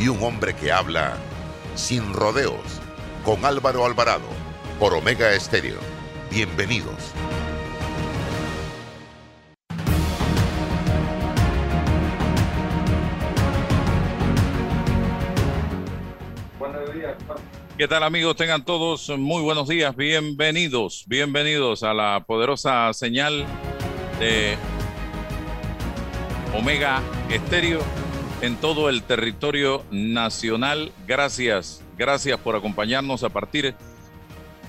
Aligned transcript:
y 0.00 0.08
un 0.08 0.22
hombre 0.22 0.54
que 0.54 0.72
habla 0.72 1.14
sin 1.74 2.14
rodeos 2.14 2.80
con 3.22 3.44
Álvaro 3.44 3.84
Alvarado 3.84 4.24
por 4.78 4.94
Omega 4.94 5.34
Estéreo. 5.34 5.78
Bienvenidos. 6.30 7.12
¿Qué 17.76 17.88
tal 17.88 18.02
amigos? 18.02 18.36
Tengan 18.36 18.64
todos 18.64 19.10
muy 19.10 19.42
buenos 19.42 19.68
días. 19.68 19.94
Bienvenidos, 19.94 21.04
bienvenidos 21.08 21.82
a 21.82 21.92
la 21.92 22.24
poderosa 22.26 22.92
señal 22.94 23.44
de 24.18 24.56
Omega 26.54 27.02
Estéreo 27.30 27.80
en 28.42 28.56
todo 28.56 28.88
el 28.88 29.02
territorio 29.02 29.84
nacional. 29.90 30.92
Gracias, 31.06 31.82
gracias 31.98 32.38
por 32.38 32.56
acompañarnos 32.56 33.22
a 33.22 33.28
partir 33.28 33.74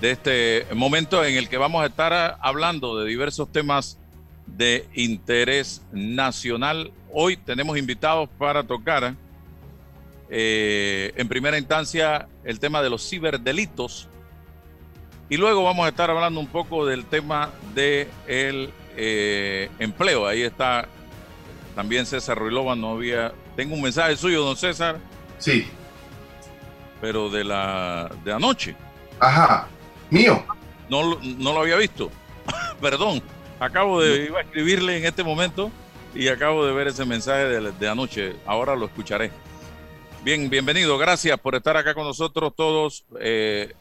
de 0.00 0.10
este 0.10 0.66
momento 0.74 1.24
en 1.24 1.36
el 1.36 1.48
que 1.48 1.56
vamos 1.56 1.82
a 1.82 1.86
estar 1.86 2.38
hablando 2.40 2.98
de 2.98 3.08
diversos 3.08 3.50
temas 3.50 3.98
de 4.46 4.88
interés 4.94 5.82
nacional. 5.92 6.92
Hoy 7.12 7.36
tenemos 7.36 7.78
invitados 7.78 8.28
para 8.36 8.62
tocar 8.62 9.14
eh, 10.28 11.12
en 11.16 11.28
primera 11.28 11.58
instancia 11.58 12.28
el 12.44 12.58
tema 12.58 12.82
de 12.82 12.90
los 12.90 13.08
ciberdelitos 13.08 14.08
y 15.30 15.36
luego 15.36 15.64
vamos 15.64 15.86
a 15.86 15.88
estar 15.88 16.10
hablando 16.10 16.40
un 16.40 16.46
poco 16.46 16.84
del 16.84 17.06
tema 17.06 17.50
del 17.74 18.06
de 18.06 18.72
eh, 18.96 19.70
empleo. 19.78 20.26
Ahí 20.26 20.42
está 20.42 20.88
también 21.74 22.04
César 22.04 22.38
Ruilova, 22.38 22.76
no 22.76 22.90
había... 22.90 23.32
Tengo 23.56 23.74
un 23.74 23.82
mensaje 23.82 24.16
suyo, 24.16 24.42
don 24.44 24.56
César. 24.56 24.98
Sí. 25.38 25.66
Pero 27.00 27.28
de 27.28 27.44
la 27.44 28.10
de 28.24 28.32
anoche. 28.32 28.76
Ajá. 29.20 29.68
Mío. 30.10 30.44
No, 30.88 31.18
no 31.20 31.52
lo 31.52 31.60
había 31.60 31.76
visto. 31.76 32.10
Perdón. 32.80 33.22
Acabo 33.60 34.00
de 34.00 34.24
iba 34.26 34.40
a 34.40 34.42
escribirle 34.42 34.96
en 34.96 35.04
este 35.04 35.22
momento 35.22 35.70
y 36.14 36.28
acabo 36.28 36.66
de 36.66 36.72
ver 36.72 36.88
ese 36.88 37.04
mensaje 37.04 37.44
de, 37.44 37.72
de 37.72 37.88
anoche. 37.88 38.34
Ahora 38.46 38.74
lo 38.74 38.86
escucharé. 38.86 39.30
Bien, 40.24 40.48
bienvenido. 40.48 40.98
Gracias 40.98 41.38
por 41.38 41.54
estar 41.54 41.76
acá 41.76 41.94
con 41.94 42.04
nosotros 42.04 42.54
todos. 42.54 43.04
Eh, 43.20 43.72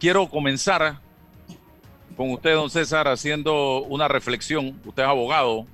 quiero 0.00 0.28
comenzar 0.28 1.00
con 2.16 2.30
usted, 2.32 2.54
don 2.54 2.70
César, 2.70 3.06
haciendo 3.06 3.82
una 3.82 4.08
reflexión. 4.08 4.80
Usted 4.84 5.04
es 5.04 5.08
abogado 5.08 5.66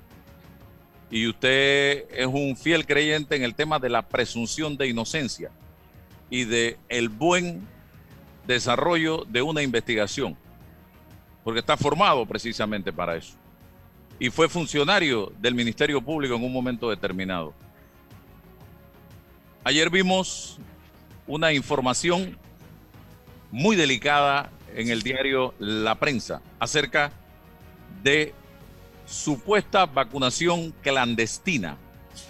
y 1.13 1.27
usted 1.27 2.05
es 2.11 2.25
un 2.25 2.57
fiel 2.57 2.87
creyente 2.87 3.35
en 3.35 3.43
el 3.43 3.53
tema 3.53 3.77
de 3.77 3.87
la 3.87 4.01
presunción 4.01 4.75
de 4.77 4.87
inocencia 4.87 5.51
y 6.31 6.45
de 6.45 6.79
el 6.89 7.07
buen 7.07 7.67
desarrollo 8.47 9.23
de 9.29 9.43
una 9.43 9.61
investigación, 9.61 10.35
porque 11.43 11.59
está 11.59 11.77
formado 11.77 12.25
precisamente 12.25 12.91
para 12.91 13.15
eso. 13.15 13.35
Y 14.17 14.31
fue 14.31 14.49
funcionario 14.49 15.31
del 15.39 15.53
Ministerio 15.53 16.01
Público 16.01 16.33
en 16.33 16.43
un 16.43 16.51
momento 16.51 16.89
determinado. 16.89 17.53
Ayer 19.63 19.91
vimos 19.91 20.57
una 21.27 21.53
información 21.53 22.39
muy 23.51 23.75
delicada 23.75 24.49
en 24.75 24.89
el 24.89 25.03
diario 25.03 25.53
La 25.59 25.93
Prensa 25.93 26.41
acerca 26.59 27.11
de 28.01 28.33
supuesta 29.05 29.85
vacunación 29.85 30.73
clandestina 30.81 31.77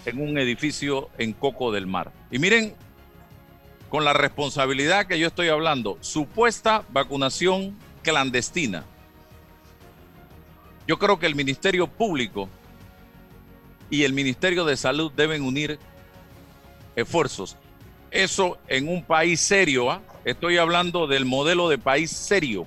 en 0.05 0.21
un 0.21 0.37
edificio 0.37 1.09
en 1.17 1.33
Coco 1.33 1.71
del 1.71 1.87
Mar. 1.87 2.11
Y 2.31 2.39
miren, 2.39 2.75
con 3.89 4.05
la 4.05 4.13
responsabilidad 4.13 5.05
que 5.05 5.19
yo 5.19 5.27
estoy 5.27 5.49
hablando, 5.49 5.97
supuesta 6.01 6.83
vacunación 6.89 7.77
clandestina. 8.01 8.83
Yo 10.87 10.97
creo 10.97 11.19
que 11.19 11.27
el 11.27 11.35
Ministerio 11.35 11.87
Público 11.87 12.49
y 13.89 14.03
el 14.03 14.13
Ministerio 14.13 14.65
de 14.65 14.75
Salud 14.75 15.11
deben 15.11 15.43
unir 15.43 15.79
esfuerzos. 16.95 17.55
Eso 18.11 18.57
en 18.67 18.87
un 18.87 19.03
país 19.03 19.39
serio, 19.39 19.91
¿ah? 19.91 20.01
estoy 20.25 20.57
hablando 20.57 21.07
del 21.07 21.25
modelo 21.25 21.69
de 21.69 21.77
país 21.77 22.11
serio, 22.11 22.65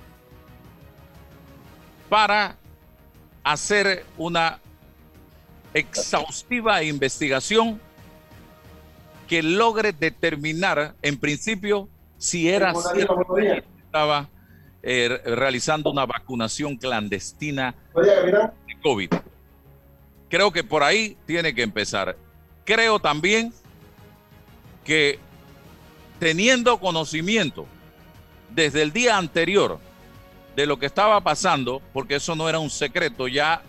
para 2.09 2.57
hacer 3.51 4.05
una 4.17 4.59
exhaustiva 5.73 6.83
investigación 6.83 7.79
que 9.27 9.41
logre 9.41 9.93
determinar 9.93 10.95
en 11.01 11.17
principio 11.17 11.87
si 12.17 12.49
era 12.49 12.73
cierto 12.73 13.25
que 13.35 13.63
estaba 13.85 14.29
eh, 14.83 15.21
realizando 15.25 15.91
una 15.91 16.05
vacunación 16.05 16.77
clandestina 16.77 17.75
de 17.95 18.79
COVID. 18.81 19.09
Creo 20.29 20.51
que 20.51 20.63
por 20.63 20.83
ahí 20.83 21.17
tiene 21.25 21.53
que 21.55 21.63
empezar. 21.63 22.17
Creo 22.65 22.99
también 22.99 23.53
que 24.83 25.19
teniendo 26.19 26.79
conocimiento 26.79 27.65
desde 28.49 28.81
el 28.81 28.91
día 28.91 29.17
anterior 29.17 29.79
de 30.57 30.65
lo 30.65 30.79
que 30.79 30.87
estaba 30.87 31.21
pasando, 31.21 31.83
porque 31.93 32.15
eso 32.15 32.35
no 32.35 32.49
era 32.49 32.57
un 32.57 32.71
secreto, 32.71 33.27
ya 33.27 33.61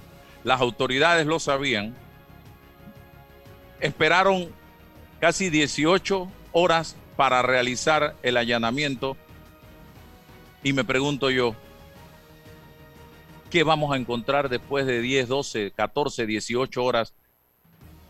las 0.42 0.62
autoridades 0.62 1.26
lo 1.26 1.38
sabían, 1.38 1.94
esperaron 3.78 4.48
casi 5.20 5.50
18 5.50 6.26
horas 6.52 6.96
para 7.14 7.42
realizar 7.42 8.16
el 8.22 8.38
allanamiento 8.38 9.18
y 10.62 10.72
me 10.72 10.82
pregunto 10.82 11.30
yo, 11.30 11.54
¿qué 13.50 13.64
vamos 13.64 13.92
a 13.92 13.98
encontrar 13.98 14.48
después 14.48 14.86
de 14.86 15.02
10, 15.02 15.28
12, 15.28 15.72
14, 15.72 16.24
18 16.24 16.82
horas? 16.82 17.12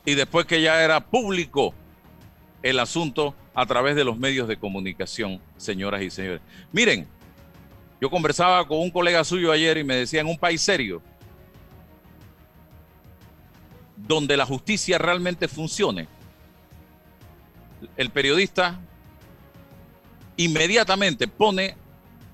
Y 0.05 0.15
después 0.15 0.47
que 0.47 0.63
ya 0.63 0.85
era 0.85 1.01
público 1.05 1.75
el 2.63 2.79
asunto 2.79 3.35
a 3.55 3.67
través 3.67 3.97
de 3.97 4.05
los 4.05 4.19
medios 4.19 4.47
de 4.47 4.57
comunicación, 4.57 5.41
señoras 5.57 6.03
y 6.03 6.11
señores. 6.11 6.43
Miren, 6.71 7.18
yo 8.01 8.11
conversaba 8.11 8.67
con 8.67 8.79
un 8.79 8.91
colega 8.91 9.25
suyo 9.25 9.51
ayer 9.51 9.79
y 9.79 9.85
me 9.85 9.97
decía, 9.97 10.21
en 10.21 10.29
un 10.29 10.39
país 10.39 10.63
serio, 10.63 11.03
donde 13.97 14.37
la 14.37 14.47
justicia 14.47 14.99
realmente 14.99 15.49
funcione, 15.49 16.07
el 17.97 18.11
periodista 18.11 18.79
inmediatamente 20.37 21.27
pone 21.29 21.77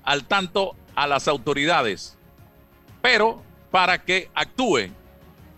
al 0.03 0.25
tanto 0.25 0.75
a 0.95 1.07
las 1.07 1.27
autoridades, 1.27 2.17
pero 3.01 3.43
para 3.71 4.03
que 4.03 4.29
actúe 4.33 4.89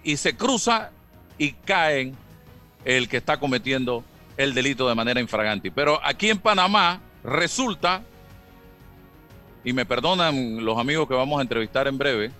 y 0.03 0.17
se 0.17 0.35
cruza 0.35 0.91
y 1.37 1.51
caen 1.51 2.15
el 2.85 3.09
que 3.09 3.17
está 3.17 3.37
cometiendo 3.37 4.03
el 4.37 4.53
delito 4.53 4.87
de 4.87 4.95
manera 4.95 5.19
infragante. 5.19 5.71
Pero 5.71 5.99
aquí 6.03 6.29
en 6.29 6.39
Panamá 6.39 7.01
resulta, 7.23 8.03
y 9.63 9.73
me 9.73 9.85
perdonan 9.85 10.63
los 10.63 10.77
amigos 10.77 11.07
que 11.07 11.13
vamos 11.13 11.39
a 11.39 11.41
entrevistar 11.41 11.87
en 11.87 11.97
breve, 11.97 12.31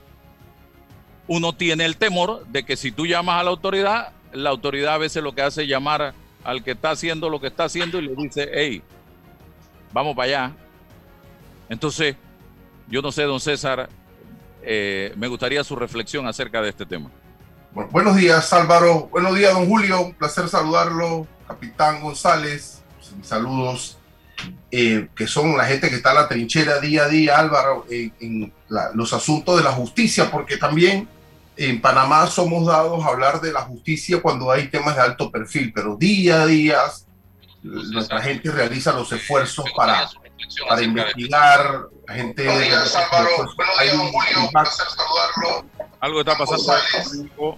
uno 1.28 1.54
tiene 1.54 1.86
el 1.86 1.98
temor 1.98 2.46
de 2.48 2.64
que 2.64 2.78
si 2.78 2.92
tú 2.92 3.06
llamas 3.06 3.42
a 3.42 3.44
la 3.44 3.50
autoridad, 3.50 4.14
la 4.32 4.50
autoridad 4.50 4.96
a 4.96 4.98
veces 4.98 5.22
lo 5.22 5.36
que 5.36 5.42
hace 5.42 5.64
es 5.64 5.70
llamar 5.70 6.14
al 6.44 6.64
que 6.64 6.72
está 6.72 6.92
haciendo 6.92 7.30
lo 7.30 7.42
que 7.42 7.48
está 7.48 7.66
haciendo 7.66 8.00
y 8.00 8.04
le 8.04 8.16
dice, 8.16 8.50
hey, 8.54 8.82
vamos 9.92 10.16
para 10.16 10.26
allá. 10.26 10.56
Entonces, 11.70 12.16
yo 12.88 13.02
no 13.02 13.12
sé, 13.12 13.24
don 13.24 13.42
César, 13.42 13.90
eh, 14.62 15.14
me 15.18 15.28
gustaría 15.28 15.64
su 15.64 15.76
reflexión 15.76 16.28
acerca 16.28 16.62
de 16.62 16.70
este 16.70 16.86
tema. 16.86 17.12
buenos 17.92 18.16
días, 18.16 18.54
Álvaro. 18.54 19.08
Buenos 19.12 19.36
días, 19.36 19.54
don 19.54 19.68
Julio. 19.68 20.02
Un 20.02 20.14
placer 20.14 20.48
saludarlo 20.48 21.28
capitán 21.48 22.02
González, 22.02 22.82
saludos, 23.24 23.97
eh, 24.72 25.08
que 25.16 25.28
son 25.28 25.58
la 25.58 25.66
gente 25.66 25.90
que 25.90 25.96
está 25.96 26.12
en 26.12 26.16
la 26.16 26.28
trinchera 26.28 26.80
día 26.80 27.06
a 27.06 27.08
día, 27.08 27.40
Álvaro, 27.40 27.86
en 27.90 28.54
los 28.94 29.14
asuntos 29.14 29.58
de 29.58 29.64
la 29.64 29.72
justicia, 29.72 30.30
porque 30.30 30.58
también 30.58 31.08
en 31.58 31.82
Panamá 31.82 32.28
somos 32.28 32.68
dados 32.68 33.04
a 33.04 33.08
hablar 33.08 33.42
de 33.42 33.52
la 33.52 33.62
justicia 33.62 34.22
cuando 34.22 34.52
hay 34.52 34.68
temas 34.68 34.96
de 34.96 35.02
alto 35.02 35.32
perfil, 35.32 35.72
pero 35.74 35.96
día 35.96 36.44
a 36.44 36.46
día 36.46 36.80
nuestra 37.64 38.22
gente 38.22 38.52
realiza 38.52 38.94
los 38.94 39.12
esfuerzos 39.12 39.66
para, 39.76 40.10
para 40.70 40.82
investigar, 40.84 41.88
la 42.08 42.14
gente 42.14 42.44
de, 42.44 42.50
hay 43.80 43.90
un 43.90 44.12
feedback, 44.22 44.70
algo 46.00 46.20
está 46.20 46.38
pasando. 46.38 47.58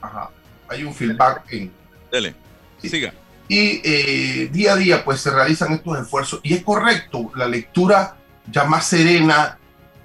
Ajá, 0.00 0.30
hay 0.68 0.84
un 0.84 0.94
feedback 0.94 1.44
en... 1.52 1.72
Dele, 2.10 2.34
siga. 2.80 3.12
Y 3.52 3.82
eh, 3.84 4.48
día 4.50 4.72
a 4.72 4.76
día 4.76 5.04
pues 5.04 5.20
se 5.20 5.30
realizan 5.30 5.74
estos 5.74 5.98
esfuerzos 5.98 6.40
y 6.42 6.54
es 6.54 6.62
correcto, 6.62 7.30
la 7.36 7.46
lectura 7.46 8.16
ya 8.50 8.64
más 8.64 8.86
serena, 8.86 9.58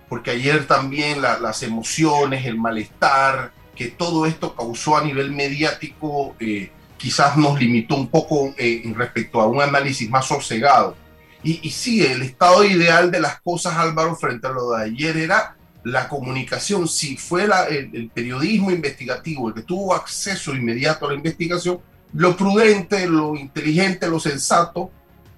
porque 0.09 0.31
ayer 0.31 0.67
también 0.67 1.21
las 1.21 1.63
emociones, 1.63 2.45
el 2.45 2.57
malestar 2.57 3.53
que 3.73 3.88
todo 3.88 4.25
esto 4.25 4.53
causó 4.53 4.97
a 4.97 5.03
nivel 5.05 5.31
mediático, 5.31 6.35
eh, 6.41 6.71
quizás 6.97 7.38
nos 7.38 7.57
limitó 7.57 7.95
un 7.95 8.09
poco 8.09 8.53
eh, 8.57 8.83
respecto 8.94 9.39
a 9.39 9.47
un 9.47 9.61
análisis 9.61 10.09
más 10.09 10.25
sosegado. 10.25 10.97
Y, 11.41 11.65
y, 11.65 11.71
sí, 11.71 12.05
el 12.05 12.23
estado 12.23 12.65
ideal 12.65 13.11
de 13.11 13.21
las 13.21 13.39
cosas, 13.39 13.77
Álvaro, 13.77 14.17
frente 14.17 14.45
a 14.47 14.51
lo 14.51 14.71
de 14.71 14.83
ayer 14.83 15.15
era 15.15 15.55
la 15.85 16.09
comunicación. 16.09 16.85
Si 16.85 17.15
fue 17.15 17.45
el, 17.45 17.51
el, 17.93 18.09
periodismo 18.09 18.71
investigativo 18.71 19.47
el 19.47 19.53
que 19.53 19.61
tuvo 19.61 19.95
acceso 19.95 20.53
inmediato 20.53 21.05
a 21.05 21.11
la 21.11 21.15
investigación, 21.15 21.79
lo 22.13 22.36
prudente, 22.36 23.07
lo 23.07 23.36
inteligente, 23.36 24.07
lo 24.07 24.19
sensato 24.19 24.92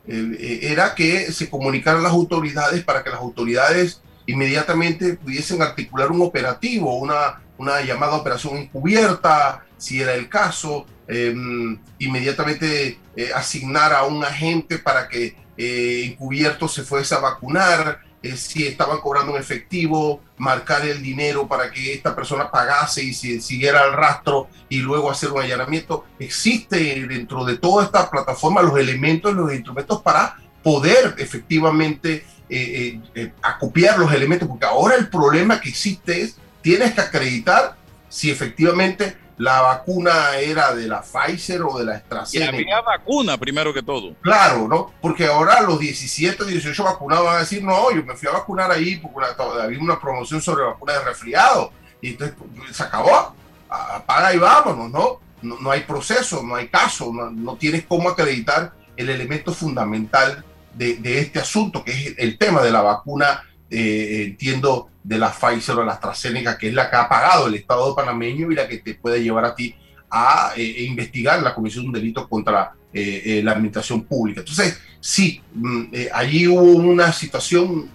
eh, 0.07 0.59
era 0.63 0.95
que 0.95 1.31
se 1.31 1.49
comunicaran 1.49 2.03
las 2.03 2.11
autoridades 2.11 2.83
para 2.83 3.03
que 3.03 3.09
las 3.09 3.19
autoridades 3.19 4.01
inmediatamente 4.25 5.15
pudiesen 5.15 5.61
articular 5.61 6.11
un 6.11 6.21
operativo, 6.21 6.97
una, 6.97 7.41
una 7.57 7.81
llamada 7.81 8.15
operación 8.15 8.57
encubierta, 8.57 9.65
si 9.77 10.01
era 10.01 10.13
el 10.13 10.29
caso, 10.29 10.85
em, 11.07 11.79
inmediatamente 11.97 12.99
eh, 13.15 13.31
asignar 13.33 13.93
a 13.93 14.03
un 14.03 14.23
agente 14.23 14.77
para 14.77 15.07
que 15.07 15.35
eh, 15.57 16.03
encubierto 16.05 16.67
se 16.67 16.83
fuese 16.83 17.15
a 17.15 17.19
vacunar, 17.19 18.01
eh, 18.21 18.35
si 18.35 18.67
estaban 18.67 18.99
cobrando 18.99 19.35
en 19.35 19.41
efectivo, 19.41 20.21
marcar 20.37 20.85
el 20.85 21.01
dinero 21.01 21.47
para 21.47 21.71
que 21.71 21.93
esta 21.93 22.15
persona 22.15 22.51
pagase 22.51 23.03
y 23.03 23.13
si, 23.13 23.39
siguiera 23.39 23.85
el 23.85 23.93
rastro 23.93 24.49
y 24.67 24.79
luego 24.79 25.09
hacer 25.09 25.31
un 25.31 25.41
allanamiento. 25.41 26.05
Existe 26.19 27.07
dentro 27.07 27.45
de 27.45 27.57
toda 27.57 27.85
esta 27.85 28.09
plataforma 28.09 28.61
los 28.61 28.77
elementos, 28.77 29.33
los 29.33 29.53
instrumentos 29.53 30.01
para 30.01 30.37
poder 30.61 31.15
efectivamente 31.17 32.25
eh, 32.49 32.99
eh, 33.15 33.31
acopiar 33.41 33.97
los 33.97 34.11
elementos, 34.11 34.47
porque 34.47 34.65
ahora 34.65 34.95
el 34.95 35.07
problema 35.09 35.61
que 35.61 35.69
existe 35.69 36.21
es, 36.21 36.35
tienes 36.61 36.93
que 36.93 37.01
acreditar 37.01 37.77
si 38.09 38.31
efectivamente 38.31 39.15
la 39.39 39.61
vacuna 39.61 40.35
era 40.37 40.75
de 40.75 40.85
la 40.85 41.01
Pfizer 41.01 41.61
o 41.61 41.79
de 41.79 41.85
la 41.85 41.95
AstraZeneca. 41.95 42.57
Y 42.57 42.63
había 42.63 42.81
vacuna 42.81 43.37
primero 43.37 43.73
que 43.73 43.81
todo. 43.81 44.13
Claro, 44.21 44.67
¿no? 44.67 44.93
Porque 45.01 45.27
ahora 45.27 45.61
los 45.61 45.79
17, 45.79 46.43
18 46.43 46.83
vacunados 46.83 47.25
van 47.25 47.37
a 47.37 47.39
decir, 47.39 47.63
no, 47.63 47.89
yo 47.91 48.03
me 48.03 48.17
fui 48.17 48.27
a 48.27 48.33
vacunar 48.33 48.69
ahí 48.69 48.97
porque 48.97 49.27
había 49.61 49.79
una 49.79 49.97
promoción 49.97 50.41
sobre 50.41 50.65
vacuna 50.65 50.93
de 50.93 51.05
resfriado. 51.05 51.71
Y 52.01 52.09
entonces 52.09 52.35
pues, 52.37 52.75
se 52.75 52.83
acabó, 52.83 53.33
apaga 53.69 54.33
y 54.33 54.37
vámonos, 54.39 54.91
¿no? 54.91 55.19
No, 55.41 55.57
no 55.57 55.71
hay 55.71 55.81
proceso, 55.81 56.43
no 56.43 56.55
hay 56.55 56.67
caso, 56.67 57.13
no, 57.13 57.31
no, 57.31 57.55
tienes 57.55 57.85
cómo 57.85 58.09
acreditar 58.09 58.73
el 58.97 59.09
elemento 59.09 59.53
fundamental 59.53 60.43
de, 60.73 60.95
de 60.95 61.19
este 61.19 61.39
asunto, 61.39 61.81
que 61.81 61.91
es 61.91 62.15
el 62.17 62.37
tema 62.37 62.61
de 62.61 62.71
la 62.71 62.81
vacuna 62.81 63.45
eh, 63.71 64.23
entiendo, 64.25 64.89
de 65.09 65.17
la 65.17 65.31
Pfizer 65.31 65.75
o 65.75 65.83
la 65.83 65.93
AstraZeneca, 65.93 66.55
que 66.55 66.67
es 66.67 66.73
la 66.75 66.87
que 66.87 66.95
ha 66.95 67.09
pagado 67.09 67.47
el 67.47 67.55
Estado 67.55 67.95
panameño 67.95 68.51
y 68.51 68.55
la 68.55 68.67
que 68.67 68.77
te 68.77 68.93
puede 68.93 69.23
llevar 69.23 69.43
a 69.43 69.55
ti 69.55 69.75
a 70.07 70.51
eh, 70.55 70.75
e 70.77 70.83
investigar 70.83 71.41
la 71.41 71.55
comisión 71.55 71.85
de 71.85 71.87
un 71.87 71.93
delito 71.95 72.29
contra 72.29 72.73
eh, 72.93 73.41
la 73.43 73.53
administración 73.53 74.03
pública. 74.03 74.41
Entonces, 74.41 74.79
sí, 74.99 75.41
mm, 75.55 75.85
allí 76.13 76.47
hubo 76.47 76.61
una 76.61 77.11
situación, 77.11 77.89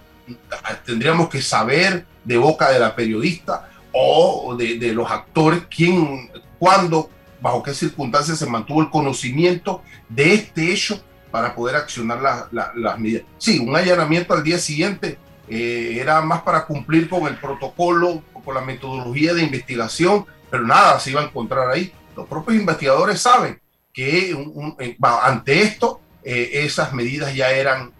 tendríamos 0.85 1.29
que 1.29 1.41
saber 1.41 2.05
de 2.25 2.35
boca 2.35 2.69
de 2.69 2.79
la 2.79 2.93
periodista 2.93 3.69
o 3.93 4.53
de, 4.57 4.77
de 4.77 4.93
los 4.93 5.09
actores 5.09 5.63
quién, 5.73 6.29
cuándo, 6.59 7.09
bajo 7.39 7.63
qué 7.63 7.73
circunstancias 7.73 8.39
se 8.39 8.45
mantuvo 8.45 8.81
el 8.81 8.89
conocimiento 8.89 9.81
de 10.09 10.33
este 10.33 10.73
hecho 10.73 11.01
para 11.31 11.55
poder 11.55 11.77
accionar 11.77 12.21
la, 12.21 12.49
la, 12.51 12.73
las 12.75 12.99
medidas. 12.99 13.23
Sí, 13.37 13.57
un 13.59 13.73
allanamiento 13.73 14.33
al 14.33 14.43
día 14.43 14.57
siguiente 14.57 15.17
eh, 15.47 15.97
era 15.99 16.21
más 16.21 16.41
para 16.41 16.65
cumplir 16.65 17.07
con 17.07 17.27
el 17.27 17.37
protocolo, 17.37 18.23
con 18.43 18.55
la 18.55 18.61
metodología 18.61 19.33
de 19.33 19.43
investigación, 19.43 20.25
pero 20.49 20.65
nada 20.65 20.99
se 20.99 21.11
iba 21.11 21.21
a 21.21 21.25
encontrar 21.25 21.69
ahí. 21.69 21.93
Los 22.15 22.27
propios 22.27 22.57
investigadores 22.57 23.21
saben 23.21 23.59
que 23.93 24.31
eh, 24.79 24.97
ante 25.01 25.61
esto 25.61 26.01
eh, 26.23 26.49
esas 26.53 26.93
medidas 26.93 27.33
ya 27.35 27.51
eran 27.51 27.91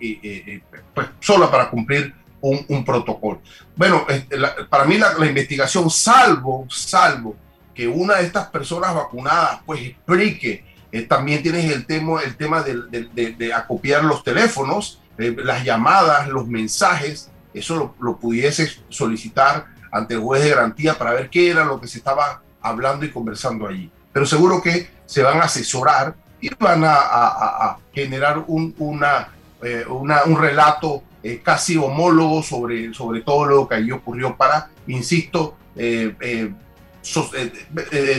pues, 0.94 1.07
solo 1.19 1.51
para 1.51 1.69
cumplir 1.69 2.13
un, 2.42 2.86
protocolo. 2.86 3.42
Bueno, 3.75 4.06
este, 4.07 4.38
para 4.69 4.86
mí 4.86 4.97
la, 4.97 5.13
investigación, 5.25 5.89
salvo, 5.89 6.68
salvo 6.69 7.36
que 7.74 7.88
una 7.88 8.15
de 8.15 8.24
estas 8.24 8.47
personas 8.47 8.94
vacunadas 8.94 9.62
pues 9.65 9.81
explique, 9.81 10.63
también 11.09 11.44
tienes 11.44 11.71
el 11.71 11.86
tema, 11.86 12.21
el 12.21 12.38
tema 12.38 12.63
de, 12.63 13.33
de 13.33 13.53
acopiar 13.53 14.03
los 14.06 14.24
teléfonos, 14.24 15.01
las 15.18 15.63
llamadas, 15.63 16.30
los 16.30 16.47
mensajes, 16.47 17.31
eso 17.56 17.96
lo, 18.00 18.18
pudiese 18.18 18.69
solicitar 18.90 19.68
ante 19.92 20.16
el 20.16 20.19
juez 20.19 20.44
de 20.44 20.50
garantía 20.50 20.98
para 20.98 21.13
ver 21.13 21.30
qué 21.30 21.50
era 21.50 21.63
lo 21.63 21.80
que 21.80 21.88
se 21.88 21.98
estaba 22.00 22.42
hablando 22.62 23.06
y 23.06 23.12
conversando 23.12 23.68
allí. 23.68 23.90
Pero 24.12 24.25
seguro 24.25 24.62
que 24.62 24.90
se 25.06 25.24
van 25.24 25.40
a 25.40 25.46
asesorar 25.46 26.16
y 26.42 26.50
van 26.60 26.84
a, 26.86 27.78
generar 27.94 28.44
un, 28.48 28.75
una, 28.78 29.30
eh, 29.63 29.86
un 29.88 30.38
relato 30.38 31.04
eh, 31.24 31.42
casi 31.42 31.78
homólogo 31.78 32.44
sobre, 32.44 32.94
sobre 32.94 33.22
todo 33.22 33.46
lo 33.46 33.68
que 33.68 33.75
allí 33.75 33.92
ocurrió 33.92 34.36
para, 34.36 34.69
insisto, 34.88 35.57
eh, 35.78 36.52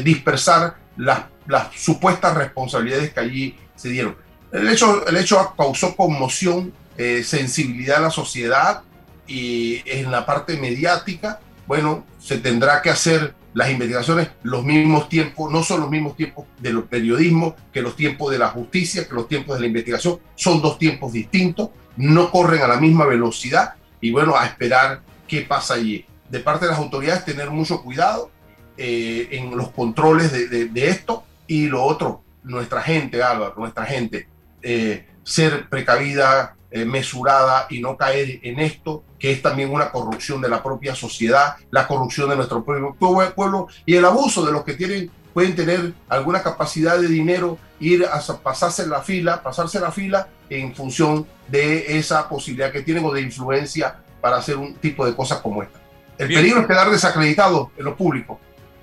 dispersar 0.03 0.77
las, 0.97 1.25
las 1.47 1.75
supuestas 1.75 2.35
responsabilidades 2.35 3.13
que 3.13 3.21
allí 3.21 3.59
se 3.75 3.91
dieron. 3.91 4.17
El 4.51 4.69
hecho, 4.69 5.07
el 5.07 5.17
hecho 5.17 5.55
causó 5.57 5.95
conmoción, 5.95 6.73
sensibilidad 6.97 7.99
a 7.99 8.01
la 8.01 8.11
sociedad, 8.11 8.83
y 9.27 9.83
en 9.87 10.11
la 10.11 10.25
parte 10.25 10.57
mediática, 10.57 11.41
bueno, 11.67 12.05
se 12.19 12.39
tendrá 12.39 12.83
que 12.83 12.91
hacer 12.91 13.35
las 13.55 13.71
investigaciones 13.71 14.29
los 14.43 14.65
mismos 14.65 15.09
tiempos, 15.09 15.51
no 15.51 15.63
son 15.63 15.81
los 15.81 15.91
mismos 15.91 16.15
tiempos 16.15 16.45
de 16.59 16.75
los 16.75 16.85
periodismos 16.85 17.55
que 17.73 17.81
los 17.81 17.97
tiempos 17.97 18.31
de 18.31 18.39
la 18.39 18.49
justicia, 18.49 19.09
que 19.09 19.15
los 19.15 19.29
tiempos 19.29 19.57
de 19.57 19.63
la 19.63 19.67
investigación, 19.67 20.19
son 20.35 20.61
dos 20.61 20.79
tiempos 20.79 21.13
distintos, 21.13 21.71
no 21.97 22.31
corren 22.31 22.61
a 22.63 22.69
la 22.69 22.77
misma 22.77 23.07
velocidad 23.07 23.75
y 24.01 24.11
bueno, 24.11 24.37
a 24.37 24.45
esperar 24.45 25.01
qué 25.27 25.41
pasa 25.41 25.75
allí. 25.75 26.05
De 26.29 26.41
parte 26.41 26.67
de 26.67 26.73
las 26.73 26.81
autoridades, 26.81 27.25
tener 27.25 27.51
mucho 27.51 27.83
cuidado 27.83 28.31
eh, 28.77 29.29
en 29.31 29.57
los 29.57 29.71
controles 29.71 30.33
de, 30.33 30.67
de, 30.67 30.89
esto 30.89 31.25
y 31.47 31.67
lo 31.69 31.83
otro, 31.83 32.23
nuestra 32.43 32.83
gente, 32.83 33.23
Álvaro, 33.23 33.55
nuestra 33.57 33.87
gente, 33.87 34.29
eh, 34.61 35.07
ser 35.25 35.69
precavida, 35.71 36.56
eh, 36.71 36.85
mesurada 36.85 37.67
y 37.71 37.81
no 37.81 37.97
caer 37.97 38.41
en 38.43 38.59
esto, 38.59 39.05
que 39.19 39.33
es 39.33 39.43
también 39.43 39.73
una 39.73 39.91
corrupción 39.91 40.41
de 40.41 40.49
la 40.49 40.63
propia 40.63 40.95
sociedad, 40.95 41.57
la 41.71 41.87
corrupción 41.87 42.29
de 42.29 42.37
nuestro 42.37 42.65
propio 42.65 42.95
pueblo 43.35 43.69
y 43.85 43.95
el 43.95 44.05
abuso 44.05 44.45
de 44.45 44.53
los 44.53 44.65
que 44.65 44.75
tienen, 44.75 45.11
pueden 45.33 45.55
tener 45.55 45.93
alguna 46.09 46.43
capacidad 46.43 46.99
de 46.99 47.09
dinero, 47.09 47.59
ir 47.79 48.07
a 48.07 48.21
pasarse 48.43 48.87
la 48.87 49.03
fila, 49.03 49.43
pasarse 49.43 49.79
la 49.79 49.93
fila 49.93 50.29
en 50.49 50.75
función 50.75 51.27
de 51.49 51.99
esa 51.99 52.29
posibilidad 52.29 52.73
que 52.73 52.83
tienen 52.83 53.05
o 53.05 53.13
de 53.13 53.21
influencia 53.21 53.97
para 54.21 54.39
hacer 54.39 54.57
un 54.57 54.75
tipo 54.77 55.05
de 55.07 55.15
cosas 55.15 55.41
como 55.41 55.63
esta. 55.63 55.79
El 56.19 56.29
peligro 56.29 56.61
es 56.63 56.67
quedar 56.67 56.91
desacreditado 56.91 57.71
en 57.77 57.85
lo 57.85 57.97
público. 57.97 58.41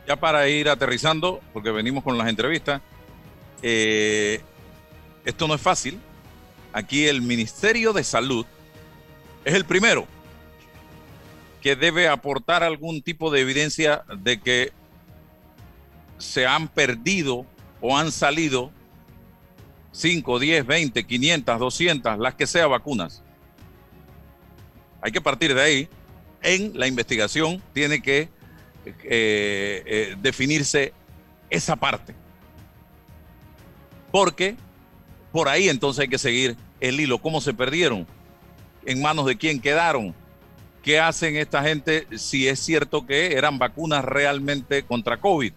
Ya 0.08 0.16
para 0.16 0.48
ir 0.48 0.70
aterrizando, 0.70 1.42
porque 1.54 1.72
venimos 1.72 2.04
con 2.04 2.18
las 2.18 2.28
entrevistas, 2.28 2.82
eh, 3.62 4.42
esto 5.26 5.48
no 5.48 5.56
es 5.56 5.62
fácil, 5.62 6.00
Aquí 6.74 7.06
el 7.08 7.22
Ministerio 7.22 7.94
de 7.94 8.04
Salud 8.04 8.46
es 9.46 9.54
el 9.54 9.64
primero 9.64 10.08
que 11.62 11.76
debe 11.76 12.10
aportar 12.10 12.64
algún 12.64 13.02
tipo 13.02 13.32
de 13.32 13.42
evidencia 13.42 14.04
de 14.18 14.42
que 14.42 14.74
se 16.18 16.46
han 16.46 16.68
perdido 16.68 17.46
o 17.80 17.96
han 17.96 18.12
salido 18.12 18.72
5, 19.92 20.40
10, 20.40 20.66
20, 20.66 21.04
500, 21.06 21.60
200, 21.60 22.18
las 22.18 22.34
que 22.34 22.48
sea 22.48 22.68
vacunas. 22.68 23.22
Hay 25.02 25.12
que 25.12 25.22
partir 25.22 25.54
de 25.54 25.62
ahí. 25.62 25.90
En 26.42 26.78
la 26.78 26.88
investigación 26.88 27.62
tiene 27.72 28.02
que 28.02 28.30
eh, 28.86 29.84
eh, 29.86 30.16
definirse 30.22 30.94
esa 31.50 31.76
parte. 31.76 32.16
Porque 34.12 34.58
por 35.32 35.48
ahí 35.48 35.70
entonces 35.70 36.02
hay 36.02 36.08
que 36.10 36.18
seguir 36.18 36.58
el 36.84 37.00
hilo, 37.00 37.18
cómo 37.18 37.40
se 37.40 37.54
perdieron, 37.54 38.06
en 38.86 39.02
manos 39.02 39.26
de 39.26 39.38
quién 39.38 39.62
quedaron, 39.62 40.14
qué 40.84 41.00
hacen 41.00 41.38
esta 41.38 41.64
gente 41.64 42.06
si 42.18 42.50
es 42.50 42.60
cierto 42.60 43.06
que 43.06 43.38
eran 43.38 43.58
vacunas 43.58 44.04
realmente 44.04 44.84
contra 44.84 45.18
COVID. 45.18 45.54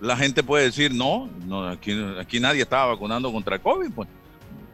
la 0.00 0.16
gente 0.16 0.44
puede 0.44 0.66
decir, 0.66 0.94
no, 0.94 1.28
aquí, 1.68 2.38
nadie 2.38 2.62
estaba 2.62 2.92
vacunando 2.92 3.32
contra 3.32 3.58
COVID. 3.58 3.90
Pues 3.90 4.08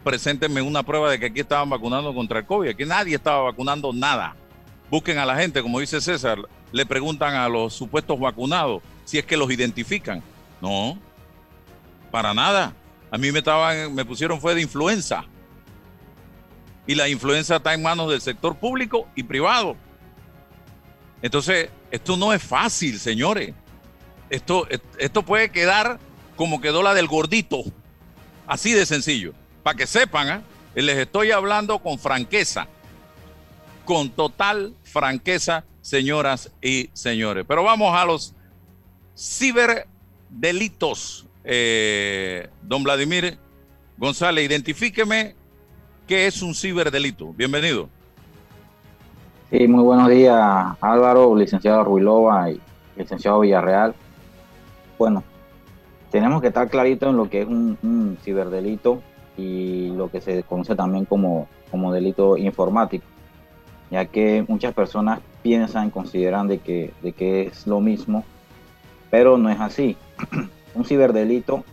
preséntenme 0.04 0.60
una 0.60 0.82
prueba 0.82 1.10
de 1.10 1.18
que 1.18 1.26
aquí 1.26 1.40
estaban 1.40 1.70
vacunando 1.70 2.12
contra 2.12 2.40
el 2.40 2.44
COVID. 2.44 2.68
Aquí 2.68 2.84
nadie 2.84 3.14
estaba 3.14 3.44
vacunando 3.44 3.94
nada. 3.94 4.36
Busquen 4.90 5.16
a 5.16 5.24
la 5.24 5.36
gente, 5.36 5.62
como 5.62 5.80
dice 5.80 6.02
César, 6.02 6.38
le 6.70 6.84
preguntan 6.84 7.34
a 7.34 7.48
los 7.48 7.72
supuestos 7.72 8.20
vacunados 8.20 8.82
si 9.06 9.16
es 9.16 9.24
que 9.24 9.38
los 9.38 9.50
identifican. 9.50 10.22
No, 10.60 10.98
para 12.10 12.34
nada. 12.34 12.74
A 13.12 13.18
mí 13.18 13.30
me 13.30 13.38
estaban, 13.40 13.94
me 13.94 14.06
pusieron 14.06 14.40
fue 14.40 14.54
de 14.54 14.62
influenza. 14.62 15.26
Y 16.86 16.94
la 16.94 17.10
influenza 17.10 17.56
está 17.56 17.74
en 17.74 17.82
manos 17.82 18.10
del 18.10 18.22
sector 18.22 18.56
público 18.56 19.06
y 19.14 19.22
privado. 19.22 19.76
Entonces, 21.20 21.68
esto 21.90 22.16
no 22.16 22.32
es 22.32 22.42
fácil, 22.42 22.98
señores. 22.98 23.52
Esto, 24.30 24.66
esto 24.98 25.22
puede 25.22 25.50
quedar 25.50 26.00
como 26.36 26.62
quedó 26.62 26.82
la 26.82 26.94
del 26.94 27.06
gordito. 27.06 27.62
Así 28.46 28.72
de 28.72 28.86
sencillo. 28.86 29.34
Para 29.62 29.76
que 29.76 29.86
sepan, 29.86 30.28
¿eh? 30.30 30.40
les 30.82 30.96
estoy 30.96 31.32
hablando 31.32 31.80
con 31.80 31.98
franqueza. 31.98 32.66
Con 33.84 34.08
total 34.10 34.74
franqueza, 34.84 35.66
señoras 35.82 36.50
y 36.62 36.88
señores. 36.94 37.44
Pero 37.46 37.62
vamos 37.62 37.94
a 37.94 38.06
los 38.06 38.34
ciberdelitos. 39.14 41.26
Eh, 41.44 42.48
don 42.62 42.84
Vladimir 42.84 43.36
González, 43.96 44.44
identifíqueme 44.44 45.34
qué 46.06 46.26
es 46.26 46.42
un 46.42 46.54
ciberdelito. 46.54 47.32
Bienvenido. 47.32 47.88
Sí, 49.50 49.66
muy 49.68 49.82
buenos 49.82 50.08
días, 50.08 50.38
Álvaro, 50.80 51.34
licenciado 51.36 51.84
Ruilova 51.84 52.50
y 52.50 52.60
licenciado 52.96 53.40
Villarreal. 53.40 53.94
Bueno, 54.98 55.22
tenemos 56.10 56.40
que 56.40 56.48
estar 56.48 56.68
clarito 56.70 57.10
en 57.10 57.16
lo 57.16 57.28
que 57.28 57.42
es 57.42 57.46
un, 57.46 58.16
ciberdelito 58.22 59.02
y 59.36 59.88
lo 59.90 60.10
que 60.10 60.20
se 60.20 60.42
conoce 60.44 60.74
también 60.74 61.04
como, 61.04 61.48
como 61.70 61.92
delito 61.92 62.36
informático, 62.36 63.04
ya 63.90 64.06
que 64.06 64.44
muchas 64.46 64.72
personas 64.74 65.20
piensan, 65.42 65.90
consideran 65.90 66.48
de 66.48 66.58
que, 66.58 66.92
de 67.02 67.12
que 67.12 67.42
es 67.42 67.66
lo 67.66 67.80
mismo, 67.80 68.24
pero 69.10 69.36
no 69.36 69.50
es 69.50 69.60
así. 69.60 69.96
un 70.74 70.84
ciberdelito 70.84 71.64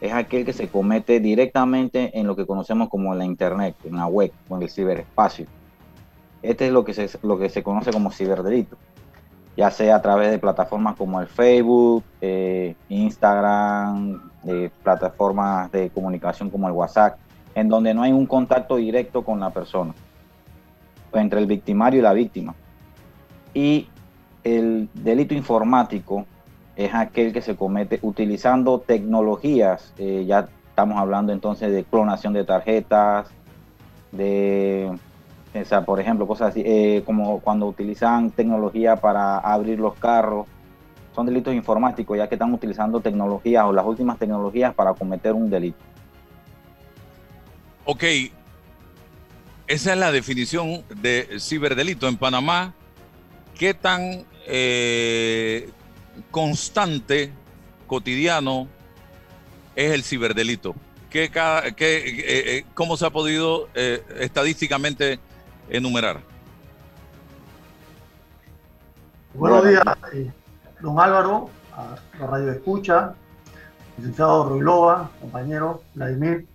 es 0.00 0.12
aquel 0.12 0.44
que 0.44 0.52
se 0.52 0.68
comete 0.68 1.20
directamente 1.20 2.18
en 2.18 2.26
lo 2.26 2.36
que 2.36 2.46
conocemos 2.46 2.88
como 2.88 3.14
la 3.14 3.24
Internet, 3.24 3.76
en 3.84 3.96
la 3.96 4.06
web 4.06 4.32
o 4.48 4.56
en 4.56 4.62
el 4.62 4.70
ciberespacio. 4.70 5.46
Este 6.42 6.66
es 6.66 6.72
lo 6.72 6.84
que 6.84 6.94
se, 6.94 7.08
lo 7.22 7.38
que 7.38 7.48
se 7.48 7.62
conoce 7.62 7.90
como 7.90 8.10
ciberdelito, 8.10 8.76
ya 9.56 9.70
sea 9.70 9.96
a 9.96 10.02
través 10.02 10.30
de 10.30 10.38
plataformas 10.38 10.96
como 10.96 11.20
el 11.20 11.26
Facebook, 11.26 12.04
eh, 12.20 12.74
Instagram, 12.88 14.30
plataformas 14.82 15.72
de 15.72 15.90
comunicación 15.90 16.50
como 16.50 16.68
el 16.68 16.74
WhatsApp, 16.74 17.18
en 17.54 17.68
donde 17.68 17.94
no 17.94 18.02
hay 18.02 18.12
un 18.12 18.26
contacto 18.26 18.76
directo 18.76 19.24
con 19.24 19.40
la 19.40 19.50
persona, 19.50 19.94
entre 21.14 21.40
el 21.40 21.46
victimario 21.46 22.00
y 22.00 22.02
la 22.02 22.12
víctima. 22.12 22.54
Y 23.54 23.88
el 24.44 24.88
delito 24.92 25.34
informático 25.34 26.26
es 26.76 26.94
aquel 26.94 27.32
que 27.32 27.40
se 27.40 27.56
comete 27.56 27.98
utilizando 28.02 28.80
tecnologías, 28.80 29.92
eh, 29.98 30.24
ya 30.26 30.48
estamos 30.68 30.98
hablando 30.98 31.32
entonces 31.32 31.72
de 31.72 31.84
clonación 31.84 32.34
de 32.34 32.44
tarjetas, 32.44 33.28
de 34.12 34.90
o 35.54 35.64
sea, 35.64 35.84
por 35.84 36.00
ejemplo, 36.00 36.26
cosas 36.26 36.50
así, 36.50 36.62
eh, 36.64 37.02
como 37.06 37.40
cuando 37.40 37.66
utilizan 37.66 38.30
tecnología 38.30 38.96
para 38.96 39.38
abrir 39.38 39.78
los 39.78 39.94
carros, 39.94 40.46
son 41.14 41.26
delitos 41.26 41.54
informáticos, 41.54 42.18
ya 42.18 42.28
que 42.28 42.34
están 42.34 42.52
utilizando 42.52 43.00
tecnologías 43.00 43.64
o 43.64 43.72
las 43.72 43.86
últimas 43.86 44.18
tecnologías 44.18 44.74
para 44.74 44.92
cometer 44.92 45.32
un 45.32 45.48
delito. 45.48 45.78
Ok, 47.86 48.04
esa 49.66 49.92
es 49.92 49.98
la 49.98 50.12
definición 50.12 50.84
de 51.00 51.38
ciberdelito 51.40 52.06
en 52.06 52.16
Panamá. 52.16 52.74
¿Qué 53.58 53.72
tan 53.72 54.24
eh, 54.46 55.70
constante, 56.30 57.32
cotidiano, 57.86 58.68
es 59.74 59.92
el 59.92 60.02
ciberdelito? 60.02 60.74
¿Qué, 61.10 61.30
qué, 61.76 62.02
eh, 62.58 62.64
¿Cómo 62.74 62.96
se 62.96 63.06
ha 63.06 63.10
podido 63.10 63.68
estadísticamente 63.74 65.18
enumerar. 65.68 66.20
Buenos 69.34 69.68
días, 69.68 69.82
eh, 70.12 70.32
don 70.80 70.98
Álvaro, 70.98 71.50
a 71.72 71.96
la 72.18 72.26
radio 72.26 72.52
escucha, 72.52 73.14
licenciado 73.98 74.48
Ruilova, 74.48 75.10
compañero 75.20 75.82
Vladimir. 75.94 76.46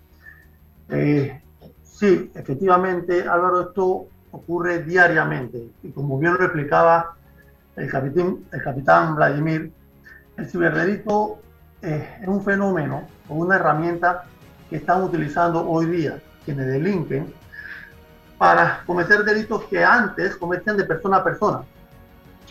Eh, 0.90 1.42
sí, 1.84 2.32
efectivamente, 2.34 3.22
Álvaro, 3.22 3.62
esto 3.62 4.08
ocurre 4.32 4.84
diariamente. 4.84 5.70
Y 5.84 5.92
como 5.92 6.18
bien 6.18 6.34
lo 6.34 6.44
explicaba 6.44 7.16
el 7.76 7.90
capitán, 7.90 8.40
el 8.52 8.64
capitán 8.64 9.16
Vladimir, 9.16 9.72
el 10.38 10.50
ciberdelito 10.50 11.40
eh, 11.82 12.20
es 12.22 12.28
un 12.28 12.44
fenómeno 12.44 13.08
o 13.28 13.36
una 13.36 13.56
herramienta 13.56 14.26
que 14.70 14.78
están 14.78 15.04
utilizando 15.04 15.68
hoy 15.68 15.88
día 15.88 16.20
quienes 16.46 16.68
delinquen 16.68 17.34
para 18.38 18.84
cometer 18.86 19.24
delitos 19.24 19.66
que 19.66 19.84
antes 19.84 20.36
cometían 20.36 20.78
de 20.78 20.84
persona 20.84 21.18
a 21.18 21.24
persona. 21.24 21.62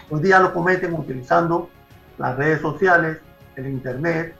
Hoy 0.09 0.21
día 0.21 0.39
lo 0.39 0.53
cometen 0.53 0.95
utilizando 0.95 1.69
las 2.19 2.37
redes 2.37 2.61
sociales, 2.61 3.19
el 3.57 3.67
Internet 3.67 4.35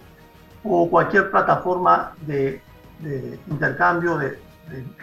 o 0.63 0.89
cualquier 0.89 1.31
plataforma 1.31 2.13
de, 2.21 2.63
intercambio 3.49 4.19
de, 4.19 4.39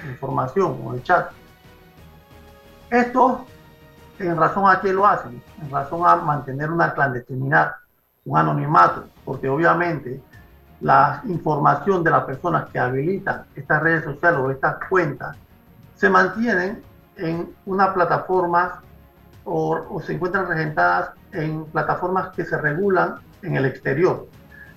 información 0.09 0.79
o 0.85 0.93
de 0.93 1.03
chat. 1.03 1.31
Esto, 2.89 3.45
en 4.19 4.37
razón 4.37 4.69
a 4.69 4.79
qué 4.81 4.93
lo 4.93 5.05
hacen, 5.05 5.41
en 5.61 5.71
razón 5.71 6.01
a 6.05 6.15
mantener 6.15 6.71
una 6.71 6.93
clandestinidad, 6.93 7.75
un 8.25 8.37
anonimato, 8.37 9.05
porque 9.23 9.47
obviamente 9.47 10.21
la 10.81 11.21
información 11.25 12.03
de 12.03 12.11
las 12.11 12.25
personas 12.25 12.69
que 12.69 12.79
habilitan 12.79 13.45
estas 13.55 13.81
redes 13.81 14.03
sociales 14.03 14.39
o 14.39 14.51
estas 14.51 14.77
cuentas 14.89 15.35
se 15.95 16.09
mantienen 16.09 16.83
en 17.15 17.53
una 17.65 17.93
plataforma 17.93 18.81
o, 19.43 20.01
se 20.05 20.13
encuentran 20.13 20.47
regentadas 20.47 21.11
en 21.31 21.65
plataformas 21.65 22.29
que 22.35 22.45
se 22.45 22.57
regulan 22.57 23.15
en 23.41 23.55
el 23.55 23.65
exterior. 23.65 24.27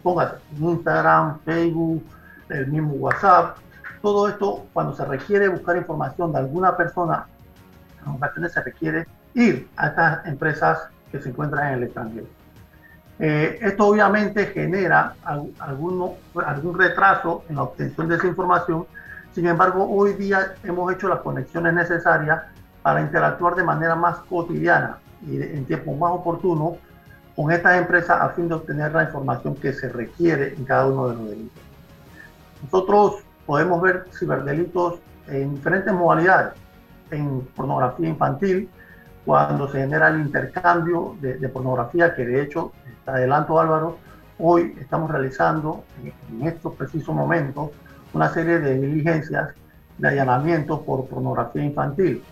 Póngase 0.03 0.37
Instagram, 0.59 1.41
Facebook, 1.41 2.05
el 2.49 2.69
mismo 2.69 2.95
WhatsApp. 2.95 3.57
Todo 4.01 4.29
esto, 4.29 4.67
cuando 4.73 4.95
se 4.95 5.05
requiere 5.05 5.49
buscar 5.49 5.77
información 5.77 6.33
de 6.33 6.39
alguna 6.39 6.77
persona, 6.77 7.27
en 8.07 8.13
ocasiones 8.13 8.53
se 8.53 8.63
requiere 8.63 9.07
ir 9.35 9.69
a 9.77 9.89
estas 9.89 10.27
empresas 10.27 10.79
que 11.11 11.21
se 11.21 11.31
encuentran 11.31 11.69
en 11.69 11.75
el 11.75 11.83
extranjero. 11.85 12.27
Eh, 13.19 13.59
esto 13.61 13.87
obviamente 13.87 14.47
genera 14.47 15.15
algún 15.59 16.79
retraso 16.79 17.45
en 17.49 17.57
la 17.57 17.65
obtención 17.65 18.09
de 18.09 18.17
esa 18.17 18.27
información 18.27 18.87
sin 19.33 19.47
embargo, 19.47 19.89
hoy 19.89 20.15
día 20.15 20.55
hemos 20.65 20.93
hecho 20.93 21.09
las 21.09 21.21
conexiones 21.21 21.73
necesarias 21.73 22.43
para 22.83 23.01
interactuar 23.01 23.55
de 23.55 23.63
manera 23.63 23.95
más 23.95 24.19
cotidiana 24.29 24.99
y 25.25 25.41
en 25.41 25.65
tiempo 25.67 25.95
más 25.95 26.13
oportuno 26.13 26.79
con 27.37 27.53
estas 27.53 27.79
empresas 27.79 28.21
a 28.21 28.31
fin 28.31 28.49
de 28.49 28.55
obtener 28.55 28.93
la 28.93 29.05
información 29.05 29.55
que 29.55 29.73
se 29.73 29.89
requiere 29.89 30.55
en 30.55 30.65
cada 30.65 30.87
uno 30.87 31.09
de 31.09 31.15
los 31.15 31.31
delitos. 31.31 31.63
Nosotros 32.65 33.23
podemos 33.47 33.81
ver 33.81 34.07
ciberdelitos 34.13 34.99
en 35.29 35.55
diferentes 35.55 35.93
modalidades. 35.93 36.55
En 37.13 37.41
pornografía 37.57 38.09
infantil, 38.09 38.69
cuando 39.25 39.69
se 39.69 39.79
genera 39.81 40.09
el 40.09 40.21
intercambio 40.21 41.17
de, 41.21 41.49
pornografía, 41.49 42.15
que 42.15 42.25
de 42.25 42.43
hecho, 42.43 42.73
te 43.05 43.11
adelanto 43.11 43.61
Álvaro, 43.61 43.99
hoy 44.39 44.75
estamos 44.81 45.11
realizando 45.11 45.85
en 46.03 46.47
estos 46.47 46.75
precisos 46.75 47.15
momentos 47.15 47.71
una 48.13 48.29
serie 48.31 48.59
de 48.59 48.79
diligencias 48.79 49.51
de 49.99 50.09
allanamiento 50.09 50.83
por 50.83 51.07
pornografía 51.07 51.63
infantil, 51.63 52.23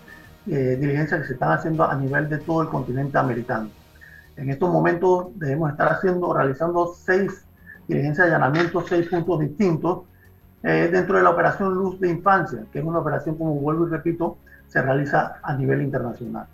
eh, 0.46 0.76
diligencias 0.80 1.20
que 1.20 1.26
se 1.26 1.32
están 1.34 1.52
haciendo 1.52 1.84
a 1.84 1.94
nivel 1.94 2.28
de 2.28 2.38
todo 2.38 2.62
el 2.62 2.68
continente 2.68 3.18
americano. 3.18 3.68
En 4.36 4.50
estos 4.50 4.70
momentos 4.70 5.28
debemos 5.34 5.70
estar 5.70 5.92
haciendo, 5.92 6.32
realizando 6.32 6.94
seis 6.94 7.44
diligencias 7.86 8.28
de 8.28 8.34
allanamiento, 8.34 8.84
seis 8.86 9.08
puntos 9.08 9.40
distintos 9.40 10.02
eh, 10.62 10.88
dentro 10.90 11.16
de 11.16 11.22
la 11.22 11.30
operación 11.30 11.74
Luz 11.74 12.00
de 12.00 12.08
Infancia, 12.08 12.64
que 12.72 12.78
es 12.78 12.84
una 12.84 12.98
operación, 12.98 13.36
como 13.36 13.54
vuelvo 13.54 13.86
y 13.86 13.90
repito, 13.90 14.38
se 14.66 14.82
realiza 14.82 15.38
a 15.42 15.54
nivel 15.54 15.82
internacional. 15.82 16.46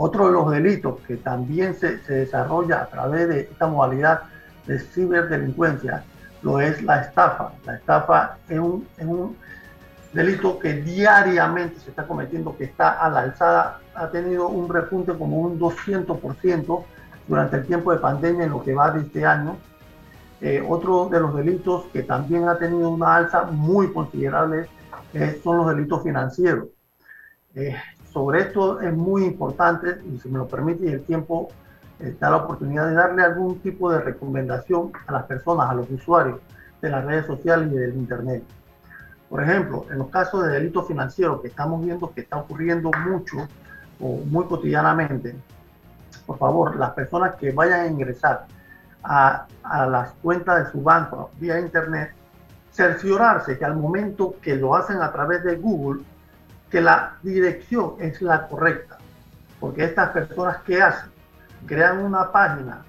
Otro 0.00 0.28
de 0.28 0.32
los 0.32 0.50
delitos 0.52 1.00
que 1.08 1.16
también 1.16 1.74
se, 1.74 1.98
se 2.04 2.14
desarrolla 2.14 2.82
a 2.82 2.86
través 2.86 3.28
de 3.28 3.40
esta 3.40 3.66
modalidad 3.66 4.22
de 4.64 4.78
ciberdelincuencia 4.78 6.04
lo 6.42 6.60
es 6.60 6.80
la 6.84 7.00
estafa. 7.00 7.50
La 7.66 7.74
estafa 7.74 8.38
es 8.48 8.60
un, 8.60 8.86
un 9.00 9.36
delito 10.12 10.56
que 10.60 10.74
diariamente 10.74 11.80
se 11.80 11.90
está 11.90 12.06
cometiendo, 12.06 12.56
que 12.56 12.62
está 12.62 12.92
a 13.04 13.10
la 13.10 13.20
alzada, 13.22 13.80
ha 13.96 14.08
tenido 14.08 14.46
un 14.46 14.72
repunte 14.72 15.14
como 15.14 15.38
un 15.38 15.58
200% 15.58 16.84
durante 17.26 17.56
el 17.56 17.66
tiempo 17.66 17.90
de 17.90 17.98
pandemia 17.98 18.44
en 18.44 18.50
lo 18.50 18.62
que 18.62 18.74
va 18.74 18.92
de 18.92 19.00
este 19.00 19.26
año. 19.26 19.56
Eh, 20.40 20.64
otro 20.66 21.08
de 21.08 21.18
los 21.18 21.34
delitos 21.34 21.86
que 21.92 22.04
también 22.04 22.48
ha 22.48 22.56
tenido 22.56 22.90
una 22.90 23.16
alza 23.16 23.42
muy 23.50 23.92
considerable 23.92 24.68
son 25.42 25.56
los 25.56 25.66
delitos 25.66 26.04
financieros. 26.04 26.68
Eh, 27.56 27.74
sobre 28.18 28.40
esto 28.40 28.80
es 28.80 28.92
muy 28.92 29.24
importante, 29.24 30.00
y 30.12 30.18
si 30.18 30.28
me 30.28 30.38
lo 30.38 30.48
permite 30.48 30.86
y 30.86 30.88
el 30.88 31.04
tiempo 31.04 31.50
da 32.18 32.30
la 32.30 32.38
oportunidad 32.38 32.88
de 32.88 32.94
darle 32.94 33.22
algún 33.22 33.60
tipo 33.60 33.92
de 33.92 34.00
recomendación 34.00 34.90
a 35.06 35.12
las 35.12 35.22
personas, 35.22 35.70
a 35.70 35.74
los 35.74 35.88
usuarios 35.88 36.40
de 36.82 36.90
las 36.90 37.04
redes 37.04 37.26
sociales 37.26 37.70
y 37.72 37.76
del 37.76 37.94
Internet. 37.94 38.42
Por 39.30 39.40
ejemplo, 39.40 39.86
en 39.88 39.98
los 39.98 40.08
casos 40.08 40.42
de 40.42 40.50
delitos 40.50 40.88
financieros 40.88 41.40
que 41.40 41.46
estamos 41.46 41.84
viendo 41.84 42.12
que 42.12 42.22
está 42.22 42.38
ocurriendo 42.38 42.90
mucho 43.08 43.36
o 44.00 44.16
muy 44.26 44.46
cotidianamente, 44.46 45.36
por 46.26 46.38
favor, 46.38 46.74
las 46.76 46.90
personas 46.90 47.36
que 47.36 47.52
vayan 47.52 47.80
a 47.82 47.86
ingresar 47.86 48.46
a, 49.04 49.46
a 49.62 49.86
las 49.86 50.10
cuentas 50.22 50.64
de 50.64 50.72
su 50.72 50.82
banco 50.82 51.30
vía 51.38 51.60
Internet, 51.60 52.12
cerciorarse 52.72 53.56
que 53.56 53.64
al 53.64 53.76
momento 53.76 54.34
que 54.42 54.56
lo 54.56 54.74
hacen 54.74 55.02
a 55.02 55.12
través 55.12 55.44
de 55.44 55.54
Google, 55.54 56.02
que 56.70 56.80
la 56.80 57.16
dirección 57.22 57.94
es 57.98 58.20
la 58.22 58.46
correcta. 58.46 58.98
Porque 59.60 59.84
estas 59.84 60.10
personas 60.10 60.58
que 60.62 60.80
hacen, 60.80 61.10
crean 61.66 61.98
una 61.98 62.30
página 62.30 62.84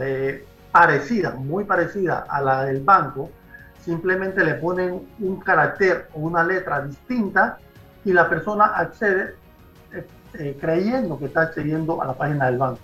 eh, 0.00 0.46
parecida, 0.72 1.32
muy 1.32 1.64
parecida 1.64 2.24
a 2.28 2.40
la 2.40 2.64
del 2.64 2.82
banco, 2.82 3.30
simplemente 3.80 4.42
le 4.42 4.54
ponen 4.54 5.06
un 5.20 5.40
carácter 5.40 6.08
o 6.14 6.20
una 6.20 6.42
letra 6.42 6.82
distinta 6.82 7.58
y 8.04 8.12
la 8.12 8.28
persona 8.28 8.64
accede 8.64 9.34
eh, 9.92 10.06
eh, 10.34 10.58
creyendo 10.60 11.18
que 11.18 11.26
está 11.26 11.42
accediendo 11.42 12.00
a 12.00 12.06
la 12.06 12.14
página 12.14 12.46
del 12.46 12.58
banco. 12.58 12.82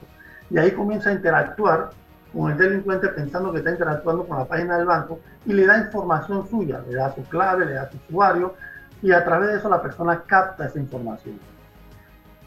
Y 0.50 0.58
ahí 0.58 0.72
comienza 0.72 1.10
a 1.10 1.12
interactuar 1.14 1.90
con 2.32 2.52
el 2.52 2.58
delincuente 2.58 3.08
pensando 3.08 3.50
que 3.52 3.58
está 3.58 3.70
interactuando 3.70 4.26
con 4.26 4.38
la 4.38 4.44
página 4.44 4.76
del 4.76 4.86
banco 4.86 5.20
y 5.46 5.52
le 5.52 5.66
da 5.66 5.78
información 5.78 6.46
suya, 6.48 6.80
le 6.88 6.94
da 6.94 7.14
su 7.14 7.22
clave, 7.24 7.66
le 7.66 7.72
da 7.74 7.90
su 7.90 7.96
usuario 7.96 8.54
y 9.02 9.12
a 9.12 9.24
través 9.24 9.50
de 9.50 9.58
eso 9.58 9.68
la 9.68 9.82
persona 9.82 10.22
capta 10.26 10.66
esa 10.66 10.78
información. 10.78 11.38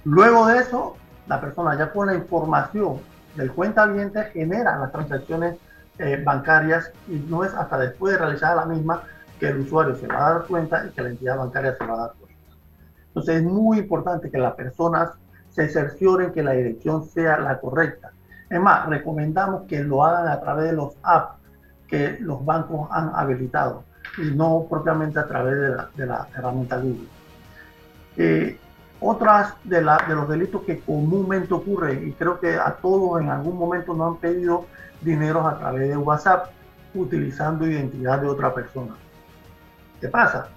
Luego 0.04 0.48
de 0.48 0.60
eso, 0.60 0.96
la 1.28 1.40
persona 1.40 1.78
ya 1.78 1.92
con 1.92 2.08
la 2.08 2.16
información 2.16 3.00
del 3.36 3.52
cuenta 3.52 3.86
viente 3.86 4.24
genera 4.26 4.78
las 4.78 4.92
transacciones 4.92 5.58
eh, 5.98 6.22
bancarias 6.24 6.92
y 7.08 7.16
no 7.30 7.44
es 7.44 7.54
hasta 7.54 7.78
después 7.78 8.14
de 8.14 8.20
realizar 8.20 8.56
la 8.56 8.66
misma 8.66 9.04
que 9.40 9.48
el 9.48 9.60
usuario 9.60 9.96
se 9.96 10.08
va 10.08 10.28
a 10.28 10.34
dar 10.34 10.44
cuenta 10.46 10.86
y 10.86 10.90
que 10.90 11.02
la 11.02 11.10
entidad 11.10 11.38
bancaria 11.38 11.76
se 11.76 11.86
va 11.86 11.94
a 11.94 11.98
dar 11.98 12.14
cuenta. 12.14 12.38
Entonces 13.08 13.36
es 13.38 13.44
muy 13.44 13.80
importante 13.80 14.30
que 14.30 14.38
las 14.38 14.54
personas 14.54 15.12
se 15.50 15.70
cercioren 15.70 16.32
que 16.32 16.44
la 16.44 16.52
dirección 16.52 17.06
sea 17.06 17.40
la 17.40 17.60
correcta. 17.60 18.12
Es 18.50 18.60
más, 18.60 18.88
recomendamos 18.88 19.64
que 19.68 19.84
lo 19.84 20.04
hagan 20.04 20.28
a 20.28 20.40
través 20.40 20.66
de 20.66 20.74
los 20.74 20.96
apps 21.04 21.40
que 21.88 22.18
los 22.20 22.44
bancos 22.44 22.88
han 22.92 23.12
habilitado 23.14 23.84
y 24.18 24.36
no 24.36 24.66
propiamente 24.70 25.20
a 25.20 25.28
través 25.28 25.56
de 25.96 26.06
la, 26.06 26.28
herramienta 26.36 26.78
Google. 26.78 27.08
Eh, 28.18 28.60
otras 29.00 29.56
de, 29.64 29.78
de 29.78 30.16
los 30.16 30.30
delitos 30.30 30.62
que 30.64 30.80
comúnmente 30.80 31.54
ocurren, 31.54 32.08
y 32.08 32.14
creo 32.14 32.40
que 32.40 32.56
a 32.56 32.76
todos 32.76 33.22
en 33.22 33.30
algún 33.30 33.58
momento 33.58 33.94
nos 33.94 34.14
han 34.14 34.20
pedido 34.20 34.66
dinero 35.02 35.46
a 35.48 35.58
través 35.58 35.90
de 35.90 35.98
WhatsApp 35.98 36.52
utilizando 36.94 37.68
identidad 37.68 38.22
de 38.22 38.28
otra 38.28 38.54
persona. 38.54 38.96
¿Qué 40.00 40.08
pasa? 40.08 40.48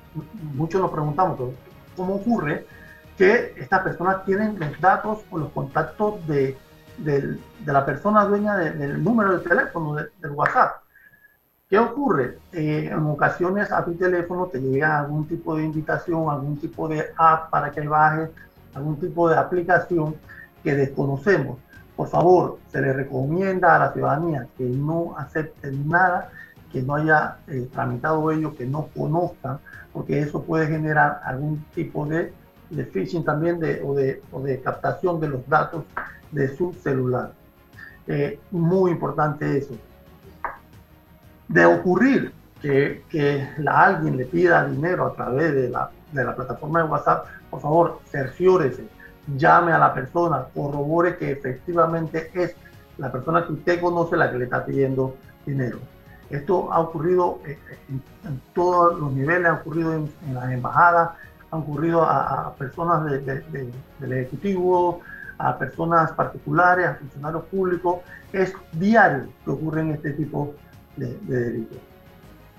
Muchos 0.54 0.80
nos 0.80 0.90
preguntamos, 0.90 1.38
¿cómo 1.96 2.16
ocurre 2.16 2.66
que 3.16 3.54
estas 3.56 3.82
personas 3.82 4.24
tienen 4.24 4.58
los 4.58 4.80
datos 4.80 5.20
o 5.30 5.38
los 5.38 5.50
contactos 5.52 6.26
de, 6.26 6.56
de, 6.98 7.38
la 7.64 7.84
persona 7.84 8.24
dueña 8.24 8.56
del 8.56 9.02
número 9.02 9.38
de 9.38 9.48
teléfono 9.48 9.94
del 9.94 10.30
WhatsApp? 10.32 10.85
¿Qué 11.68 11.80
ocurre? 11.80 12.38
Eh, 12.52 12.90
en 12.92 13.06
ocasiones 13.06 13.72
a 13.72 13.84
tu 13.84 13.94
teléfono 13.94 14.46
te 14.46 14.60
llega 14.60 15.00
algún 15.00 15.26
tipo 15.26 15.56
de 15.56 15.64
invitación, 15.64 16.30
algún 16.30 16.56
tipo 16.58 16.86
de 16.86 17.06
app 17.16 17.50
para 17.50 17.72
que 17.72 17.80
bajes, 17.80 18.30
algún 18.72 19.00
tipo 19.00 19.28
de 19.28 19.36
aplicación 19.36 20.14
que 20.62 20.76
desconocemos. 20.76 21.58
Por 21.96 22.06
favor, 22.08 22.60
se 22.70 22.80
le 22.80 22.92
recomienda 22.92 23.74
a 23.74 23.78
la 23.80 23.92
ciudadanía 23.92 24.46
que 24.56 24.64
no 24.64 25.16
acepten 25.18 25.88
nada 25.88 26.30
que 26.72 26.82
no 26.82 26.94
haya 26.94 27.38
eh, 27.48 27.68
tramitado 27.72 28.30
ello, 28.30 28.54
que 28.54 28.66
no 28.66 28.88
conozcan, 28.96 29.58
porque 29.92 30.20
eso 30.20 30.42
puede 30.42 30.68
generar 30.68 31.20
algún 31.24 31.64
tipo 31.74 32.06
de, 32.06 32.32
de 32.70 32.84
phishing 32.84 33.24
también 33.24 33.58
de, 33.58 33.82
o, 33.82 34.40
de, 34.42 34.60
captación 34.60 35.18
de 35.18 35.28
los 35.28 35.48
datos 35.48 35.84
de 36.30 36.54
su 36.56 36.74
celular. 36.74 37.32
Eh, 38.06 38.38
muy 38.52 38.92
importante 38.92 39.58
eso 39.58 39.74
de 41.48 41.66
ocurrir 41.66 42.32
que, 42.60 43.04
que 43.08 43.48
alguien 43.66 44.16
le 44.16 44.24
pida 44.24 44.66
dinero 44.66 45.06
a 45.06 45.14
través 45.14 45.54
de 45.54 45.68
la, 45.68 45.90
de 46.12 46.24
la 46.24 46.34
plataforma 46.34 46.82
de 46.82 46.88
WhatsApp, 46.88 47.26
por 47.50 47.60
favor, 47.60 48.00
cerciórese, 48.10 48.88
llame 49.36 49.72
a 49.72 49.78
la 49.78 49.94
persona, 49.94 50.46
corrobore 50.54 51.16
que 51.16 51.32
efectivamente 51.32 52.30
es 52.34 52.54
la 52.98 53.10
persona 53.10 53.44
que 53.46 53.52
usted 53.52 53.80
conoce 53.80 54.16
la 54.16 54.30
que 54.30 54.38
le 54.38 54.44
está 54.44 54.64
pidiendo 54.64 55.16
dinero. 55.44 55.78
Esto 56.30 56.72
ha 56.72 56.80
ocurrido 56.80 57.40
en, 57.44 58.02
todos 58.54 58.98
los 58.98 59.12
niveles, 59.12 59.46
ha 59.46 59.54
ocurrido 59.54 59.94
en, 59.94 60.10
las 60.34 60.50
embajadas, 60.50 61.10
ha 61.50 61.56
ocurrido 61.56 62.02
a, 62.02 62.52
personas 62.58 63.04
del 63.04 64.12
Ejecutivo, 64.12 65.00
a 65.38 65.56
personas 65.56 66.10
particulares, 66.12 66.88
a 66.88 66.94
funcionarios 66.94 67.44
públicos. 67.44 67.98
Es 68.32 68.52
diario 68.72 69.28
que 69.44 69.50
ocurren 69.50 69.92
este 69.92 70.12
tipo 70.12 70.54
de 70.64 70.65
de, 70.96 71.16
delitos. 71.26 71.78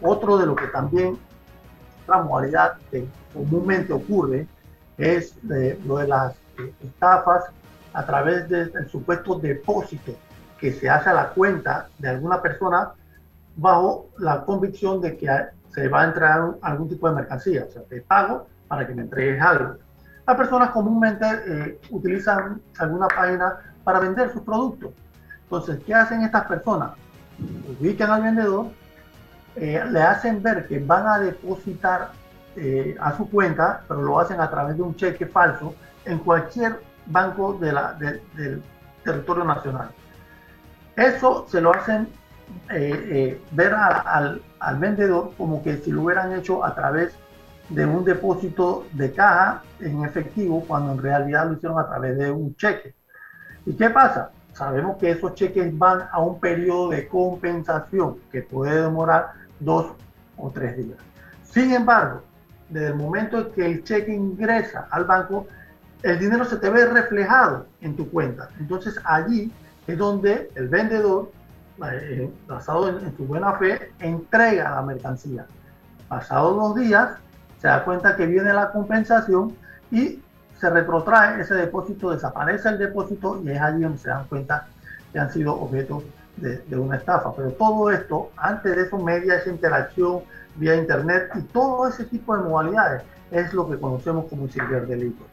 Otro 0.02 0.38
de 0.38 0.46
lo 0.46 0.56
que 0.56 0.68
también, 0.68 1.18
otra 2.04 2.24
modalidad 2.24 2.74
que 2.92 3.08
comúnmente 3.34 3.94
ocurre, 3.94 4.48
es 4.98 5.36
lo 5.86 5.98
de 5.98 6.08
las 6.08 6.34
eh, 6.58 6.74
estafas 6.84 7.46
a 7.94 8.06
través 8.06 8.48
del 8.50 8.90
supuesto 8.90 9.40
depósito 9.40 10.14
que 10.60 10.72
se 10.74 10.90
hace 10.90 11.10
a 11.10 11.14
la 11.14 11.30
cuenta 11.30 11.88
de 12.00 12.10
alguna 12.10 12.42
persona 12.42 12.92
bajo 13.56 14.10
la 14.18 14.44
convicción 14.44 15.02
de 15.02 15.18
que 15.18 15.28
se 15.70 15.88
va 15.88 16.02
a 16.02 16.06
entregar 16.06 16.56
algún 16.62 16.90
tipo 16.90 17.10
de 17.10 17.16
mercancía, 17.16 17.66
o 17.68 17.72
sea, 17.72 17.84
te 17.84 18.02
pago 18.02 18.48
para 18.68 18.86
que 18.86 18.94
me 18.94 19.04
entregues 19.04 19.42
algo. 19.42 19.76
Las 20.26 20.36
personas 20.36 20.72
comúnmente 20.72 21.26
eh, 21.26 21.80
utilizan 21.90 22.62
alguna 22.80 23.08
página 23.08 23.60
para 23.84 24.00
vender 24.00 24.32
sus 24.32 24.42
productos. 24.42 24.92
Entonces, 25.44 25.80
¿qué 25.86 25.94
hacen 25.94 26.22
estas 26.24 26.46
personas? 26.46 26.92
Ubican 27.80 28.12
al 28.12 28.24
vendedor, 28.24 28.68
eh, 29.56 29.84
le 29.90 30.02
hacen 30.02 30.42
ver 30.42 30.68
que 30.68 30.80
van 30.80 31.08
a 31.08 31.20
depositar 31.20 32.12
eh, 32.56 32.96
a 33.00 33.16
su 33.16 33.30
cuenta, 33.30 33.82
pero 33.88 34.02
lo 34.02 34.20
hacen 34.20 34.40
a 34.40 34.50
través 34.50 34.78
de 34.78 34.84
un 34.84 34.96
cheque 34.96 35.26
falso 35.26 35.76
en 36.06 36.20
cualquier 36.20 36.80
banco 37.06 37.54
del 37.54 38.62
territorio 39.04 39.44
nacional. 39.44 39.90
Eso 40.96 41.46
se 41.48 41.62
lo 41.62 41.74
hacen 41.74 42.08
eh, 42.70 43.42
ver 43.52 43.74
al 43.74 44.80
vendedor 44.80 45.32
como 45.38 45.62
que 45.62 45.78
si 45.78 45.92
lo 45.92 46.04
hubieran 46.04 46.34
hecho 46.34 46.64
a 46.64 46.74
través 46.74 47.16
de 47.70 47.86
un 47.86 48.04
depósito 48.04 48.86
de 48.94 49.12
caja 49.12 49.62
en 49.80 50.04
efectivo, 50.04 50.64
cuando 50.68 50.94
en 50.94 51.00
realidad 51.00 51.48
lo 51.48 51.54
hicieron 51.54 51.80
a 51.80 51.88
través 51.88 52.18
de 52.18 52.32
un 52.32 52.56
cheque. 52.56 52.96
¿Y 53.66 53.74
qué 53.74 53.90
pasa? 53.90 54.32
Sabemos 54.58 54.98
que 54.98 55.12
esos 55.12 55.36
cheques 55.36 55.78
van 55.78 56.08
a 56.12 56.20
un 56.20 56.40
periodo 56.40 56.90
de 56.90 57.08
compensación 57.08 58.18
que 58.32 58.42
puede 58.42 58.82
demorar 58.82 59.34
dos 59.60 59.92
o 60.36 60.50
tres 60.50 60.76
días. 60.78 60.98
Sin 61.44 61.72
embargo, 61.74 62.24
desde 62.70 62.88
el 62.88 62.96
momento 62.96 63.38
en 63.38 63.52
que 63.52 63.66
el 63.66 63.84
cheque 63.84 64.14
ingresa 64.14 64.88
al 64.90 65.06
banco, 65.06 65.46
el 66.02 66.20
dinero 66.20 66.44
se 66.44 66.58
te 66.58 66.70
ve 66.70 66.86
reflejado 66.86 67.68
en 67.82 67.96
tu 67.96 68.10
cuenta. 68.10 68.50
Entonces 68.60 69.00
allí 69.04 69.52
es 69.86 69.98
donde 69.98 70.52
el 70.56 70.68
vendedor, 70.68 71.32
eh, 71.92 72.30
basado 72.48 72.90
en, 72.90 73.16
su 73.16 73.26
buena 73.26 73.54
fe, 73.54 73.92
entrega 74.00 74.72
la 74.72 74.82
mercancía. 74.82 75.46
Pasados 76.08 76.56
los 76.56 76.76
días, 76.76 77.12
se 77.62 77.68
da 77.68 77.84
cuenta 77.84 78.16
que 78.16 78.26
viene 78.26 78.54
la 78.54 78.72
compensación 78.72 79.56
y 79.92 80.20
se 80.60 80.70
retrotrae 80.70 81.42
ese 81.42 81.54
depósito, 81.56 82.12
desaparece 82.12 82.70
el 82.70 82.78
depósito 82.78 83.42
y 83.44 83.52
es 83.52 83.62
allí 83.62 83.84
donde 83.84 83.98
se 83.98 84.10
dan 84.10 84.26
cuenta 84.28 84.68
que 85.12 85.20
han 85.20 85.32
sido 85.32 85.54
objeto 85.54 86.04
de, 86.38 86.78
una 86.78 86.98
estafa. 86.98 87.34
Pero 87.36 87.52
todo 87.52 87.92
esto, 87.92 88.32
antes 88.38 88.76
de 88.76 88.84
eso, 88.84 88.98
media 88.98 89.36
esa 89.36 89.50
interacción 89.50 90.22
vía 90.56 90.76
internet 90.76 91.30
y 91.36 91.42
todo 91.42 91.88
ese 91.88 92.06
tipo 92.06 92.36
de 92.36 92.44
modalidades 92.44 93.04
es 93.32 93.54
lo 93.54 93.70
que 93.70 93.80
conocemos 93.80 94.26
como 94.30 94.48
ciberdelito. 94.48 95.24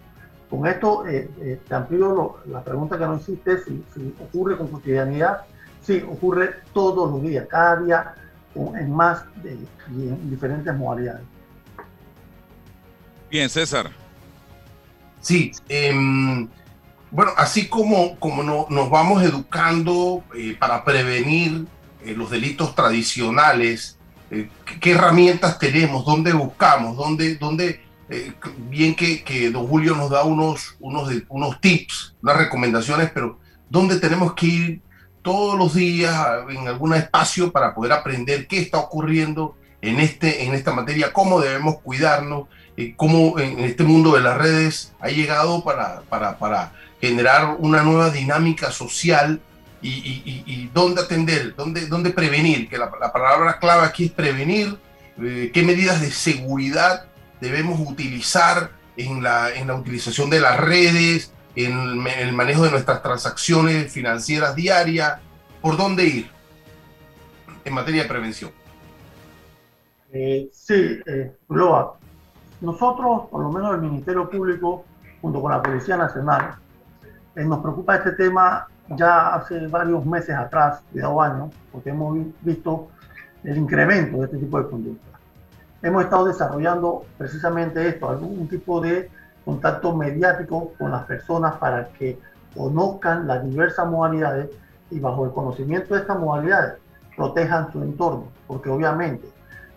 Con 0.50 0.66
esto 0.66 1.06
eh, 1.06 1.28
eh, 1.40 1.60
te 1.66 1.74
amplío 1.74 2.36
la 2.46 2.62
pregunta 2.62 2.98
que 2.98 3.06
no 3.06 3.16
hiciste, 3.16 3.58
si, 3.58 3.84
si, 3.94 4.14
ocurre 4.22 4.56
con 4.56 4.68
cotidianidad. 4.68 5.42
Sí, 5.82 6.04
ocurre 6.08 6.54
todos 6.72 7.10
los 7.10 7.22
días, 7.22 7.46
cada 7.48 7.76
día 7.80 8.14
en 8.54 8.94
más 8.94 9.24
de, 9.42 9.54
y 9.94 10.08
en 10.08 10.30
diferentes 10.30 10.74
modalidades. 10.74 11.22
Bien, 13.30 13.48
César. 13.48 14.03
Sí, 15.24 15.52
em, 15.70 16.46
bueno, 17.10 17.32
así 17.38 17.66
como, 17.66 18.20
como 18.20 18.42
no, 18.42 18.66
nos 18.68 18.90
vamos 18.90 19.22
educando 19.22 20.22
eh, 20.36 20.54
para 20.58 20.84
prevenir 20.84 21.64
eh, 22.04 22.12
los 22.14 22.28
delitos 22.28 22.74
tradicionales, 22.74 23.98
eh, 24.30 24.50
¿qué, 24.82 24.92
herramientas 24.92 25.58
tenemos? 25.58 26.04
¿Dónde 26.04 26.34
buscamos? 26.34 26.94
¿Dónde, 26.96 27.36
dónde 27.36 27.80
bien 28.68 28.94
que, 28.94 29.24
que, 29.24 29.50
don 29.50 29.66
Julio 29.66 29.96
nos 29.96 30.10
da 30.10 30.24
unos, 30.24 30.76
unos, 30.78 31.10
unos 31.30 31.58
tips, 31.62 32.14
unas 32.22 32.36
recomendaciones, 32.36 33.10
pero 33.14 33.40
¿dónde 33.70 33.98
tenemos 33.98 34.34
que 34.34 34.46
ir 34.46 34.82
todos 35.22 35.58
los 35.58 35.72
días 35.72 36.14
en 36.50 36.68
algún 36.68 36.92
espacio 36.92 37.50
para 37.50 37.74
poder 37.74 37.92
aprender 37.92 38.46
qué 38.46 38.58
está 38.58 38.76
ocurriendo 38.76 39.56
en, 39.80 40.00
este, 40.00 40.44
en 40.44 40.54
esta 40.54 40.72
materia, 40.72 41.14
cómo 41.14 41.40
debemos 41.40 41.80
cuidarnos, 41.80 42.48
cómo 42.96 43.38
en 43.38 43.60
este 43.60 43.84
mundo 43.84 44.12
de 44.12 44.20
las 44.20 44.36
redes 44.36 44.92
ha 45.00 45.08
llegado 45.08 45.62
para, 45.62 46.02
para, 46.02 46.38
para 46.38 46.72
generar 47.00 47.56
una 47.58 47.82
nueva 47.82 48.10
dinámica 48.10 48.72
social 48.72 49.40
y, 49.86 50.70
dónde 50.72 51.02
atender, 51.02 51.54
dónde, 51.54 51.86
dónde 51.86 52.10
prevenir, 52.10 52.68
que 52.68 52.78
la, 52.78 52.90
palabra 52.90 53.58
clave 53.58 53.86
aquí 53.86 54.06
es 54.06 54.12
prevenir, 54.12 54.78
eh, 55.22 55.50
qué 55.52 55.62
medidas 55.62 56.00
de 56.00 56.10
seguridad 56.10 57.06
debemos 57.40 57.78
utilizar 57.80 58.70
en 58.96 59.22
la, 59.22 59.52
en 59.52 59.66
la 59.66 59.74
utilización 59.74 60.30
de 60.30 60.40
las 60.40 60.58
redes, 60.58 61.32
en 61.56 62.06
el 62.06 62.32
manejo 62.32 62.64
de 62.64 62.70
nuestras 62.70 63.02
transacciones 63.02 63.92
financieras 63.92 64.56
diarias, 64.56 65.20
por 65.60 65.76
dónde 65.76 66.04
ir 66.04 66.30
en 67.64 67.74
materia 67.74 68.02
de 68.02 68.08
prevención. 68.08 68.50
Eh, 70.12 70.48
sí, 70.52 71.00
eh, 71.06 71.32
nosotros, 72.60 73.22
por 73.30 73.42
lo 73.42 73.50
menos 73.50 73.74
el 73.74 73.80
Ministerio 73.80 74.28
Público, 74.28 74.84
junto 75.20 75.40
con 75.40 75.52
la 75.52 75.62
Policía 75.62 75.96
Nacional, 75.96 76.54
eh, 77.34 77.44
nos 77.44 77.60
preocupa 77.60 77.96
este 77.96 78.12
tema 78.12 78.66
ya 78.88 79.34
hace 79.34 79.66
varios 79.68 80.04
meses 80.04 80.36
atrás, 80.36 80.82
cuidado 80.92 81.20
años, 81.20 81.50
porque 81.72 81.90
hemos 81.90 82.18
visto 82.42 82.88
el 83.42 83.56
incremento 83.56 84.18
de 84.18 84.24
este 84.24 84.38
tipo 84.38 84.58
de 84.58 84.68
conductas. 84.68 85.20
Hemos 85.82 86.04
estado 86.04 86.26
desarrollando 86.26 87.04
precisamente 87.18 87.86
esto, 87.86 88.08
algún 88.08 88.48
tipo 88.48 88.80
de 88.80 89.10
contacto 89.44 89.94
mediático 89.94 90.72
con 90.78 90.90
las 90.90 91.04
personas 91.04 91.54
para 91.56 91.88
que 91.88 92.18
conozcan 92.54 93.26
las 93.26 93.44
diversas 93.44 93.86
modalidades 93.86 94.50
y 94.90 95.00
bajo 95.00 95.26
el 95.26 95.32
conocimiento 95.32 95.94
de 95.94 96.00
estas 96.00 96.18
modalidades 96.18 96.74
protejan 97.16 97.70
su 97.72 97.82
entorno, 97.82 98.28
porque 98.46 98.70
obviamente 98.70 99.28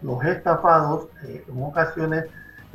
los 0.01 0.23
estafados 0.23 1.07
eh, 1.25 1.43
en 1.47 1.63
ocasiones 1.63 2.25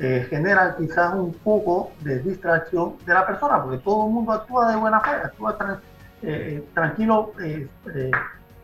eh, 0.05 0.27
genera 0.29 0.75
quizás 0.77 1.15
un 1.15 1.33
poco 1.33 1.93
de 2.01 2.19
distracción 2.19 2.97
de 3.07 3.15
la 3.15 3.25
persona, 3.25 3.63
porque 3.63 3.79
todo 3.79 4.09
el 4.09 4.13
mundo 4.13 4.33
actúa 4.33 4.73
de 4.73 4.77
buena 4.77 4.99
fe, 4.99 5.11
actúa 5.11 5.81
eh, 6.23 6.67
tranquilo, 6.75 7.33
eh, 7.41 7.69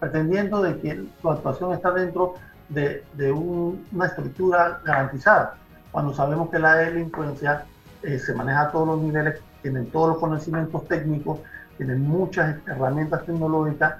pretendiendo 0.01 0.61
de 0.62 0.81
que 0.81 1.05
su 1.22 1.31
actuación 1.31 1.74
está 1.74 1.92
dentro 1.92 2.35
de, 2.70 3.05
una 3.31 4.07
estructura 4.07 4.81
garantizada, 4.85 5.55
cuando 5.92 6.12
sabemos 6.12 6.51
que 6.51 6.59
la 6.59 6.74
delincuencia 6.74 7.64
se 8.03 8.35
maneja 8.35 8.62
a 8.62 8.72
todos 8.72 8.88
los 8.88 9.01
niveles, 9.01 9.40
tienen 9.62 9.88
todos 9.92 10.09
los 10.09 10.18
conocimientos 10.18 10.88
técnicos, 10.88 11.38
tienen 11.77 12.03
muchas 12.03 12.57
herramientas 12.66 13.24
tecnológicas, 13.24 13.94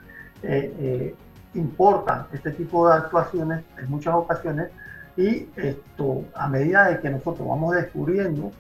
importan 1.55 2.27
este 2.33 2.51
tipo 2.51 2.89
de 2.89 2.97
actuaciones 2.97 3.65
en 3.79 3.89
muchas 3.89 4.17
ocasiones 4.17 4.71
y 5.19 5.51
esto, 5.57 6.25
a 6.33 6.47
medida 6.47 7.01
que 7.01 7.11
nosotros 7.11 7.47
vamos 7.49 7.75
descubriendo 7.75 8.53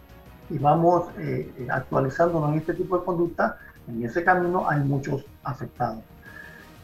y 0.51 0.59
vamos 0.59 1.07
eh, 1.17 1.49
eh, 1.57 1.69
actualizándonos 1.71 2.51
en 2.51 2.59
este 2.59 2.75
tipo 2.75 2.99
de 2.99 3.05
conducta, 3.05 3.59
en 3.87 4.05
ese 4.05 4.25
camino 4.25 4.69
hay 4.69 4.81
muchos 4.81 5.25
afectados. 5.45 6.01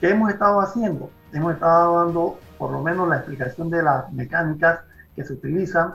¿Qué 0.00 0.10
hemos 0.10 0.30
estado 0.30 0.60
haciendo? 0.60 1.10
Hemos 1.32 1.54
estado 1.54 2.04
dando 2.04 2.38
por 2.56 2.70
lo 2.70 2.82
menos 2.82 3.08
la 3.08 3.16
explicación 3.16 3.68
de 3.68 3.82
las 3.82 4.12
mecánicas 4.12 4.78
que 5.16 5.24
se 5.24 5.32
utilizan, 5.32 5.94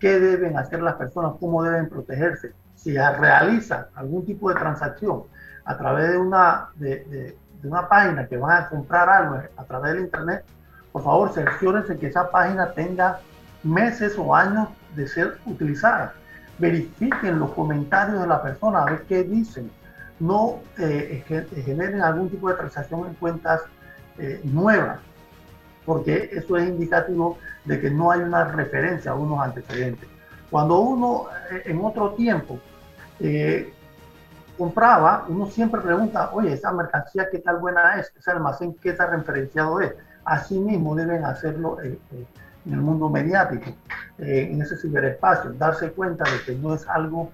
qué 0.00 0.18
deben 0.18 0.58
hacer 0.58 0.82
las 0.82 0.96
personas, 0.96 1.34
cómo 1.38 1.62
deben 1.62 1.88
protegerse. 1.88 2.52
Si 2.74 2.94
realizan 2.94 3.86
algún 3.94 4.26
tipo 4.26 4.48
de 4.48 4.56
transacción 4.56 5.22
a 5.64 5.78
través 5.78 6.10
de 6.10 6.18
una, 6.18 6.70
de, 6.74 7.36
de 7.62 7.68
una 7.68 7.88
página 7.88 8.26
que 8.26 8.36
van 8.36 8.64
a 8.64 8.68
comprar 8.68 9.08
algo 9.08 9.40
a 9.56 9.64
través 9.66 9.92
del 9.92 10.02
Internet, 10.02 10.44
por 10.92 11.04
favor, 11.04 11.32
cerciórense 11.32 11.98
que 11.98 12.08
esa 12.08 12.30
página 12.30 12.72
tenga 12.72 13.20
meses 13.62 14.16
o 14.18 14.34
años 14.34 14.68
de 14.94 15.06
ser 15.06 15.38
utilizada. 15.46 16.14
Verifiquen 16.58 17.38
los 17.38 17.50
comentarios 17.52 18.20
de 18.20 18.26
la 18.26 18.42
persona, 18.42 18.82
a 18.82 18.84
ver 18.86 19.02
qué 19.08 19.22
dicen. 19.22 19.70
No 20.18 20.60
eh, 20.78 21.24
generen 21.64 22.02
algún 22.02 22.28
tipo 22.28 22.48
de 22.48 22.56
transacción 22.56 23.06
en 23.06 23.14
cuentas 23.14 23.62
eh, 24.18 24.40
nuevas, 24.44 24.98
porque 25.86 26.30
eso 26.32 26.56
es 26.56 26.68
indicativo 26.68 27.38
de 27.64 27.80
que 27.80 27.90
no 27.90 28.10
hay 28.10 28.20
una 28.20 28.44
referencia 28.44 29.12
a 29.12 29.14
unos 29.14 29.40
antecedentes. 29.40 30.08
Cuando 30.50 30.80
uno 30.80 31.26
eh, 31.50 31.62
en 31.66 31.82
otro 31.82 32.10
tiempo 32.10 32.58
compraba, 34.58 35.24
uno 35.28 35.46
siempre 35.46 35.80
pregunta, 35.80 36.30
oye, 36.32 36.52
esa 36.52 36.72
mercancía, 36.72 37.28
¿qué 37.30 37.38
tal 37.38 37.58
buena 37.58 37.98
es? 37.98 38.12
Ese 38.18 38.30
almacén, 38.30 38.74
¿qué 38.74 38.92
tan 38.92 39.10
referenciado 39.10 39.80
es? 39.80 39.94
Asimismo 40.30 40.94
deben 40.94 41.24
hacerlo 41.24 41.80
eh, 41.82 41.98
eh, 42.12 42.26
en 42.64 42.72
el 42.72 42.80
mundo 42.80 43.10
mediático, 43.10 43.68
eh, 44.16 44.48
en 44.52 44.62
ese 44.62 44.76
ciberespacio, 44.76 45.52
darse 45.54 45.90
cuenta 45.90 46.22
de 46.22 46.40
que 46.46 46.54
no 46.54 46.72
es 46.72 46.86
algo 46.88 47.32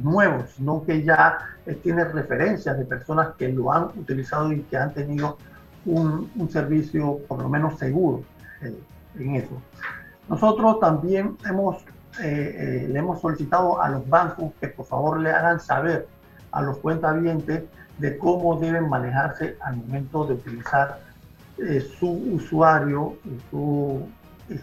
nuevo, 0.00 0.44
sino 0.56 0.84
que 0.84 1.02
ya 1.02 1.38
tiene 1.82 2.04
referencias 2.04 2.76
de 2.78 2.84
personas 2.84 3.34
que 3.36 3.48
lo 3.48 3.72
han 3.72 3.84
utilizado 3.96 4.52
y 4.52 4.62
que 4.62 4.76
han 4.76 4.92
tenido 4.94 5.38
un, 5.86 6.48
servicio 6.50 7.18
por 7.28 7.40
lo 7.40 7.48
menos 7.48 7.78
seguro 7.78 8.22
en 9.16 9.36
eso. 9.36 9.60
Nosotros 10.28 10.80
también 10.80 11.36
hemos, 11.46 11.84
le 12.20 12.98
hemos 12.98 13.20
solicitado 13.20 13.80
a 13.80 13.88
los 13.90 14.08
bancos 14.08 14.52
que 14.60 14.68
por 14.68 14.86
favor 14.86 15.20
le 15.20 15.30
hagan 15.30 15.60
saber 15.60 16.08
a 16.50 16.60
los 16.60 16.78
cuentavientes 16.78 17.62
de 17.98 18.18
cómo 18.18 18.58
deben 18.58 18.88
manejarse 18.88 19.56
al 19.60 19.76
momento 19.76 20.26
de 20.26 20.34
utilizar 20.34 20.98
eh, 21.56 21.80
su 22.00 22.10
usuario 22.10 23.16
y 23.24 23.38
su, 23.48 24.08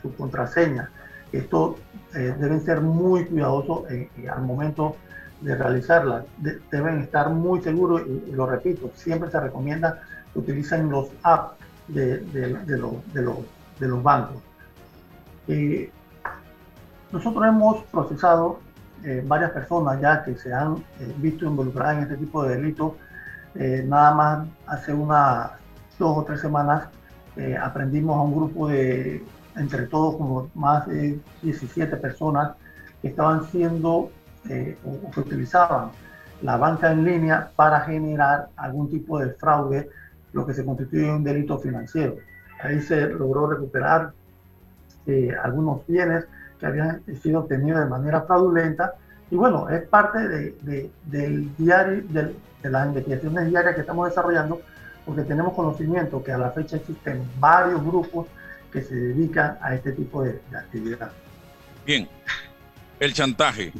su 0.01 0.13
contraseña. 0.15 0.89
Esto 1.31 1.77
eh, 2.13 2.35
deben 2.37 2.59
ser 2.65 2.81
muy 2.81 3.25
cuidadosos 3.25 3.89
eh, 3.89 4.09
al 4.29 4.41
momento 4.41 4.97
de 5.39 5.55
realizarla. 5.55 6.25
deben 6.69 6.99
estar 6.99 7.29
muy 7.29 7.61
seguros 7.61 8.01
y, 8.05 8.33
lo 8.33 8.45
repito, 8.45 8.91
siempre 8.95 9.31
se 9.31 9.39
recomienda 9.39 10.01
que 10.33 10.39
utilicen 10.39 10.89
los 10.89 11.11
apps 11.23 11.53
de, 11.87 12.17
de, 12.17 12.53
de, 12.65 13.35
de 13.79 13.87
los 13.87 14.03
bancos. 14.03 14.41
nosotros 17.11 17.45
hemos 17.47 17.83
procesado 17.85 18.59
varias 19.25 19.51
personas 19.51 19.99
ya 19.99 20.23
que 20.23 20.35
se 20.35 20.53
han 20.53 20.83
visto 21.17 21.45
involucradas 21.45 21.97
en 21.97 22.03
este 22.03 22.17
tipo 22.17 22.43
de 22.43 22.57
delitos. 22.57 22.93
nada 23.55 24.13
más 24.13 24.47
hace 24.67 24.93
una 24.93 25.60
dos 26.01 26.17
o 26.17 26.23
tres 26.23 26.41
semanas 26.41 26.89
eh, 27.37 27.55
aprendimos 27.55 28.17
a 28.17 28.21
un 28.21 28.35
grupo 28.35 28.67
de, 28.67 29.23
entre 29.55 29.83
todos, 29.87 30.17
como 30.17 30.49
más 30.55 30.87
de 30.87 31.19
17 31.43 31.95
personas 31.97 32.53
que 33.01 33.09
estaban 33.09 33.45
siendo 33.45 34.11
eh, 34.49 34.77
o 34.83 35.11
que 35.11 35.19
utilizaban 35.21 35.91
la 36.41 36.57
banca 36.57 36.91
en 36.91 37.05
línea 37.05 37.51
para 37.55 37.81
generar 37.81 38.49
algún 38.57 38.89
tipo 38.89 39.19
de 39.19 39.29
fraude, 39.33 39.89
lo 40.33 40.45
que 40.45 40.53
se 40.53 40.65
constituye 40.65 41.11
un 41.11 41.23
delito 41.23 41.59
financiero. 41.59 42.15
Ahí 42.63 42.81
se 42.81 43.07
logró 43.07 43.47
recuperar 43.47 44.11
eh, 45.05 45.35
algunos 45.43 45.85
bienes 45.87 46.25
que 46.59 46.65
habían 46.65 47.03
sido 47.21 47.41
obtenidos 47.41 47.81
de 47.81 47.89
manera 47.89 48.21
fraudulenta 48.21 48.95
y 49.29 49.35
bueno, 49.35 49.69
es 49.69 49.83
parte 49.87 50.27
de, 50.27 50.91
del 51.05 51.55
diario, 51.55 52.03
de 52.09 52.69
las 52.69 52.87
investigaciones 52.87 53.49
diarias 53.49 53.75
que 53.75 53.81
estamos 53.81 54.09
desarrollando 54.09 54.61
porque 55.05 55.23
tenemos 55.23 55.53
conocimiento 55.53 56.23
que 56.23 56.31
a 56.31 56.37
la 56.37 56.51
fecha 56.51 56.77
existen 56.77 57.23
varios 57.39 57.83
grupos 57.83 58.27
que 58.71 58.81
se 58.81 58.95
dedican 58.95 59.57
a 59.61 59.75
este 59.75 59.91
tipo 59.91 60.23
de, 60.23 60.39
actividad. 60.55 61.11
Bien, 61.85 62.07
el 62.99 63.13
chantaje, 63.13 63.73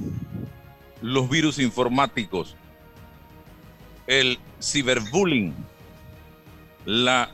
los 1.02 1.30
virus 1.30 1.60
informáticos, 1.60 2.56
el 4.08 4.40
ciberbullying, 4.62 5.54
la 6.86 7.30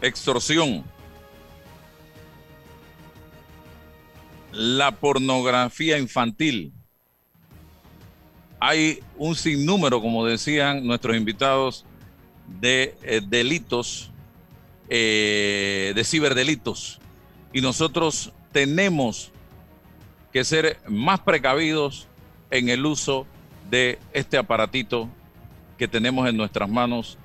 extorsión, 0.00 0.84
la 4.52 4.92
pornografía 4.92 5.98
infantil. 5.98 6.72
Hay 8.60 9.00
un 9.16 9.34
sinnúmero, 9.34 10.00
como 10.02 10.26
decían 10.26 10.86
nuestros 10.86 11.16
invitados, 11.16 11.86
de 12.58 12.96
eh, 13.02 13.20
delitos, 13.24 14.10
eh, 14.88 15.92
de 15.94 16.04
ciberdelitos. 16.04 16.98
Y 17.52 17.60
nosotros 17.60 18.32
tenemos 18.52 19.30
que 20.32 20.44
ser 20.44 20.78
más 20.88 21.20
precavidos 21.20 22.08
en 22.50 22.68
el 22.68 22.84
uso 22.86 23.26
de 23.70 23.98
este 24.12 24.36
aparatito 24.36 25.08
que 25.78 25.86
tenemos 25.86 26.28
en 26.28 26.36
nuestras 26.36 26.68
manos 26.68 27.18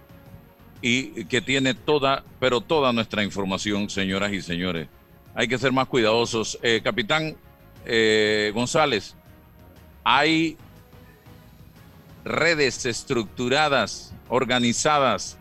y 0.82 1.26
que 1.26 1.42
tiene 1.42 1.74
toda, 1.74 2.24
pero 2.40 2.62
toda 2.62 2.94
nuestra 2.94 3.24
información, 3.24 3.90
señoras 3.90 4.34
y 4.34 4.42
señores. 4.42 4.88
Hay 5.34 5.48
que 5.48 5.58
ser 5.58 5.72
más 5.72 5.88
cuidadosos. 5.88 6.60
Eh, 6.62 6.82
capitán 6.84 7.36
González, 8.54 9.16
hay 10.04 10.58
redes 12.26 12.86
estructuradas, 12.86 14.14
organizadas, 14.28 15.38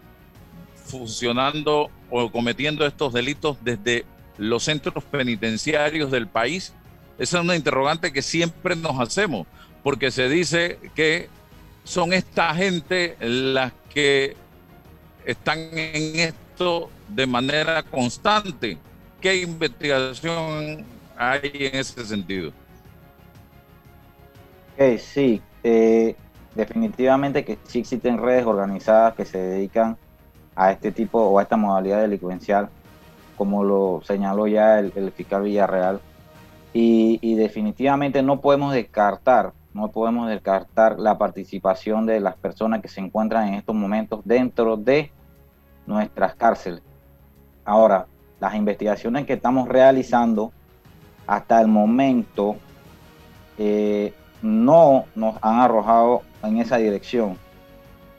funcionando 0.84 1.90
o 2.10 2.30
cometiendo 2.30 2.86
estos 2.86 3.12
delitos 3.12 3.56
desde 3.62 4.04
los 4.38 4.62
centros 4.64 5.02
penitenciarios 5.04 6.10
del 6.10 6.28
país? 6.28 6.72
Esa 7.18 7.38
es 7.38 7.44
una 7.44 7.56
interrogante 7.56 8.12
que 8.12 8.22
siempre 8.22 8.76
nos 8.76 9.00
hacemos, 9.00 9.46
porque 9.82 10.10
se 10.10 10.28
dice 10.28 10.78
que 10.94 11.28
son 11.84 12.12
esta 12.12 12.54
gente 12.54 13.16
las 13.20 13.72
que 13.92 14.36
están 15.24 15.58
en 15.72 16.16
esto 16.18 16.90
de 17.08 17.26
manera 17.26 17.82
constante. 17.82 18.78
¿Qué 19.20 19.36
investigación 19.36 20.84
hay 21.16 21.50
en 21.54 21.76
ese 21.76 22.04
sentido? 22.04 22.52
sí, 24.98 25.40
eh, 25.62 26.16
definitivamente 26.54 27.44
que 27.44 27.58
sí 27.64 27.80
existen 27.80 28.18
redes 28.18 28.46
organizadas 28.46 29.14
que 29.14 29.24
se 29.24 29.38
dedican 29.38 29.96
a 30.56 30.70
este 30.70 30.92
tipo 30.92 31.20
o 31.20 31.38
a 31.38 31.42
esta 31.42 31.56
modalidad 31.56 32.00
delincuencial, 32.00 32.68
como 33.36 33.64
lo 33.64 34.00
señaló 34.04 34.46
ya 34.46 34.78
el, 34.78 35.12
fiscal 35.12 35.42
Villarreal. 35.42 36.00
Y, 36.72 37.34
definitivamente 37.36 38.22
no 38.22 38.40
podemos 38.40 38.72
descartar, 38.72 39.52
no 39.72 39.90
podemos 39.92 40.28
descartar 40.28 40.98
la 40.98 41.18
participación 41.18 42.06
de 42.06 42.20
las 42.20 42.34
personas 42.36 42.80
que 42.80 42.88
se 42.88 43.00
encuentran 43.00 43.48
en 43.48 43.54
estos 43.54 43.74
momentos 43.76 44.20
dentro 44.24 44.76
de 44.76 45.10
nuestras 45.86 46.34
cárceles. 46.34 46.82
Ahora, 47.64 48.06
las 48.40 48.54
investigaciones 48.54 49.24
que 49.24 49.34
estamos 49.34 49.68
realizando 49.68 50.52
hasta 51.26 51.60
el 51.60 51.68
momento 51.68 52.56
eh, 53.56 54.12
no 54.44 55.06
nos 55.14 55.36
han 55.40 55.60
arrojado 55.60 56.22
en 56.42 56.58
esa 56.58 56.76
dirección. 56.76 57.38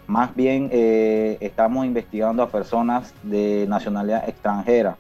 Más 0.08 0.36
bien 0.36 0.70
eh, 0.72 1.38
estamos 1.40 1.86
investigando 1.86 2.42
a 2.42 2.50
personas 2.50 3.14
de 3.22 3.66
nacionalidad 3.70 4.28
extranjera 4.28 4.98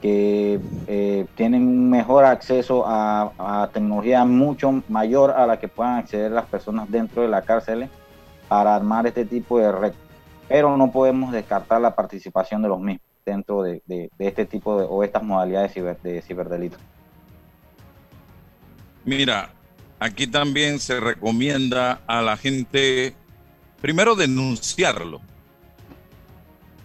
que 0.00 0.58
eh, 0.88 1.26
tienen 1.36 1.62
un 1.62 1.88
mejor 1.88 2.24
acceso 2.24 2.82
a, 2.84 3.70
tecnología 3.72 4.24
mucho 4.24 4.82
mayor 4.88 5.30
a 5.30 5.46
la 5.46 5.60
que 5.60 5.68
puedan 5.68 5.98
acceder 5.98 6.32
las 6.32 6.46
personas 6.46 6.90
dentro 6.90 7.22
de 7.22 7.28
la 7.28 7.42
cárcel 7.42 7.88
para 8.48 8.74
armar 8.74 9.06
este 9.06 9.24
tipo 9.24 9.60
de 9.60 9.70
red. 9.70 9.92
Pero 10.48 10.76
no 10.76 10.90
podemos 10.90 11.30
descartar 11.30 11.80
la 11.80 11.94
participación 11.94 12.60
de 12.60 12.68
los 12.68 12.80
mismos 12.80 13.06
dentro 13.24 13.62
de, 13.62 14.10
este 14.18 14.46
tipo 14.46 14.80
de 14.80 14.86
o 14.90 15.04
estas 15.04 15.22
modalidades 15.22 15.72
de 16.02 16.20
ciberdelitos. 16.22 16.80
Mira, 19.04 19.50
aquí 20.02 20.26
también 20.26 20.80
se 20.80 20.98
recomienda 20.98 22.00
a 22.08 22.22
la 22.22 22.36
gente, 22.36 23.14
primero, 23.80 24.16
denunciarlo. 24.16 25.20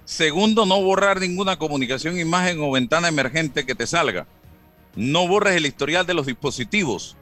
Segundo, 0.06 0.68
no 0.68 0.80
borrar 0.82 1.20
ninguna 1.20 1.58
comunicación, 1.58 2.20
imagen 2.20 2.60
o 2.62 2.72
ventana 2.72 3.08
emergente 3.08 3.66
que 3.66 3.74
te 3.74 3.88
salga. 3.88 4.28
No 4.96 5.28
borres 5.28 5.56
el 5.56 5.66
historial 5.66 6.06
de 6.06 6.14
los 6.14 6.28
dispositivos. 6.28 7.18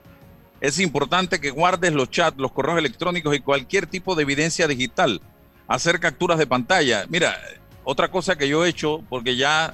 Es 0.59 0.79
importante 0.79 1.39
que 1.39 1.49
guardes 1.49 1.93
los 1.93 2.11
chats, 2.11 2.37
los 2.37 2.51
correos 2.51 2.77
electrónicos 2.77 3.33
y 3.33 3.39
cualquier 3.39 3.87
tipo 3.87 4.15
de 4.15 4.23
evidencia 4.23 4.67
digital. 4.67 5.21
Hacer 5.65 6.01
capturas 6.01 6.37
de 6.37 6.45
pantalla. 6.45 7.05
Mira, 7.07 7.37
otra 7.85 8.11
cosa 8.11 8.35
que 8.35 8.49
yo 8.49 8.65
he 8.65 8.69
hecho, 8.69 9.01
porque 9.07 9.37
ya 9.37 9.73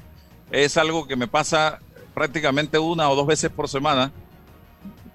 es 0.51 0.77
algo 0.77 1.07
que 1.07 1.15
me 1.15 1.27
pasa 1.27 1.79
prácticamente 2.13 2.77
una 2.77 3.09
o 3.09 3.15
dos 3.15 3.25
veces 3.25 3.49
por 3.49 3.67
semana, 3.67 4.11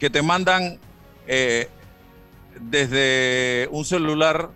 que 0.00 0.10
te 0.10 0.20
mandan 0.20 0.80
eh, 1.26 1.68
desde 2.60 3.68
un 3.70 3.84
celular, 3.84 4.50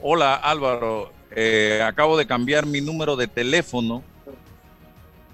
hola 0.00 0.34
Álvaro, 0.34 1.12
eh, 1.30 1.82
acabo 1.84 2.16
de 2.16 2.26
cambiar 2.26 2.66
mi 2.66 2.80
número 2.80 3.16
de 3.16 3.28
teléfono 3.28 4.02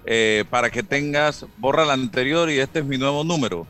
eh, 0.05 0.45
para 0.49 0.69
que 0.69 0.83
tengas, 0.83 1.45
borra 1.57 1.83
el 1.83 1.91
anterior 1.91 2.49
y 2.49 2.59
este 2.59 2.79
es 2.79 2.85
mi 2.85 2.97
nuevo 2.97 3.23
número. 3.23 3.67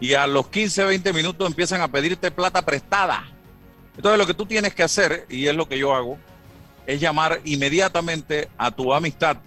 Y 0.00 0.14
a 0.14 0.26
los 0.26 0.48
15, 0.48 0.84
20 0.84 1.12
minutos 1.12 1.46
empiezan 1.46 1.80
a 1.80 1.88
pedirte 1.88 2.30
plata 2.30 2.62
prestada. 2.62 3.24
Entonces 3.96 4.18
lo 4.18 4.26
que 4.26 4.34
tú 4.34 4.46
tienes 4.46 4.74
que 4.74 4.82
hacer, 4.82 5.26
y 5.28 5.46
es 5.46 5.56
lo 5.56 5.68
que 5.68 5.78
yo 5.78 5.94
hago, 5.94 6.18
es 6.86 7.00
llamar 7.00 7.40
inmediatamente 7.44 8.48
a 8.56 8.70
tu 8.70 8.94
amistad 8.94 9.38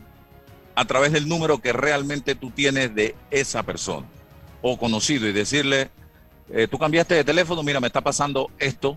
a 0.76 0.86
través 0.86 1.12
del 1.12 1.28
número 1.28 1.62
que 1.62 1.74
realmente 1.74 2.36
tú 2.36 2.52
tienes 2.52 2.94
de 2.94 3.16
esa 3.30 3.64
persona 3.64 4.08
o 4.62 4.78
conocido 4.78 5.28
y 5.28 5.32
decirle, 5.32 5.90
eh, 6.54 6.68
tú 6.68 6.78
cambiaste 6.78 7.16
de 7.16 7.24
teléfono, 7.24 7.64
mira, 7.64 7.80
me 7.80 7.88
está 7.88 8.02
pasando 8.02 8.50
esto, 8.60 8.96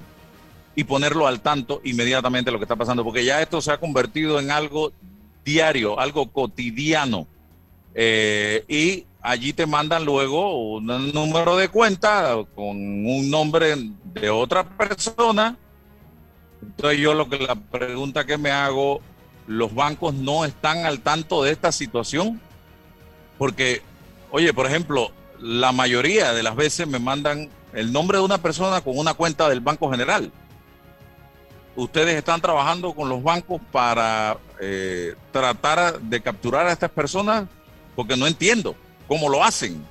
y 0.77 0.85
ponerlo 0.85 1.27
al 1.27 1.41
tanto 1.41 1.81
inmediatamente 1.85 2.51
lo 2.51 2.59
que 2.59 2.65
está 2.65 2.77
pasando, 2.77 3.05
porque 3.05 3.25
ya 3.25 3.41
esto 3.41 3.61
se 3.61 3.73
ha 3.73 3.79
convertido 3.79 4.41
en 4.41 4.51
algo 4.51 4.93
diario, 5.45 6.01
algo 6.01 6.31
cotidiano. 6.31 7.27
Eh, 7.95 8.65
y 8.67 9.07
allí 9.23 9.53
te 9.53 9.67
mandan 9.67 10.05
luego 10.05 10.77
un 10.77 10.87
número 11.13 11.57
de 11.57 11.69
cuenta 11.69 12.37
con 12.55 12.77
un 12.77 13.31
nombre 13.31 13.77
de 14.15 14.31
otra 14.31 14.65
persona. 14.65 15.57
Entonces 16.61 16.99
yo 16.99 17.15
lo 17.15 17.29
que 17.29 17.39
la 17.39 17.55
pregunta 17.55 18.25
que 18.25 18.37
me 18.37 18.51
hago, 18.51 19.01
los 19.47 19.75
bancos 19.75 20.15
no 20.15 20.45
están 20.45 20.87
al 20.87 21.01
tanto 21.01 21.43
de 21.45 21.53
esta 21.53 21.71
situación, 21.71 22.41
porque, 23.39 23.83
oye, 24.31 24.53
por 24.53 24.67
ejemplo, 24.67 25.13
la 25.45 25.73
mayoría 25.73 26.33
de 26.33 26.43
las 26.43 26.57
veces 26.57 26.89
me 26.89 26.99
mandan 26.99 27.51
el 27.75 27.93
nombre 27.93 28.17
de 28.17 28.25
una 28.25 28.39
persona 28.39 28.81
con 28.81 28.97
una 28.97 29.13
cuenta 29.13 29.47
del 29.47 29.61
Banco 29.61 29.91
General. 29.91 30.33
Ustedes 31.77 32.17
están 32.17 32.41
trabajando 32.41 32.95
con 32.95 33.11
los 33.11 33.23
bancos 33.23 33.61
para 33.71 34.39
eh, 34.59 35.15
tratar 35.33 36.01
de 36.01 36.23
capturar 36.23 36.67
a 36.67 36.73
estas 36.73 36.91
personas 36.91 37.45
porque 37.95 38.17
no 38.17 38.27
entiendo 38.27 38.75
cómo 39.07 39.29
lo 39.29 39.45
hacen. 39.45 39.85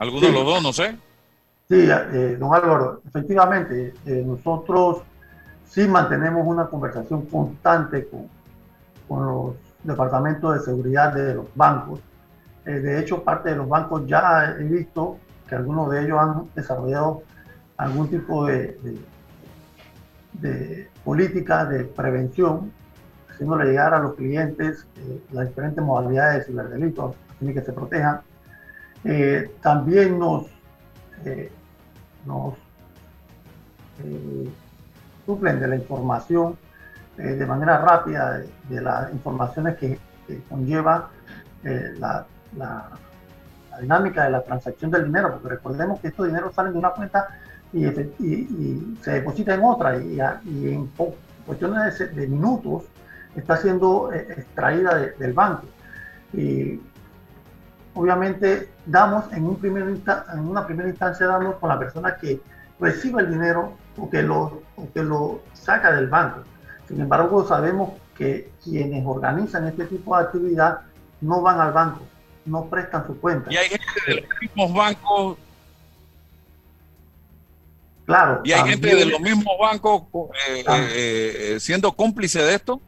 ¿Alguno 0.00 0.26
de 0.26 0.32
los 0.32 0.44
dos, 0.44 0.62
no 0.62 0.72
sé? 0.72 0.96
Sí, 1.68 1.86
eh, 1.88 2.36
don 2.40 2.52
Álvaro, 2.52 3.02
efectivamente, 3.06 3.94
eh, 4.04 4.24
nosotros 4.26 5.02
sí 5.68 5.86
mantenemos 5.86 6.44
una 6.44 6.66
conversación 6.66 7.24
constante 7.26 8.08
con, 8.08 8.28
con 9.06 9.26
los 9.26 9.54
departamentos 9.84 10.54
de 10.54 10.64
seguridad 10.64 11.14
de 11.14 11.34
los 11.34 11.46
bancos 11.54 12.00
eh, 12.66 12.80
de 12.80 12.98
hecho, 12.98 13.22
parte 13.22 13.50
de 13.50 13.56
los 13.56 13.68
bancos 13.68 14.06
ya 14.06 14.56
he 14.58 14.64
visto 14.64 15.18
que 15.48 15.54
algunos 15.54 15.88
de 15.90 16.02
ellos 16.02 16.18
han 16.18 16.50
desarrollado 16.56 17.22
algún 17.76 18.10
tipo 18.10 18.44
de, 18.44 18.76
de, 20.32 20.88
política 21.04 21.64
de 21.64 21.84
prevención, 21.84 22.72
haciéndole 23.30 23.66
llegar 23.66 23.94
a 23.94 24.00
los 24.00 24.14
clientes 24.14 24.84
eh, 24.96 25.22
las 25.30 25.46
diferentes 25.46 25.82
modalidades 25.84 26.38
de 26.38 26.44
ciberdelitos, 26.46 27.14
tiene 27.38 27.54
que 27.54 27.62
se 27.62 27.72
protejan. 27.72 28.20
Eh, 29.04 29.54
también 29.62 30.18
nos, 30.18 30.46
nos 32.24 32.54
suplen 35.24 35.60
de 35.60 35.68
la 35.68 35.76
información 35.76 36.58
de 37.16 37.46
manera 37.46 37.78
rápida 37.78 38.42
de, 38.68 38.80
las 38.80 39.12
informaciones 39.12 39.76
que 39.76 39.98
conlleva 40.48 41.08
la 41.62 42.26
la, 42.56 42.90
dinámica 43.80 44.24
de 44.24 44.30
la 44.30 44.42
transacción 44.42 44.90
del 44.90 45.04
dinero, 45.04 45.32
porque 45.32 45.48
recordemos 45.48 46.00
que 46.00 46.08
estos 46.08 46.26
dineros 46.26 46.54
salen 46.54 46.72
de 46.72 46.78
una 46.78 46.90
cuenta 46.90 47.28
y, 47.72 47.84
se 49.02 49.10
deposita 49.10 49.54
en 49.54 49.64
otra 49.64 49.98
y, 49.98 50.18
en 50.18 50.90
cuestiones 51.44 51.98
de, 51.98 52.26
minutos 52.26 52.84
está 53.34 53.58
siendo 53.58 54.12
eh, 54.12 54.26
extraída 54.38 54.96
del 55.18 55.32
banco. 55.34 55.66
Y 56.32 56.80
obviamente 57.94 58.70
damos 58.86 59.30
en, 59.32 59.44
un 59.44 59.56
primer 59.56 59.84
en 59.84 60.40
una 60.40 60.66
primera 60.66 60.88
instancia 60.88 61.26
damos 61.26 61.56
con 61.56 61.68
la 61.68 61.78
persona 61.78 62.16
que 62.16 62.40
recibe 62.80 63.22
el 63.22 63.30
dinero 63.30 63.72
o 63.98 64.08
que 64.08 64.22
lo, 64.22 64.62
o 64.76 64.88
que 64.92 65.02
lo 65.02 65.40
saca 65.52 65.92
del 65.92 66.08
banco. 66.08 66.40
Sin 66.88 67.00
embargo, 67.00 67.46
sabemos 67.46 67.92
que 68.16 68.52
quienes 68.62 69.04
organizan 69.06 69.66
este 69.66 69.86
tipo 69.86 70.16
de 70.16 70.24
actividad 70.24 70.80
no 71.20 71.42
van 71.42 71.60
al 71.60 71.72
banco, 71.72 72.00
no 72.46 72.66
prestan 72.66 73.06
su 73.06 73.18
cuenta. 73.20 73.52
Y 73.52 73.56
hay 73.56 73.68
gente 73.68 73.84
de 74.06 74.14
los 74.22 74.40
mismos 74.40 74.74
bancos. 74.74 75.38
Claro. 78.06 78.40
Y 78.44 78.52
hay 78.52 78.70
gente 78.70 78.94
de 78.94 79.04
los 79.06 79.20
mismos 79.20 79.54
bancos 79.60 80.02
eh, 80.48 80.64
eh, 80.68 81.36
eh, 81.54 81.60
siendo 81.60 81.92
cómplice 81.92 82.40
de 82.40 82.54
esto. 82.54 82.80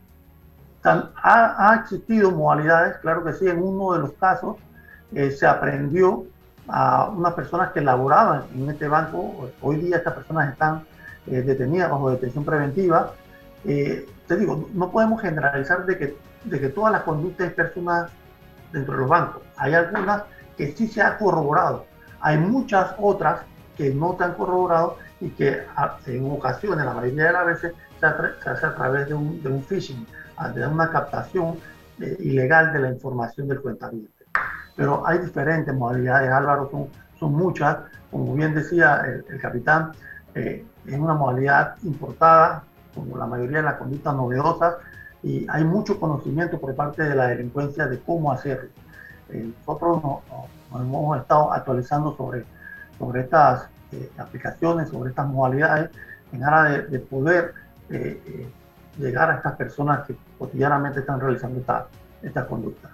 Ha, 0.84 1.72
ha, 1.72 1.76
existido 1.80 2.30
modalidades, 2.30 2.96
claro 2.98 3.24
que 3.24 3.32
sí, 3.34 3.46
en 3.46 3.60
uno 3.60 3.92
de 3.92 3.98
los 3.98 4.12
casos 4.12 4.56
se 5.12 5.46
aprendió 5.46 6.24
a 6.68 7.08
unas 7.08 7.34
personas 7.34 7.72
que 7.72 7.80
laboraban 7.80 8.44
en 8.54 8.70
este 8.70 8.88
banco. 8.88 9.50
Hoy 9.60 9.76
día 9.76 9.96
estas 9.96 10.14
personas 10.14 10.52
están 10.52 10.84
eh, 11.26 11.42
detenidas 11.42 11.90
bajo 11.90 12.10
detención 12.10 12.44
preventiva. 12.44 13.12
Eh, 13.64 14.06
te 14.26 14.36
digo, 14.36 14.68
no 14.74 14.90
podemos 14.90 15.20
generalizar 15.20 15.86
de 15.86 15.98
que, 15.98 16.16
de 16.44 16.60
que 16.60 16.68
todas 16.68 16.92
las 16.92 17.02
conductas 17.02 17.52
personas 17.52 18.10
dentro 18.72 18.94
de 18.94 19.00
los 19.00 19.08
bancos. 19.08 19.42
Hay 19.56 19.74
algunas 19.74 20.22
que 20.56 20.72
sí 20.72 20.88
se 20.88 21.02
ha 21.02 21.16
corroborado. 21.18 21.86
Hay 22.20 22.38
muchas 22.38 22.94
otras 22.98 23.40
que 23.76 23.94
no 23.94 24.16
se 24.18 24.24
han 24.24 24.34
corroborado 24.34 24.98
y 25.20 25.30
que 25.30 25.62
en 26.06 26.30
ocasiones, 26.30 26.84
la 26.84 26.94
mayoría 26.94 27.26
de 27.26 27.32
las 27.32 27.46
veces, 27.46 27.72
se, 28.00 28.06
hace 28.06 28.66
a 28.66 28.74
través 28.74 29.08
de 29.08 29.14
un, 29.14 29.42
de 29.42 29.48
un 29.48 29.62
phishing, 29.62 30.06
de 30.54 30.66
una 30.66 30.90
captación 30.90 31.58
eh, 32.00 32.16
ilegal 32.20 32.72
de 32.72 32.78
la 32.80 32.90
información 32.90 33.48
del 33.48 33.60
cuentaviente. 33.60 34.10
Pero 34.76 35.04
hay 35.06 35.18
diferentes 35.18 35.74
modalidades, 35.74 36.30
Álvaro, 36.30 36.68
son, 36.70 36.86
son 37.18 37.34
muchas. 37.34 37.78
Como 38.10 38.34
bien 38.34 38.54
decía 38.54 39.02
el, 39.28 39.40
capitán, 39.40 39.92
eh, 40.34 40.64
es 40.86 40.98
una 40.98 41.14
modalidad 41.14 41.74
importada, 41.82 42.62
como 42.94 43.16
la 43.16 43.26
mayoría 43.26 43.58
de 43.58 43.64
las 43.64 43.74
conductas 43.74 44.14
novedosas, 44.14 44.74
y 45.22 45.46
hay 45.48 45.64
mucho 45.64 45.98
conocimiento 45.98 46.60
por 46.60 46.74
parte 46.74 47.02
de 47.02 47.14
la 47.14 47.28
delincuencia 47.28 47.86
de 47.86 47.98
cómo 48.00 48.32
hacerlo. 48.32 48.70
Eh, 49.30 49.50
nosotros 49.58 50.02
nos, 50.02 50.80
hemos 50.80 51.18
estado 51.18 51.52
actualizando 51.52 52.16
sobre, 52.16 52.44
sobre 52.98 53.22
estas 53.22 53.68
eh, 53.92 54.10
aplicaciones, 54.18 54.88
sobre 54.88 55.10
estas 55.10 55.26
modalidades, 55.26 55.90
en 56.32 56.44
aras 56.44 56.90
de, 56.90 56.98
poder 57.00 57.54
eh, 57.90 58.48
llegar 58.98 59.30
a 59.30 59.36
estas 59.36 59.56
personas 59.56 60.06
que 60.06 60.16
cotidianamente 60.38 61.00
están 61.00 61.20
realizando 61.20 61.58
estas 61.60 61.84
esta 62.22 62.46
conductas. 62.46 62.90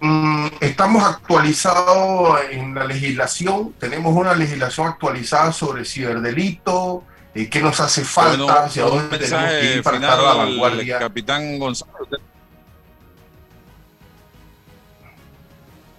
Mm, 0.00 0.46
estamos 0.60 1.04
actualizados 1.04 2.40
en 2.50 2.74
la 2.74 2.84
legislación, 2.84 3.72
tenemos 3.78 4.14
una 4.14 4.34
legislación 4.34 4.88
actualizada 4.88 5.52
sobre 5.52 5.84
ciberdelito, 5.84 7.04
eh, 7.34 7.48
qué 7.48 7.62
nos 7.62 7.80
hace 7.80 8.04
falta, 8.04 8.64
hacia 8.64 8.84
dónde 8.84 9.18
tenemos 9.18 9.50
que 9.50 9.76
ir 9.76 9.82
para 9.82 9.96
estar 9.96 10.18
a 10.18 10.22
la 10.22 10.34
vanguardia. 10.34 10.98
Capitán 10.98 11.58
Gonzalo. 11.58 11.92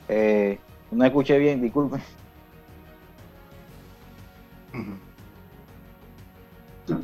Eh, 0.08 0.60
no 0.92 1.06
escuché 1.06 1.38
bien, 1.40 1.62
disculpe. 1.62 2.00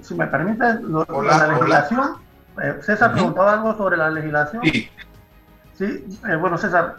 Si, 0.01 0.13
me 0.13 0.27
permite, 0.27 0.63
la 0.63 1.47
legislación, 1.47 2.15
eh, 2.61 2.75
César 2.81 3.13
preguntaba 3.13 3.53
algo 3.53 3.77
sobre 3.77 3.97
la 3.97 4.09
legislación. 4.09 4.61
Sí. 4.63 4.89
Sí, 5.75 6.05
eh, 6.29 6.35
bueno, 6.35 6.57
César, 6.57 6.97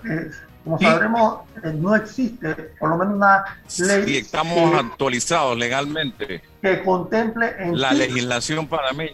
eh, 0.61 0.65
como 0.65 0.79
sabremos, 0.79 1.41
no 1.75 1.97
existe 1.97 2.55
por 2.79 2.91
lo 2.91 2.99
menos 2.99 3.15
una 3.15 3.45
ley. 3.79 4.05
Sí, 4.05 4.17
estamos 4.19 4.75
actualizados 4.79 5.57
legalmente. 5.57 6.43
Que 6.61 6.83
contemple 6.83 7.55
en 7.59 7.81
la 7.81 7.93
legislación 7.93 8.67
para 8.67 8.93
mí. 8.93 9.11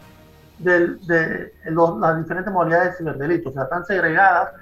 De, 0.59 1.53
las 1.67 2.19
diferentes 2.19 2.53
modalidades 2.53 2.93
de 2.93 2.99
ciberdelitos, 2.99 3.53
o 3.53 3.55
sea, 3.55 3.65
están 3.65 3.85
segregadas 3.85 4.53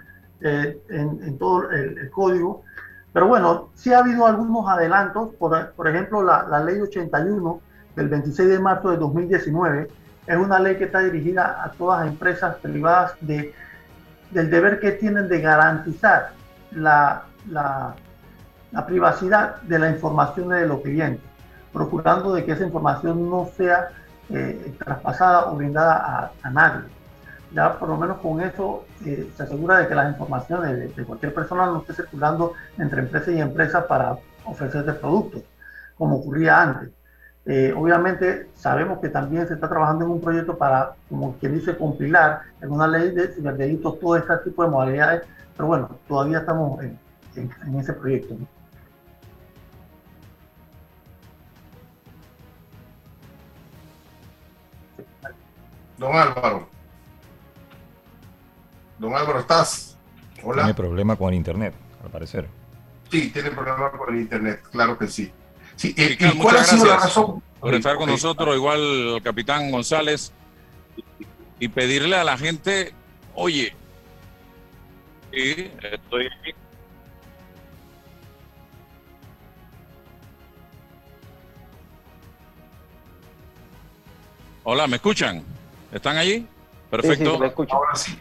en, 0.40 1.38
todo 1.38 1.70
el, 1.70 2.11
código. 2.11 2.64
Pero 3.12 3.29
bueno, 3.29 3.70
sí 3.75 3.92
ha 3.92 4.01
habido 4.01 4.27
algunos 4.27 4.68
adelantos, 4.68 5.35
por, 5.38 5.73
por 5.73 5.88
ejemplo, 5.88 6.23
la, 6.23 6.42
la 6.49 6.64
ley 6.64 6.81
81 6.81 7.61
del 7.94 8.09
26 8.09 8.49
de 8.49 8.59
marzo 8.59 8.90
de 8.90 8.97
2019 8.97 9.88
es 10.27 10.37
una 10.37 10.59
ley 10.59 10.77
que 10.77 10.85
está 10.85 11.01
dirigida 11.01 11.62
a 11.62 11.70
todas 11.73 12.01
las 12.01 12.09
empresas 12.09 12.57
privadas 12.57 13.12
de, 13.20 13.55
del 14.31 14.51
deber 14.51 14.81
que 14.81 14.92
tienen 14.92 15.29
de 15.29 15.40
garantizar 15.40 16.33
la, 16.75 17.25
la, 17.51 17.95
privacidad 18.87 19.63
de 19.63 19.79
la 19.79 19.91
información 19.91 20.49
de 20.49 20.67
los 20.67 20.81
clientes, 20.81 21.23
procurando 21.73 22.35
de 22.35 22.45
que 22.45 22.53
esa 22.53 22.65
información 22.65 23.31
no 23.31 23.49
sea 23.57 23.91
eh, 24.31 24.75
traspasada 24.79 25.47
o 25.51 25.57
brindada 25.57 26.33
a, 26.43 26.51
nadie. 26.51 26.89
Ya 27.53 27.79
por 27.79 27.89
lo 27.89 27.97
menos 27.97 28.19
con 28.19 28.41
eso 28.41 28.85
eh, 29.05 29.31
se 29.37 29.43
asegura 29.45 29.79
de 29.79 29.89
que 29.89 29.95
las 29.95 30.11
informaciones 30.11 30.97
de, 30.97 31.05
cualquier 31.05 31.33
persona 31.33 31.67
no 31.67 31.81
esté 31.81 31.95
circulando 31.95 32.53
entre 32.79 33.01
empresas 33.01 33.29
y 33.29 33.41
empresas 33.41 33.85
para 33.85 34.17
ofrecerse 34.45 34.93
productos, 34.95 35.43
como 35.97 36.17
ocurría 36.17 36.61
antes. 36.61 36.91
Eh, 37.46 37.74
obviamente 37.76 38.48
sabemos 38.54 39.00
que 39.00 39.11
también 39.11 39.46
se 39.46 39.54
está 39.54 39.68
trabajando 39.68 40.07
en 40.07 40.12
un 40.12 40.20
proyecto 40.20 40.57
para, 40.57 40.94
como 41.11 41.37
quien 41.37 41.54
dice, 41.54 41.76
compilar 41.76 42.40
en 42.62 42.70
una 42.70 42.87
ley 42.87 43.11
de 43.11 43.28
ciberdelitos 43.35 44.00
todo 44.00 44.16
este 44.16 44.35
tipo 44.44 44.64
de 44.64 44.70
modalidades, 44.70 45.22
pero 45.54 45.66
bueno, 45.66 45.90
todavía 46.09 46.38
estamos 46.38 46.83
en, 46.83 46.98
ese 47.78 47.92
proyecto. 47.92 48.35
Don 55.98 56.16
Álvaro. 56.16 56.66
Don 58.98 59.14
Álvaro, 59.14 59.40
¿estás? 59.40 59.98
Hola. 60.42 60.62
Tiene 60.62 60.74
problema 60.74 61.16
con 61.16 61.28
el 61.28 61.35
internet, 61.35 61.74
al 62.02 62.11
parecer. 62.11 62.48
Sí, 63.11 63.30
tiene 63.30 63.50
problema 63.50 63.90
con 63.90 64.14
el 64.14 64.22
internet, 64.22 64.62
claro 64.70 64.96
que 64.96 65.09
sí. 65.09 65.30
Sí, 65.77 65.95
eh, 65.97 66.17
¿y 66.19 66.39
cuál 66.39 66.57
ha 66.57 66.65
sido 66.65 66.87
la 66.87 66.97
razón? 66.97 67.43
Por 67.61 67.75
estar 67.75 67.97
con 67.97 68.09
nosotros, 68.09 68.55
igual 68.55 68.81
el 68.81 69.23
capitán 69.23 69.71
González, 69.71 70.33
y 71.59 71.69
pedirle 71.69 72.17
a 72.17 72.25
la 72.25 72.37
gente, 72.37 72.93
oye, 73.35 73.75
sí, 75.33 75.71
estoy 75.83 76.27
aquí. 76.27 76.53
Hola, 84.65 84.87
¿me 84.87 84.97
escuchan? 84.97 85.43
¿Están 85.93 86.17
allí? 86.17 86.47
Perfecto. 86.91 87.39
Ahora 87.71 87.95
sí. 87.95 88.19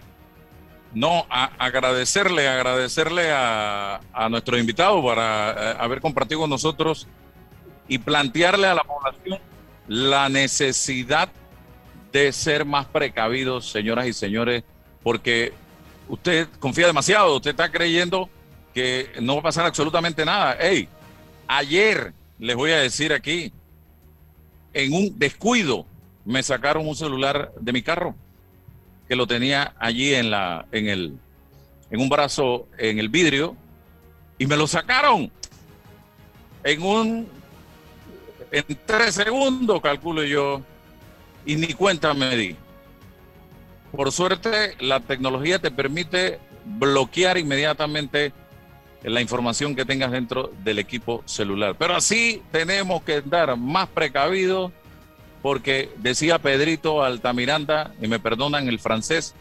No, 0.94 1.26
agradecerle, 1.30 2.48
agradecerle 2.48 3.32
a, 3.32 4.00
a 4.14 4.30
nuestro 4.30 4.58
invitado 4.58 5.04
para 5.04 5.52
eh, 5.52 5.78
haber 5.80 6.02
compartido 6.02 6.42
con 6.42 6.50
nosotros 6.50 7.08
y 7.88 7.98
plantearle 7.98 8.68
a 8.68 8.76
la 8.76 8.84
población 8.84 9.40
la 9.88 10.30
necesidad 10.30 11.30
de 12.12 12.32
ser 12.32 12.66
más 12.66 12.86
precavidos, 12.86 13.70
señoras 13.70 14.08
y 14.08 14.14
señores, 14.14 14.64
porque 15.02 15.52
usted 16.08 16.48
confía 16.60 16.88
demasiado, 16.88 17.36
usted 17.36 17.52
está 17.52 17.72
creyendo 17.72 18.30
que 18.74 19.10
no 19.22 19.36
va 19.36 19.40
a 19.42 19.44
pasar 19.44 19.66
absolutamente 19.66 20.24
nada. 20.26 20.58
Hey, 20.60 20.88
ayer 21.48 22.14
les 22.40 22.56
voy 22.56 22.72
a 22.72 22.78
decir 22.78 23.14
aquí, 23.14 23.52
en 24.74 24.94
un 24.94 25.18
descuido, 25.20 25.86
me 26.26 26.42
sacaron 26.42 26.88
un 26.88 26.96
celular 26.96 27.52
de 27.60 27.74
mi 27.74 27.82
carro 27.82 28.16
que 29.08 29.16
lo 29.16 29.28
tenía 29.28 29.74
allí 29.80 30.14
en 30.14 30.32
la, 30.32 30.66
en 30.72 30.88
el, 30.88 31.18
en 31.92 32.00
un 32.00 32.10
brazo, 32.10 32.68
en 32.78 33.00
el 33.00 33.10
vidrio, 33.10 33.56
y 34.38 34.46
me 34.46 34.56
lo 34.56 34.68
sacaron 34.68 35.32
en 36.64 36.82
un 36.82 37.28
en 38.54 38.78
tres 38.86 39.16
segundos, 39.16 39.82
calculo 39.82 40.24
yo, 40.24 40.62
y 41.44 41.56
ni 41.56 41.74
cuenta 41.74 42.14
me 42.14 42.38
di. 42.38 42.56
Por 43.92 44.12
suerte, 44.12 44.76
la 44.80 45.00
tecnología 45.00 45.58
te 45.58 45.72
permite 45.72 46.40
bloquear 46.64 47.40
inmediatamente 47.40 48.32
la 49.02 49.22
información 49.22 49.76
que 49.76 49.86
tengas 49.86 50.12
dentro 50.12 50.52
del 50.64 50.78
equipo 50.78 51.24
celular. 51.26 51.76
Pero 51.78 51.96
así 51.96 52.44
tenemos 52.52 53.02
que 53.02 53.18
estar 53.18 53.58
más 53.58 53.90
precavidos 53.90 54.72
porque 55.42 55.90
decía 55.98 56.40
Pedrito 56.40 57.04
Altamiranda, 57.04 57.94
y 58.02 58.08
me 58.08 58.20
perdonan 58.20 58.68
el 58.68 58.80
francés, 58.80 59.34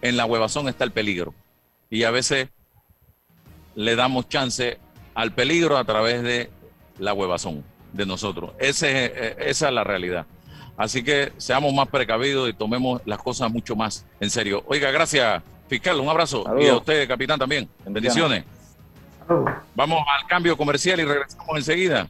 en 0.00 0.16
la 0.16 0.24
huevazón 0.24 0.68
está 0.68 0.84
el 0.84 0.90
peligro. 0.90 1.34
Y 1.90 2.04
a 2.04 2.10
veces 2.10 2.48
le 3.74 3.94
damos 3.94 4.28
chance 4.30 4.78
al 5.14 5.32
peligro 5.32 5.76
a 5.76 5.84
través 5.84 6.22
de 6.22 6.50
la 6.98 7.12
huevazón 7.12 7.73
de 7.94 8.04
nosotros. 8.06 8.52
Ese, 8.58 9.06
eh, 9.06 9.36
esa 9.38 9.68
es 9.68 9.74
la 9.74 9.84
realidad. 9.84 10.26
Así 10.76 11.04
que 11.04 11.32
seamos 11.36 11.72
más 11.72 11.88
precavidos 11.88 12.50
y 12.50 12.52
tomemos 12.52 13.00
las 13.06 13.18
cosas 13.18 13.50
mucho 13.50 13.76
más 13.76 14.04
en 14.20 14.28
serio. 14.28 14.64
Oiga, 14.66 14.90
gracias, 14.90 15.42
fiscal. 15.68 16.00
Un 16.00 16.08
abrazo. 16.08 16.44
Y 16.58 16.66
a 16.66 16.76
usted, 16.76 17.06
capitán, 17.06 17.38
también. 17.38 17.68
Bendiciones. 17.86 18.44
Vamos 19.74 20.04
al 20.20 20.26
cambio 20.26 20.56
comercial 20.56 21.00
y 21.00 21.04
regresamos 21.04 21.56
enseguida. 21.56 22.08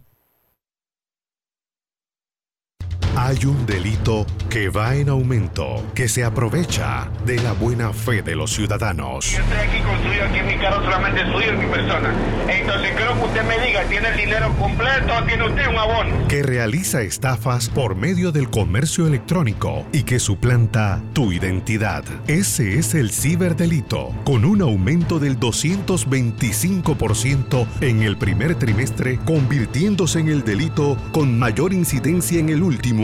Hay 3.16 3.44
un 3.44 3.64
delito 3.64 4.26
que 4.50 4.70
va 4.70 4.96
en 4.96 5.08
aumento, 5.08 5.86
que 5.94 6.08
se 6.08 6.24
aprovecha 6.24 7.08
de 7.24 7.36
la 7.36 7.52
buena 7.52 7.92
fe 7.92 8.22
de 8.22 8.34
los 8.34 8.52
ciudadanos. 8.52 9.30
Yo 9.30 9.38
estoy 9.38 9.58
aquí 9.58 9.78
construido, 9.82 10.24
aquí 10.24 10.40
mi 10.42 10.56
carro 10.60 10.82
solamente 10.82 11.20
suyo 11.30 11.54
y 11.54 11.56
mi 11.56 11.66
persona. 11.66 12.12
Entonces 12.48 12.90
quiero 12.96 13.14
que 13.14 13.20
usted 13.26 13.44
me 13.44 13.60
diga, 13.64 13.84
¿tiene 13.84 14.08
el 14.08 14.16
dinero 14.16 14.52
completo 14.58 15.12
o 15.16 15.22
tiene 15.24 15.46
usted 15.46 15.68
un 15.68 15.76
abono? 15.76 16.26
Que 16.26 16.42
realiza 16.42 17.02
estafas 17.02 17.68
por 17.68 17.94
medio 17.94 18.32
del 18.32 18.50
comercio 18.50 19.06
electrónico 19.06 19.86
y 19.92 20.02
que 20.02 20.18
suplanta 20.18 21.00
tu 21.12 21.30
identidad. 21.32 22.02
Ese 22.26 22.80
es 22.80 22.94
el 22.94 23.12
ciberdelito, 23.12 24.12
con 24.24 24.44
un 24.44 24.60
aumento 24.60 25.20
del 25.20 25.38
225% 25.38 27.64
en 27.80 28.02
el 28.02 28.16
primer 28.16 28.56
trimestre, 28.56 29.20
convirtiéndose 29.24 30.18
en 30.18 30.26
el 30.28 30.42
delito 30.42 30.96
con 31.12 31.38
mayor 31.38 31.72
incidencia 31.72 32.40
en 32.40 32.48
el 32.48 32.60
último 32.62 33.03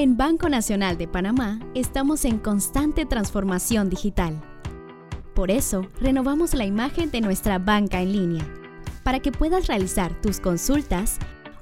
En 0.00 0.16
Banco 0.16 0.48
Nacional 0.48 0.96
de 0.96 1.08
Panamá 1.08 1.58
estamos 1.74 2.24
en 2.24 2.38
constante 2.38 3.04
transformación 3.04 3.90
digital. 3.90 4.40
Por 5.34 5.50
eso, 5.50 5.88
renovamos 6.00 6.54
la 6.54 6.64
imagen 6.64 7.10
de 7.10 7.20
nuestra 7.20 7.58
banca 7.58 8.00
en 8.00 8.12
línea, 8.12 8.46
para 9.02 9.18
que 9.18 9.32
puedas 9.32 9.66
realizar 9.66 10.14
tus 10.20 10.38
consultas, 10.38 11.18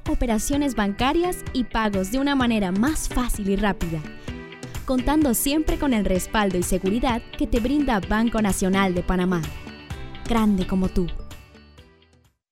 operaciones 0.06 0.74
bancarias 0.74 1.38
y 1.54 1.64
pagos 1.64 2.12
de 2.12 2.18
una 2.18 2.34
manera 2.34 2.72
más 2.72 3.08
fácil 3.08 3.48
y 3.48 3.56
rápida, 3.56 4.02
contando 4.84 5.32
siempre 5.32 5.78
con 5.78 5.94
el 5.94 6.04
respaldo 6.04 6.58
y 6.58 6.62
seguridad 6.62 7.22
que 7.38 7.46
te 7.46 7.58
brinda 7.58 8.00
Banco 8.00 8.42
Nacional 8.42 8.94
de 8.94 9.02
Panamá. 9.02 9.40
Grande 10.28 10.66
como 10.66 10.90
tú. 10.90 11.06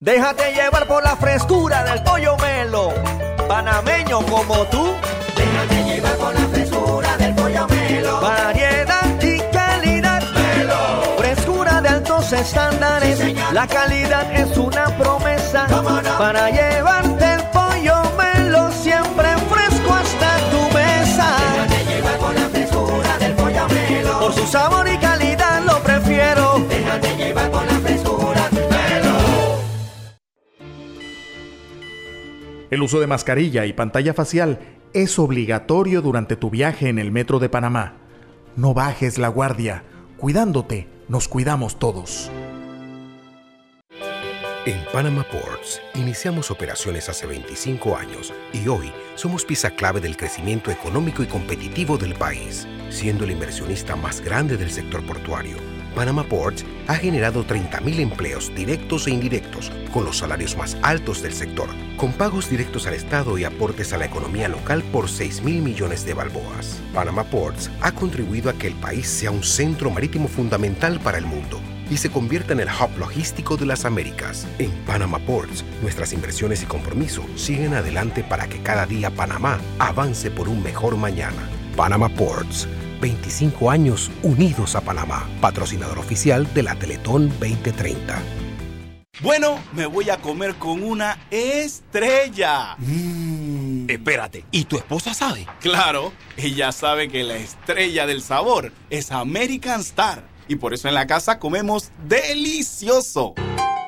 Déjate 0.01 0.55
llevar 0.55 0.87
por 0.87 1.05
la 1.05 1.15
frescura 1.17 1.85
del 1.85 2.03
pollo 2.03 2.39
melo, 2.39 2.89
panameño 3.47 4.21
como 4.23 4.65
tú. 4.69 4.87
Déjate 5.37 5.85
llevar 5.85 6.17
por 6.17 6.35
la 6.35 6.47
frescura 6.49 7.17
del 7.17 7.35
pollo 7.35 7.67
melo. 7.69 8.21
Variedad 8.21 9.23
y 9.23 9.39
calidad. 9.53 10.23
Melo. 10.33 11.17
Frescura 11.19 11.81
de 11.81 11.89
altos 11.89 12.33
estándares. 12.33 13.19
Sí, 13.19 13.35
la 13.53 13.67
calidad 13.67 14.33
es 14.33 14.57
una 14.57 14.87
promesa. 14.97 15.67
No? 15.69 15.83
Para 16.19 16.51
llevarte 16.51 17.35
el 17.35 17.43
pollo 17.51 17.97
melo 18.19 18.71
siempre 18.73 19.29
fresco 19.51 19.93
hasta 19.95 20.39
tu 20.51 20.61
mesa. 20.77 21.37
Déjate 21.53 21.85
llevar 21.85 22.17
por 22.19 22.35
la 22.35 22.49
frescura 22.49 23.19
del 23.19 23.33
pollo 23.35 23.69
melo. 23.69 24.21
Por 24.21 24.33
su 24.33 24.47
sabor 24.47 24.89
y 24.89 24.97
calidad 24.99 25.63
lo 25.65 25.83
prefiero. 25.83 26.65
Déjate 26.69 27.17
llevar 27.17 27.51
por 27.51 27.65
la 27.67 27.79
frescura 27.81 28.49
melo. 28.53 29.15
El 32.71 32.83
uso 32.83 32.99
de 32.99 33.07
mascarilla 33.07 33.67
y 33.67 33.73
pantalla 33.73 34.15
facial 34.15 34.59
es 34.95 35.19
obligatorio 35.19 36.01
durante 36.03 36.37
tu 36.37 36.51
viaje 36.51 36.89
en 36.89 37.01
el 37.01 37.11
metro 37.11 37.41
de 37.41 37.49
Panamá. 37.49 37.95
No 38.55 38.75
bajes 38.75 39.19
la 39.19 39.27
guardia. 39.27 39.83
Cuidándote, 40.17 40.89
nos 41.09 41.27
cuidamos 41.27 41.81
todos. 41.81 42.31
En 44.67 44.83
Panama 44.93 45.27
Ports 45.31 45.83
iniciamos 45.95 46.51
operaciones 46.51 47.09
hace 47.09 47.27
25 47.27 47.97
años 47.97 48.33
y 48.53 48.67
hoy 48.69 48.91
somos 49.17 49.45
pieza 49.45 49.71
clave 49.71 50.01
del 50.01 50.17
crecimiento 50.17 50.71
económico 50.71 51.23
y 51.23 51.27
competitivo 51.27 51.99
del 51.99 52.15
país, 52.15 52.67
siendo 52.89 53.25
el 53.25 53.33
inversionista 53.33 53.97
más 53.97 54.21
grande 54.23 54.57
del 54.57 54.71
sector 54.71 55.05
portuario. 55.05 55.74
Panama 55.95 56.25
Ports 56.25 56.65
ha 56.89 56.97
generado 56.97 57.47
30.000 57.47 58.01
empleos 58.01 58.53
directos 58.55 59.07
e 59.07 59.11
indirectos, 59.11 59.71
con 59.93 60.05
los 60.05 60.19
salarios 60.19 60.57
más 60.57 60.77
altos 60.83 61.23
del 61.23 61.33
sector, 61.33 61.69
con 61.97 62.13
pagos 62.13 62.51
directos 62.51 62.87
al 62.87 62.95
Estado 62.95 63.39
y 63.39 63.45
aportes 63.45 63.93
a 63.93 63.99
la 63.99 64.07
economía 64.07 64.49
local 64.49 64.83
por 64.93 65.07
6.000 65.07 65.63
millones 65.63 66.05
de 66.05 66.15
balboas. 66.15 66.81
Panama 66.93 67.25
Ports 67.25 67.71
ha 67.81 67.93
contribuido 67.93 68.51
a 68.51 68.55
que 68.55 68.67
el 68.67 68.75
país 68.75 69.07
sea 69.07 69.31
un 69.31 69.45
centro 69.45 69.91
marítimo 69.91 70.29
fundamental 70.29 70.99
para 71.01 71.19
el 71.19 71.27
mundo 71.27 71.61
y 71.91 71.97
se 71.97 72.11
convierta 72.11 72.53
en 72.53 72.61
el 72.61 72.69
hub 72.69 72.99
logístico 72.99 73.57
de 73.57 73.67
las 73.67 73.85
Américas. 73.85 74.47
En 74.59 74.73
Panama 74.87 75.19
Ports, 75.21 75.65
nuestras 75.83 76.13
inversiones 76.13 76.63
y 76.63 76.67
compromiso 76.67 77.25
siguen 77.37 77.75
adelante 77.75 78.25
para 78.25 78.49
que 78.49 78.63
cada 78.63 78.87
día 78.87 79.11
Panamá 79.11 79.61
avance 79.79 80.31
por 80.31 80.49
un 80.49 80.63
mejor 80.63 80.97
mañana. 80.97 81.49
Panama 81.77 82.09
Ports, 82.09 82.69
25 83.05 83.71
años 83.71 84.11
unidos 84.23 84.75
a 84.75 84.81
Panamá, 84.81 85.29
patrocinador 85.43 85.99
oficial 85.99 86.49
de 86.55 86.63
la 86.63 86.75
Teletón 86.75 87.29
2030. 87.39 88.19
Bueno, 89.21 89.59
me 89.75 89.85
voy 89.85 90.09
a 90.09 90.17
comer 90.17 90.55
con 90.55 90.83
una 90.83 91.19
estrella. 91.31 92.77
Mmm. 92.79 93.91
Espérate, 93.91 94.47
¿y 94.51 94.65
tu 94.65 94.79
esposa 94.79 95.13
sabe? 95.13 95.47
Claro, 95.61 96.15
ella 96.39 96.73
sabe 96.73 97.11
que 97.11 97.25
la 97.25 97.37
estrella 97.37 98.07
del 98.07 98.23
sabor 98.23 98.73
es 98.89 99.13
American 99.13 99.83
Star. 99.83 100.25
Y 100.49 100.57
por 100.57 100.73
eso 100.73 100.89
en 100.89 100.95
la 100.95 101.07
casa 101.07 101.39
comemos 101.39 101.91
delicioso. 102.09 103.35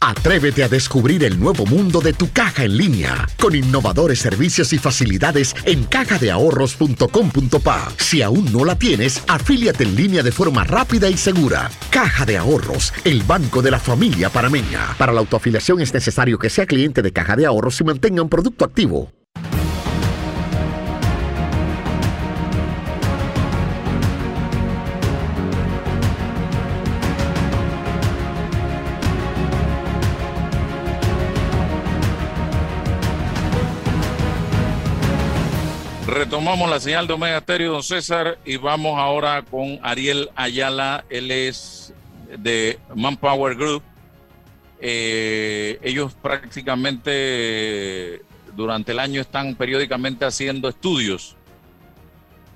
Atrévete 0.00 0.62
a 0.62 0.68
descubrir 0.68 1.24
el 1.24 1.40
nuevo 1.40 1.66
mundo 1.66 2.00
de 2.00 2.12
tu 2.12 2.30
caja 2.30 2.64
en 2.64 2.76
línea, 2.76 3.26
con 3.40 3.54
innovadores 3.54 4.18
servicios 4.18 4.72
y 4.72 4.78
facilidades 4.78 5.54
en 5.64 5.84
cajadeahorros.com.pa. 5.84 7.92
Si 7.96 8.22
aún 8.22 8.52
no 8.52 8.64
la 8.64 8.78
tienes, 8.78 9.22
afíliate 9.26 9.84
en 9.84 9.96
línea 9.96 10.22
de 10.22 10.32
forma 10.32 10.64
rápida 10.64 11.08
y 11.08 11.16
segura. 11.16 11.70
Caja 11.90 12.26
de 12.26 12.36
Ahorros, 12.36 12.92
el 13.04 13.22
banco 13.22 13.62
de 13.62 13.70
la 13.70 13.80
familia 13.80 14.30
parameña. 14.30 14.94
Para 14.98 15.12
la 15.12 15.20
autoafiliación 15.20 15.80
es 15.80 15.94
necesario 15.94 16.38
que 16.38 16.50
sea 16.50 16.66
cliente 16.66 17.02
de 17.02 17.12
Caja 17.12 17.36
de 17.36 17.46
Ahorros 17.46 17.80
y 17.80 17.84
mantenga 17.84 18.22
un 18.22 18.28
producto 18.28 18.64
activo. 18.64 19.15
Retomamos 36.26 36.68
la 36.68 36.80
señal 36.80 37.06
de 37.06 37.12
Omega 37.12 37.38
Stereo, 37.38 37.70
don 37.70 37.84
César, 37.84 38.36
y 38.44 38.56
vamos 38.56 38.98
ahora 38.98 39.44
con 39.48 39.78
Ariel 39.80 40.28
Ayala. 40.34 41.04
Él 41.08 41.30
es 41.30 41.94
de 42.36 42.80
Manpower 42.96 43.54
Group. 43.54 43.84
Eh, 44.80 45.78
ellos 45.82 46.14
prácticamente 46.14 48.22
durante 48.56 48.90
el 48.90 48.98
año 48.98 49.20
están 49.20 49.54
periódicamente 49.54 50.24
haciendo 50.24 50.68
estudios 50.68 51.36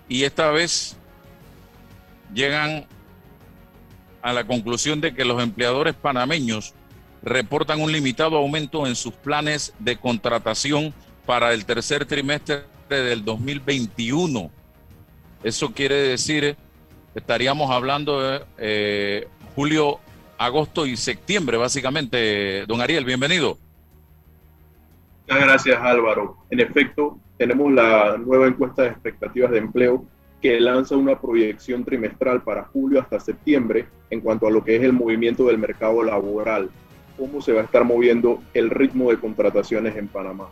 y 0.08 0.24
esta 0.24 0.50
vez 0.50 0.96
llegan 2.34 2.88
a 4.20 4.32
la 4.32 4.44
conclusión 4.48 5.00
de 5.00 5.14
que 5.14 5.24
los 5.24 5.40
empleadores 5.40 5.94
panameños 5.94 6.74
reportan 7.22 7.80
un 7.80 7.92
limitado 7.92 8.36
aumento 8.36 8.88
en 8.88 8.96
sus 8.96 9.14
planes 9.14 9.72
de 9.78 9.96
contratación 9.96 10.92
para 11.24 11.54
el 11.54 11.64
tercer 11.64 12.04
trimestre 12.04 12.64
del 12.96 13.24
2021. 13.24 14.50
Eso 15.42 15.72
quiere 15.72 15.96
decir, 15.96 16.56
estaríamos 17.14 17.70
hablando 17.70 18.20
de 18.20 18.42
eh, 18.58 19.28
julio, 19.54 19.98
agosto 20.38 20.86
y 20.86 20.96
septiembre, 20.96 21.56
básicamente. 21.56 22.66
Don 22.66 22.80
Ariel, 22.80 23.04
bienvenido. 23.04 23.58
Muchas 25.28 25.44
gracias, 25.44 25.80
Álvaro. 25.80 26.36
En 26.50 26.60
efecto, 26.60 27.18
tenemos 27.38 27.72
la 27.72 28.18
nueva 28.18 28.46
encuesta 28.46 28.82
de 28.82 28.88
expectativas 28.88 29.50
de 29.50 29.58
empleo 29.58 30.04
que 30.42 30.58
lanza 30.58 30.96
una 30.96 31.20
proyección 31.20 31.84
trimestral 31.84 32.42
para 32.42 32.64
julio 32.64 33.00
hasta 33.00 33.20
septiembre 33.20 33.86
en 34.10 34.20
cuanto 34.20 34.46
a 34.46 34.50
lo 34.50 34.64
que 34.64 34.76
es 34.76 34.82
el 34.82 34.92
movimiento 34.92 35.44
del 35.44 35.58
mercado 35.58 36.02
laboral, 36.02 36.70
cómo 37.18 37.42
se 37.42 37.52
va 37.52 37.60
a 37.60 37.64
estar 37.64 37.84
moviendo 37.84 38.42
el 38.54 38.70
ritmo 38.70 39.10
de 39.10 39.18
contrataciones 39.18 39.96
en 39.96 40.08
Panamá. 40.08 40.48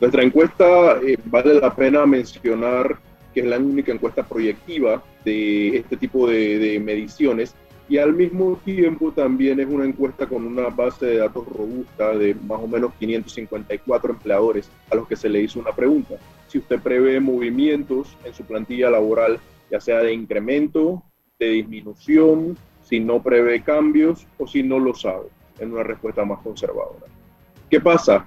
Nuestra 0.00 0.22
encuesta, 0.22 0.98
eh, 1.02 1.18
vale 1.26 1.54
la 1.60 1.74
pena 1.74 2.06
mencionar 2.06 2.98
que 3.34 3.40
es 3.40 3.46
la 3.46 3.58
única 3.58 3.92
encuesta 3.92 4.26
proyectiva 4.26 5.02
de 5.24 5.76
este 5.76 5.96
tipo 5.96 6.26
de, 6.26 6.58
de 6.58 6.80
mediciones, 6.80 7.54
y 7.90 7.98
al 7.98 8.12
mismo 8.12 8.56
tiempo 8.64 9.10
también 9.10 9.58
es 9.58 9.66
una 9.68 9.84
encuesta 9.84 10.26
con 10.26 10.46
una 10.46 10.68
base 10.68 11.06
de 11.06 11.16
datos 11.18 11.44
robusta 11.48 12.16
de 12.16 12.34
más 12.34 12.60
o 12.60 12.68
menos 12.68 12.92
554 13.00 14.12
empleadores 14.12 14.70
a 14.90 14.94
los 14.94 15.08
que 15.08 15.16
se 15.16 15.28
le 15.28 15.42
hizo 15.42 15.58
una 15.58 15.72
pregunta. 15.72 16.14
Si 16.46 16.58
usted 16.58 16.80
prevé 16.80 17.18
movimientos 17.18 18.16
en 18.24 18.32
su 18.32 18.44
plantilla 18.44 18.90
laboral, 18.90 19.40
ya 19.70 19.80
sea 19.80 19.98
de 19.98 20.12
incremento, 20.12 21.02
de 21.40 21.48
disminución, 21.48 22.56
si 22.84 23.00
no 23.00 23.22
prevé 23.22 23.62
cambios 23.62 24.24
o 24.38 24.46
si 24.46 24.62
no 24.62 24.78
lo 24.78 24.94
sabe, 24.94 25.26
en 25.58 25.72
una 25.72 25.82
respuesta 25.82 26.24
más 26.24 26.38
conservadora. 26.42 27.06
¿Qué 27.68 27.80
pasa? 27.80 28.24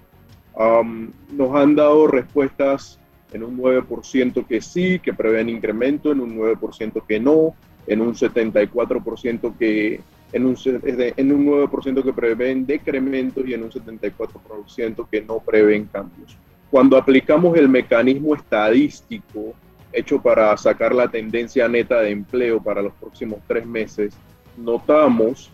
Nos 0.56 1.56
han 1.56 1.76
dado 1.76 2.08
respuestas 2.08 2.99
en 3.32 3.43
un 3.43 3.58
9% 3.58 4.45
que 4.45 4.62
sí, 4.62 4.99
que 4.99 5.14
prevén 5.14 5.49
incremento, 5.49 6.12
en 6.12 6.20
un 6.20 6.38
9% 6.38 7.04
que 7.08 7.20
no, 7.20 7.56
en 7.88 8.01
un 8.01 8.14
74% 8.14 9.58
que 9.58 10.01
en 10.32 10.45
un, 10.45 10.58
en 10.66 11.32
un 11.32 11.45
9% 11.45 12.04
que 12.04 12.14
prevén 12.14 12.66
decremento 12.66 13.41
y 13.45 13.54
en 13.54 13.64
un 13.64 13.70
74% 13.70 15.08
que 15.10 15.22
no 15.22 15.39
prevén 15.39 15.86
cambios. 15.86 16.36
Cuando 16.72 16.97
aplicamos 16.97 17.56
el 17.56 17.70
mecanismo 17.70 18.34
estadístico 18.34 19.54
hecho 19.91 20.20
para 20.20 20.58
sacar 20.58 20.95
la 20.95 21.08
tendencia 21.08 21.68
neta 21.68 22.01
de 22.01 22.10
empleo 22.10 22.62
para 22.62 22.82
los 22.82 22.93
próximos 22.93 23.39
tres 23.47 23.66
meses, 23.66 24.16
notamos 24.58 25.51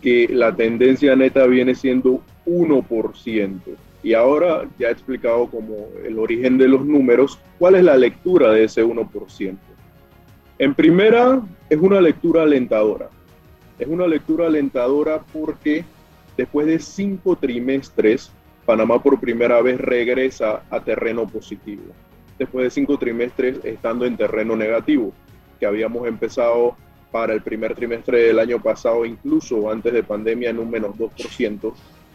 que 0.00 0.28
la 0.30 0.54
tendencia 0.54 1.14
neta 1.14 1.46
viene 1.46 1.74
siendo 1.74 2.22
1%. 2.46 3.60
Y 4.02 4.14
ahora 4.14 4.68
ya 4.78 4.88
he 4.88 4.92
explicado 4.92 5.46
como 5.46 5.88
el 6.04 6.18
origen 6.18 6.58
de 6.58 6.68
los 6.68 6.84
números, 6.84 7.38
cuál 7.58 7.76
es 7.76 7.84
la 7.84 7.96
lectura 7.96 8.50
de 8.50 8.64
ese 8.64 8.84
1%. 8.84 9.56
En 10.58 10.74
primera, 10.74 11.42
es 11.70 11.78
una 11.78 12.00
lectura 12.00 12.42
alentadora. 12.42 13.08
Es 13.78 13.88
una 13.88 14.06
lectura 14.06 14.46
alentadora 14.46 15.22
porque 15.32 15.84
después 16.36 16.66
de 16.66 16.78
cinco 16.78 17.36
trimestres, 17.36 18.30
Panamá 18.64 19.02
por 19.02 19.18
primera 19.18 19.60
vez 19.60 19.80
regresa 19.80 20.62
a 20.70 20.80
terreno 20.80 21.26
positivo. 21.26 21.82
Después 22.38 22.64
de 22.64 22.70
cinco 22.70 22.96
trimestres 22.96 23.64
estando 23.64 24.04
en 24.04 24.16
terreno 24.16 24.54
negativo, 24.54 25.12
que 25.58 25.66
habíamos 25.66 26.06
empezado 26.06 26.76
para 27.10 27.34
el 27.34 27.42
primer 27.42 27.74
trimestre 27.74 28.22
del 28.22 28.38
año 28.38 28.60
pasado, 28.60 29.04
incluso 29.04 29.70
antes 29.70 29.92
de 29.92 30.02
pandemia, 30.02 30.50
en 30.50 30.58
un 30.58 30.70
menos 30.70 30.96
2%. 30.96 31.72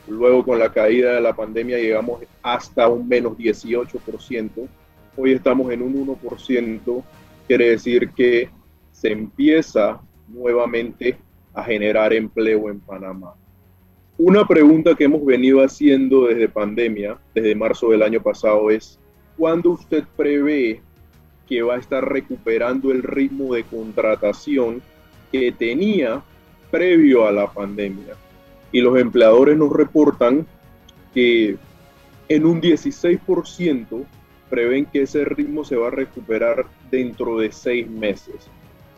Luego 0.08 0.46
con 0.46 0.60
la 0.60 0.72
caída 0.72 1.14
de 1.14 1.22
la 1.22 1.36
pandemia 1.36 1.78
llegamos 1.78 2.22
hasta 2.42 2.88
un 2.88 3.08
menos 3.08 3.38
18%. 3.38 4.68
Hoy 5.18 5.34
estamos 5.34 5.72
en 5.72 5.82
un 5.82 6.08
1% 6.08 7.04
quiere 7.48 7.70
decir 7.70 8.10
que 8.10 8.50
se 8.92 9.12
empieza 9.12 10.02
nuevamente 10.28 11.18
a 11.54 11.64
generar 11.64 12.14
empleo 12.14 12.70
en 12.70 12.80
Panamá. 12.82 13.34
Una 14.18 14.46
pregunta 14.46 14.96
que 14.96 15.06
hemos 15.06 15.26
venido 15.26 15.64
haciendo 15.64 16.26
desde 16.26 16.50
pandemia, 16.50 17.18
desde 17.34 17.56
marzo 17.56 17.90
del 17.90 18.04
año 18.04 18.22
pasado, 18.22 18.70
es 18.70 19.00
¿cuándo 19.38 19.72
usted 19.72 20.04
prevé 20.16 20.82
que 21.48 21.62
va 21.62 21.76
a 21.76 21.80
estar 21.80 22.04
recuperando 22.04 22.92
el 22.92 23.04
ritmo 23.04 23.54
de 23.54 23.64
contratación 23.64 24.82
que 25.32 25.52
tenía 25.52 26.22
previo 26.70 27.26
a 27.26 27.32
la 27.32 27.48
pandemia? 27.52 28.16
Y 28.72 28.82
los 28.82 28.98
empleadores 29.00 29.58
nos 29.58 29.72
reportan 29.72 30.46
que 31.14 31.58
en 32.30 32.46
un 32.46 32.62
16% 32.62 34.06
prevén 34.50 34.86
que 34.86 35.02
ese 35.04 35.26
ritmo 35.26 35.64
se 35.64 35.76
va 35.76 35.88
a 35.88 35.92
recuperar 35.92 36.66
dentro 36.90 37.38
de 37.40 37.52
seis 37.52 37.90
meses. 37.90 38.50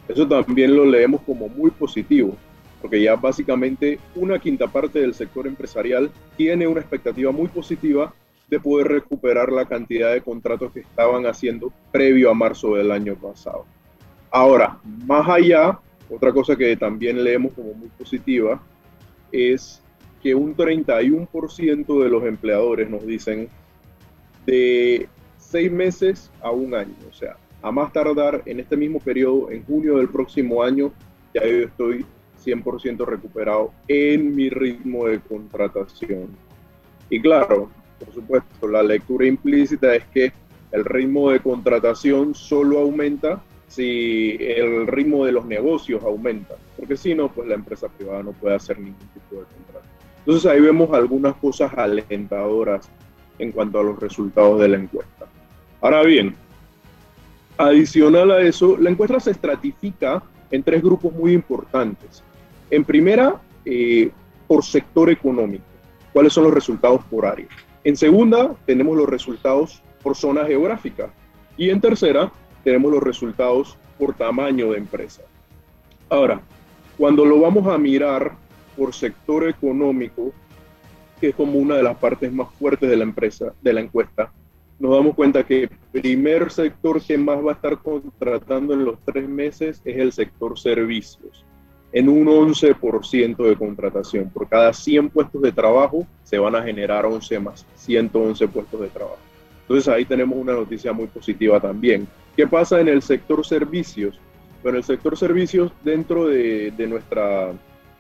Eso 0.08 0.28
también 0.28 0.76
lo 0.76 0.86
leemos 0.86 1.22
como 1.22 1.48
muy 1.50 1.72
positivo, 1.72 2.36
porque 2.82 3.02
ya 3.02 3.16
básicamente 3.16 4.00
una 4.16 4.40
quinta 4.40 4.68
parte 4.68 5.00
del 5.00 5.14
sector 5.14 5.48
empresarial 5.48 6.12
tiene 6.38 6.68
una 6.68 6.82
expectativa 6.82 7.32
muy 7.32 7.48
positiva 7.48 8.14
de 8.50 8.60
poder 8.60 8.88
recuperar 8.88 9.52
la 9.52 9.66
cantidad 9.66 10.12
de 10.12 10.22
contratos 10.22 10.72
que 10.72 10.80
estaban 10.80 11.28
haciendo 11.28 11.72
previo 11.92 12.32
a 12.32 12.34
marzo 12.34 12.76
del 12.76 12.92
año 12.92 13.16
pasado. 13.16 13.66
Ahora, 14.32 14.80
más 15.06 15.28
allá, 15.30 15.80
otra 16.10 16.32
cosa 16.32 16.56
que 16.56 16.76
también 16.76 17.24
leemos 17.24 17.54
como 17.54 17.74
muy 17.74 17.90
positiva 17.90 18.60
es 19.32 19.82
que 20.22 20.36
un 20.36 20.56
31% 20.56 22.04
de 22.04 22.10
los 22.10 22.24
empleadores 22.24 22.90
nos 22.90 23.06
dicen 23.06 23.50
de 24.46 25.08
seis 25.38 25.72
meses 25.72 26.32
a 26.42 26.52
un 26.52 26.74
año. 26.74 26.96
O 27.10 27.14
sea, 27.14 27.38
a 27.62 27.72
más 27.72 27.92
tardar 27.92 28.42
en 28.46 28.60
este 28.60 28.78
mismo 28.78 29.00
periodo, 29.00 29.52
en 29.52 29.64
junio 29.64 29.98
del 29.98 30.10
próximo 30.10 30.64
año, 30.64 30.92
ya 31.34 31.46
yo 31.46 31.66
estoy 31.68 32.06
100% 32.44 33.06
recuperado 33.06 33.72
en 33.88 34.36
mi 34.36 34.50
ritmo 34.50 35.06
de 35.08 35.20
contratación. 35.20 36.30
Y 37.10 37.22
claro, 37.22 37.70
por 38.00 38.14
supuesto, 38.14 38.68
la 38.68 38.84
lectura 38.84 39.26
implícita 39.28 39.96
es 39.96 40.06
que 40.06 40.32
el 40.72 40.86
ritmo 40.86 41.32
de 41.32 41.40
contratación 41.40 42.36
solo 42.36 42.80
aumenta 42.80 43.44
si 43.70 44.36
el 44.40 44.88
ritmo 44.88 45.26
de 45.26 45.32
los 45.32 45.46
negocios 45.46 46.04
aumenta, 46.04 46.56
porque 46.76 46.98
si 46.98 47.14
no, 47.16 47.30
pues 47.30 47.48
la 47.48 47.56
empresa 47.56 47.88
privada 47.88 48.24
no 48.24 48.34
puede 48.34 48.56
hacer 48.56 48.80
ningún 48.80 49.08
tipo 49.14 49.42
de 49.42 49.48
contrato. 49.48 49.88
Entonces 50.18 50.52
ahí 50.52 50.60
vemos 50.60 50.92
algunas 50.92 51.36
cosas 51.36 51.72
alentadoras 51.78 52.90
en 53.38 53.52
cuanto 53.52 53.80
a 53.80 53.84
los 53.84 54.00
resultados 54.00 54.60
de 54.60 54.68
la 54.68 54.78
encuesta. 54.78 55.28
Ahora 55.82 56.02
bien, 56.04 56.36
adicional 57.58 58.32
a 58.32 58.42
eso, 58.42 58.76
la 58.78 58.90
encuesta 58.90 59.20
se 59.20 59.32
estratifica 59.32 60.22
en 60.52 60.64
tres 60.64 60.82
grupos 60.82 61.14
muy 61.14 61.34
importantes. 61.34 62.24
En 62.72 62.84
primera, 62.84 63.40
eh, 63.66 64.10
por 64.48 64.66
sector 64.66 65.10
económico, 65.10 65.64
cuáles 66.12 66.34
son 66.34 66.46
los 66.46 66.54
resultados 66.54 67.04
por 67.06 67.26
área. 67.26 67.48
En 67.84 67.96
segunda, 67.96 68.56
tenemos 68.66 68.98
los 68.98 69.08
resultados 69.08 69.84
por 70.02 70.16
zona 70.16 70.46
geográfica. 70.46 71.14
Y 71.56 71.70
en 71.70 71.80
tercera, 71.80 72.32
tenemos 72.64 72.92
los 72.92 73.04
resultados 73.04 73.78
por 73.98 74.16
tamaño 74.16 74.72
de 74.72 74.78
empresa. 74.78 75.22
Ahora, 76.10 76.42
cuando 76.98 77.26
lo 77.26 77.40
vamos 77.40 77.68
a 77.68 77.78
mirar 77.78 78.34
por 78.76 78.94
sector 78.94 79.48
económico, 79.48 80.32
que 81.20 81.30
es 81.30 81.36
como 81.36 81.60
una 81.60 81.76
de 81.76 81.84
las 81.84 81.98
partes 81.98 82.32
más 82.32 82.50
fuertes 82.56 82.90
de 82.90 82.98
la 82.98 83.04
empresa, 83.04 83.54
de 83.62 83.74
la 83.74 83.82
encuesta, 83.82 84.32
nos 84.80 84.96
damos 84.96 85.14
cuenta 85.14 85.44
que 85.44 85.64
el 85.64 85.70
primer 86.02 86.50
sector 86.52 87.02
que 87.02 87.18
más 87.18 87.46
va 87.46 87.52
a 87.52 87.56
estar 87.56 87.78
contratando 87.80 88.74
en 88.74 88.86
los 88.86 88.98
tres 89.04 89.28
meses 89.28 89.82
es 89.84 89.98
el 89.98 90.14
sector 90.14 90.58
servicios, 90.58 91.46
en 91.92 92.08
un 92.08 92.28
11% 92.28 93.36
de 93.38 93.56
contratación. 93.58 94.30
Por 94.30 94.48
cada 94.48 94.72
100 94.72 95.10
puestos 95.10 95.42
de 95.42 95.52
trabajo 95.52 96.08
se 96.24 96.40
van 96.40 96.56
a 96.56 96.64
generar 96.64 97.06
11 97.06 97.40
más, 97.40 97.66
111 97.76 98.48
puestos 98.48 98.80
de 98.80 98.88
trabajo. 98.88 99.29
Entonces 99.70 99.88
ahí 99.88 100.04
tenemos 100.04 100.36
una 100.36 100.54
noticia 100.54 100.92
muy 100.94 101.06
positiva 101.06 101.60
también. 101.60 102.08
¿Qué 102.36 102.48
pasa 102.48 102.82
en 102.82 102.88
el 102.88 103.04
sector 103.04 103.46
servicios? 103.46 104.20
Bueno, 104.64 104.80
el 104.80 104.84
sector 104.84 105.16
servicios 105.16 105.72
dentro 105.84 106.26
de, 106.26 106.74
nuestra, 106.90 107.52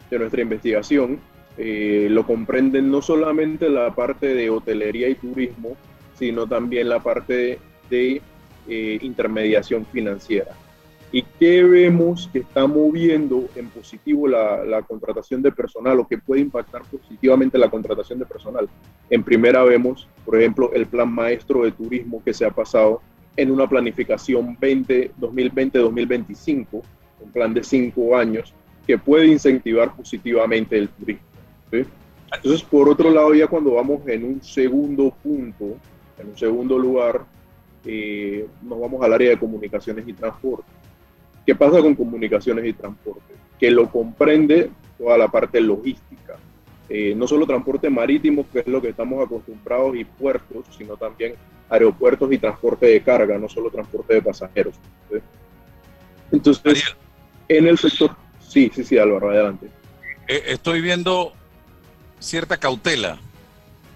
de 0.09 0.17
nuestra 0.17 0.41
investigación 0.41 1.19
eh, 1.59 2.07
lo 2.09 2.25
comprenden 2.25 2.89
no 2.89 3.03
solamente 3.03 3.69
la 3.69 3.93
parte 3.93 4.33
de 4.33 4.49
hotelería 4.49 5.09
y 5.09 5.15
turismo, 5.15 5.77
sino 6.15 6.47
también 6.47 6.89
la 6.89 7.03
parte 7.03 7.59
de 7.87 8.21
eh, 8.67 8.99
intermediación 9.03 9.85
financiera. 9.85 10.55
¿Y 11.11 11.23
qué 11.39 11.63
vemos 11.63 12.29
que 12.31 12.39
está 12.39 12.67
moviendo 12.67 13.45
en 13.55 13.67
positivo 13.69 14.27
la, 14.27 14.63
la, 14.63 14.83
contratación 14.83 15.41
de 15.41 15.51
personal 15.51 15.99
o 15.99 16.07
que 16.07 16.19
puede 16.19 16.41
impactar 16.41 16.83
positivamente 16.83 17.57
la 17.57 17.69
contratación 17.69 18.19
de 18.19 18.25
personal? 18.25 18.69
En 19.09 19.23
primera 19.23 19.63
vemos, 19.63 20.07
por 20.23 20.39
ejemplo, 20.39 20.71
el 20.73 20.85
plan 20.85 21.11
maestro 21.11 21.63
de 21.63 21.71
turismo 21.71 22.21
que 22.23 22.33
se 22.33 22.45
ha 22.45 22.51
pasado 22.51 23.01
en 23.35 23.51
una 23.51 23.67
planificación 23.67 24.57
2020-2025, 24.57 26.81
un 27.21 27.31
plan 27.31 27.53
de 27.53 27.63
cinco 27.63 28.15
años 28.15 28.53
que 28.85 28.97
puede 28.97 29.27
incentivar 29.27 29.95
positivamente 29.95 30.77
el 30.77 30.89
turismo. 30.89 31.23
Entonces, 31.71 32.63
por 32.63 32.89
otro 32.89 33.09
lado, 33.09 33.33
ya 33.33 33.47
cuando 33.47 33.75
vamos 33.75 34.05
en 34.07 34.23
un 34.23 34.43
segundo 34.43 35.13
punto, 35.23 35.77
en 36.17 36.29
un 36.29 36.37
segundo 36.37 36.77
lugar, 36.77 37.25
eh, 37.85 38.47
nos 38.61 38.79
vamos 38.79 39.03
al 39.03 39.13
área 39.13 39.31
de 39.31 39.39
comunicaciones 39.39 40.07
y 40.07 40.13
transporte. 40.13 40.78
¿Qué 41.49 41.55
pasa 41.55 41.81
con 41.81 41.95
comunicaciones 41.95 42.63
y 42.63 42.73
transporte? 42.73 43.33
Que 43.59 43.71
lo 43.71 43.89
comprende 43.89 44.69
toda 44.99 45.17
la 45.17 45.29
parte 45.29 45.59
logística. 45.59 46.35
Eh, 46.87 47.15
no 47.15 47.27
solo 47.27 47.47
transporte 47.47 47.89
marítimo, 47.89 48.45
que 48.53 48.59
es 48.59 48.67
lo 48.67 48.79
que 48.79 48.89
estamos 48.89 49.25
acostumbrados, 49.25 49.95
y 49.95 50.05
puertos, 50.05 50.67
sino 50.77 50.95
también 50.95 51.33
aeropuertos 51.67 52.31
y 52.31 52.37
transporte 52.37 52.85
de 52.85 53.01
carga, 53.01 53.39
no 53.39 53.49
solo 53.49 53.71
transporte 53.71 54.13
de 54.13 54.21
pasajeros. 54.21 54.75
Entonces, 56.31 56.95
en 57.47 57.65
el 57.65 57.79
sector... 57.79 58.15
Sí, 58.47 58.71
sí, 58.71 58.83
sí, 58.83 58.99
Álvaro, 58.99 59.31
adelante. 59.31 59.71
Eh, 60.27 60.43
estoy 60.49 60.81
viendo 60.81 61.33
cierta 62.19 62.57
cautela 62.57 63.17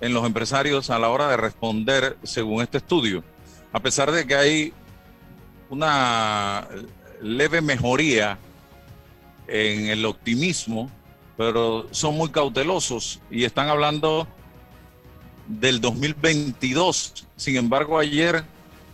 en 0.01 0.11
los 0.11 0.25
empresarios 0.25 0.89
a 0.89 0.97
la 0.97 1.09
hora 1.09 1.29
de 1.29 1.37
responder 1.37 2.17
según 2.23 2.63
este 2.63 2.79
estudio. 2.79 3.23
A 3.71 3.79
pesar 3.79 4.11
de 4.11 4.25
que 4.25 4.33
hay 4.33 4.73
una 5.69 6.67
leve 7.23 7.61
mejoría 7.61 8.37
en 9.47 9.87
el 9.87 10.05
optimismo, 10.05 10.91
pero 11.37 11.87
son 11.91 12.15
muy 12.15 12.29
cautelosos 12.29 13.21
y 13.31 13.45
están 13.45 13.69
hablando 13.69 14.27
del 15.47 15.81
2022. 15.81 17.25
Sin 17.35 17.57
embargo, 17.57 17.97
ayer 17.97 18.43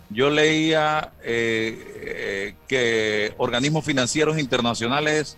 yo 0.08 0.30
leía 0.30 1.12
eh, 1.22 1.78
eh, 2.02 2.54
que 2.66 3.34
organismos 3.38 3.84
financieros 3.84 4.38
internacionales 4.38 5.36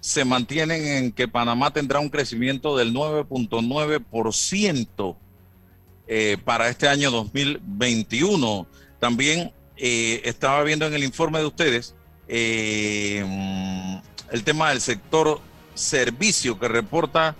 se 0.00 0.24
mantienen 0.24 0.86
en 0.86 1.12
que 1.12 1.28
Panamá 1.28 1.70
tendrá 1.72 2.00
un 2.00 2.08
crecimiento 2.08 2.76
del 2.76 2.92
9.9% 2.92 5.16
eh, 6.08 6.36
para 6.44 6.68
este 6.68 6.88
año 6.88 7.12
2021. 7.12 8.66
También 8.98 9.52
estaba 9.76 10.62
viendo 10.62 10.86
en 10.86 10.94
el 10.94 11.02
informe 11.02 11.40
de 11.40 11.46
ustedes 11.46 11.96
el 12.32 14.00
tema 14.44 14.70
del 14.70 14.80
sector 14.80 15.40
servicio 15.74 16.58
que 16.58 16.68
reporta 16.68 17.36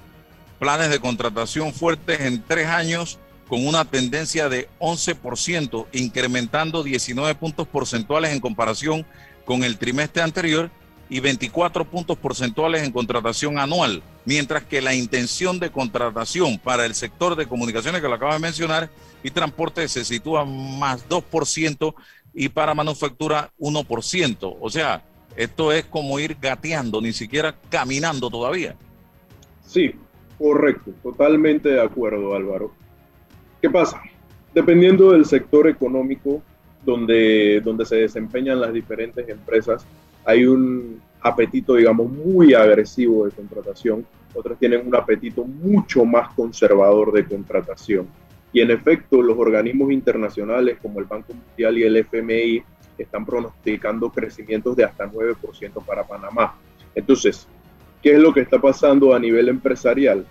planes 0.59 0.90
de 0.90 1.01
contratación 1.01 1.72
fuertes 1.72 2.20
en 2.20 2.43
tres 2.43 2.68
años 2.68 3.18
con 3.49 3.66
una 3.66 3.84
tendencia 3.84 4.49
de 4.49 4.68
11%, 4.78 5.86
incrementando 5.93 6.82
19 6.82 7.34
puntos 7.34 7.66
porcentuales 7.66 8.32
en 8.32 8.40
comparación 8.40 9.05
con 9.45 9.64
el 9.64 9.78
trimestre 9.78 10.22
anterior 10.22 10.70
y 11.09 11.20
24 11.20 11.84
puntos 11.84 12.16
porcentuales 12.16 12.82
en 12.82 12.93
contratación 12.93 13.59
anual, 13.59 14.03
mientras 14.24 14.62
que 14.62 14.80
la 14.80 14.95
intención 14.95 15.59
de 15.59 15.70
contratación 15.70 16.59
para 16.59 16.86
el 16.86 16.95
sector 16.95 17.36
de 17.36 17.47
comunicaciones 17.47 18.01
que 18.01 18.09
lo 18.09 18.14
acabo 18.14 18.32
de 18.32 18.38
mencionar 18.38 18.88
y 19.22 19.30
transporte 19.30 19.86
se 19.88 20.05
sitúa 20.05 20.45
más 20.45 21.07
2% 21.09 21.95
y 22.35 22.49
para 22.49 22.74
manufactura 22.74 23.51
1%. 23.59 24.57
O 24.61 24.70
sea, 24.70 25.03
esto 25.37 25.72
es 25.72 25.85
como 25.85 26.18
ir 26.18 26.37
gateando, 26.41 27.01
ni 27.01 27.12
siquiera 27.12 27.55
caminando 27.70 28.30
todavía. 28.30 28.76
Sí, 29.64 29.95
correcto, 30.39 30.93
totalmente 31.03 31.70
de 31.70 31.80
acuerdo 31.80 32.35
Álvaro. 32.35 32.72
¿Qué 33.61 33.70
pasa? 33.70 34.03
Dependiendo 34.55 35.12
del 35.12 35.24
sector 35.24 35.68
económico 35.68 36.43
donde, 36.85 37.61
donde 37.64 37.87
se 37.87 37.97
desempeñan 37.97 38.61
las 38.61 38.72
diferentes 38.72 39.28
empresas, 39.28 39.87
hay 40.24 40.45
un 40.45 41.01
apetito, 41.20 41.74
digamos, 41.74 42.11
muy 42.11 42.55
agresivo 42.55 43.24
de 43.24 43.30
contratación, 43.30 44.05
otras 44.35 44.59
tienen 44.59 44.87
un 44.87 44.95
apetito 44.95 45.45
mucho 45.45 46.05
más 46.05 46.35
conservador 46.35 47.12
de 47.12 47.24
contratación. 47.24 48.09
Y 48.53 48.61
en 48.61 48.70
efecto, 48.70 49.22
los 49.22 49.38
organismos 49.38 49.92
internacionales 49.92 50.78
como 50.80 51.00
el 51.00 51.07
Banco 51.07 51.32
Mundial 51.32 51.78
y 51.78 51.82
el 51.84 51.96
FMI 51.96 52.62
están 52.98 53.24
pronosticando 53.24 54.11
crecimientos 54.11 54.76
de 54.76 54.84
hasta 54.84 55.11
9% 55.11 55.84
para 55.84 56.05
Panamá. 56.05 56.55
Entonces, 56.94 57.48
¿qué 58.03 58.12
es 58.12 58.20
lo 58.20 58.32
que 58.32 58.40
está 58.40 58.61
pasando 58.61 59.14
a 59.14 59.18
nivel 59.18 59.48
empresarial? 59.48 60.26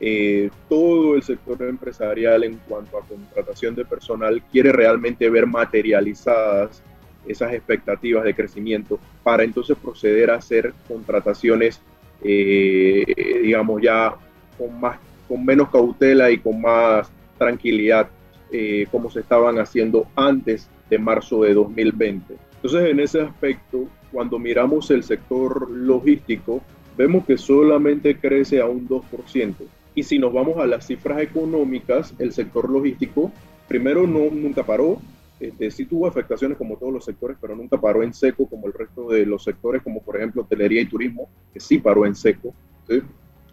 Eh, 0.00 0.50
todo 0.68 1.14
el 1.14 1.22
sector 1.22 1.62
empresarial 1.62 2.44
en 2.44 2.58
cuanto 2.68 2.98
a 2.98 3.06
contratación 3.06 3.74
de 3.74 3.84
personal 3.84 4.42
quiere 4.50 4.72
realmente 4.72 5.30
ver 5.30 5.46
materializadas 5.46 6.82
esas 7.26 7.52
expectativas 7.54 8.24
de 8.24 8.34
crecimiento 8.34 8.98
para 9.22 9.44
entonces 9.44 9.76
proceder 9.78 10.30
a 10.30 10.36
hacer 10.36 10.74
contrataciones, 10.86 11.80
eh, 12.22 13.40
digamos, 13.42 13.80
ya 13.80 14.14
con, 14.58 14.78
más, 14.78 14.98
con 15.26 15.44
menos 15.44 15.70
cautela 15.70 16.30
y 16.30 16.38
con 16.38 16.60
más 16.60 17.10
tranquilidad, 17.38 18.08
eh, 18.52 18.86
como 18.90 19.10
se 19.10 19.20
estaban 19.20 19.58
haciendo 19.58 20.06
antes 20.16 20.68
de 20.88 20.98
marzo 20.98 21.42
de 21.42 21.54
2020. 21.54 22.36
Entonces, 22.56 22.90
en 22.90 23.00
ese 23.00 23.20
aspecto, 23.20 23.88
cuando 24.12 24.38
miramos 24.38 24.90
el 24.90 25.02
sector 25.02 25.70
logístico, 25.70 26.62
vemos 26.96 27.24
que 27.26 27.36
solamente 27.36 28.16
crece 28.16 28.60
a 28.60 28.66
un 28.66 28.88
2%. 28.88 29.54
Y 29.94 30.02
si 30.02 30.18
nos 30.18 30.32
vamos 30.32 30.58
a 30.58 30.66
las 30.66 30.86
cifras 30.86 31.20
económicas, 31.20 32.14
el 32.18 32.32
sector 32.32 32.70
logístico, 32.70 33.30
primero 33.68 34.06
no, 34.06 34.30
nunca 34.30 34.64
paró, 34.64 35.00
este, 35.40 35.70
sí 35.70 35.84
tuvo 35.84 36.06
afectaciones 36.06 36.56
como 36.56 36.76
todos 36.76 36.92
los 36.92 37.04
sectores, 37.04 37.36
pero 37.40 37.56
nunca 37.56 37.80
paró 37.80 38.02
en 38.02 38.14
seco 38.14 38.46
como 38.46 38.66
el 38.66 38.72
resto 38.72 39.08
de 39.08 39.26
los 39.26 39.42
sectores, 39.44 39.82
como 39.82 40.02
por 40.02 40.16
ejemplo 40.16 40.42
hotelería 40.42 40.80
y 40.80 40.86
turismo, 40.86 41.28
que 41.52 41.60
sí 41.60 41.78
paró 41.78 42.06
en 42.06 42.14
seco. 42.14 42.54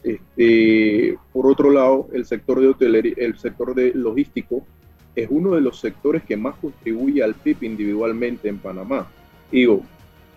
Este, 0.04 1.18
por 1.32 1.48
otro 1.48 1.70
lado, 1.70 2.08
el 2.14 2.26
sector 2.26 2.60
de 2.60 2.68
hotelería, 2.68 3.14
el 3.18 3.38
sector 3.38 3.76
de 3.76 3.94
logístico 3.94 4.66
es 5.16 5.28
uno 5.30 5.52
de 5.52 5.62
los 5.62 5.80
sectores 5.80 6.24
que 6.24 6.38
más 6.38 6.56
contribuye 6.56 7.22
al 7.24 7.36
PIB 7.36 7.64
individualmente 7.64 8.50
en 8.50 8.58
Panamá. 8.58 9.08
Digo, 9.52 9.82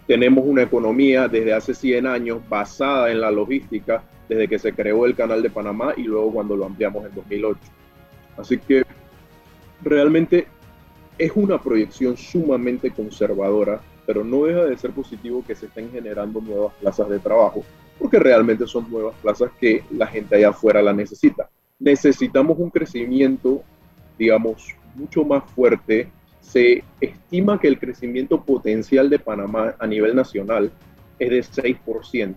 tenemos 0.07 0.45
una 0.47 0.62
economía 0.62 1.29
desde 1.29 1.55
hace 1.55 1.75
100 1.75 2.07
años 2.07 2.41
basada 2.49 3.11
en 3.11 3.21
la 3.21 3.31
logística, 3.31 4.03
desde 4.29 4.49
que 4.49 4.59
se 4.59 4.73
creó 4.73 5.07
el 5.07 5.15
Canal 5.15 5.43
de 5.43 5.51
Panamá 5.51 5.95
y 5.97 6.03
luego 6.03 6.33
cuando 6.33 6.57
lo 6.57 6.67
ampliamos 6.67 7.07
en 7.07 7.15
2008. 7.15 7.61
Así 8.37 8.59
que 8.59 8.83
realmente 9.83 10.47
es 11.17 11.33
una 11.35 11.61
proyección 11.61 12.17
sumamente 12.17 12.91
conservadora, 12.91 13.81
pero 14.07 14.25
no 14.25 14.45
deja 14.45 14.65
de 14.65 14.77
ser 14.77 14.91
positivo 14.91 15.45
que 15.47 15.55
se 15.55 15.67
estén 15.67 15.91
generando 15.91 16.41
nuevas 16.41 16.75
plazas 16.75 17.09
de 17.09 17.21
trabajo, 17.21 17.65
porque 17.99 18.18
realmente 18.18 18.66
son 18.66 18.90
nuevas 18.90 19.14
plazas 19.22 19.51
que 19.61 19.84
la 19.90 20.07
gente 20.07 20.36
allá 20.36 20.51
afuera 20.51 20.82
la 20.82 20.92
necesita. 20.92 21.49
Necesitamos 21.78 22.59
un 22.59 22.70
crecimiento 22.70 23.62
digamos, 24.18 24.74
mucho 24.95 25.24
más 25.24 25.45
fuerte, 25.53 26.09
se 26.40 26.84
estima 27.01 27.59
que 27.59 27.68
el 27.68 27.78
crecimiento 27.78 28.42
potencial 28.42 29.11
de 29.11 29.18
Panamá 29.18 29.74
a 29.78 29.86
nivel 29.86 30.14
nacional 30.14 30.70
es 31.18 31.55
de 31.55 31.62
6%. 31.62 32.34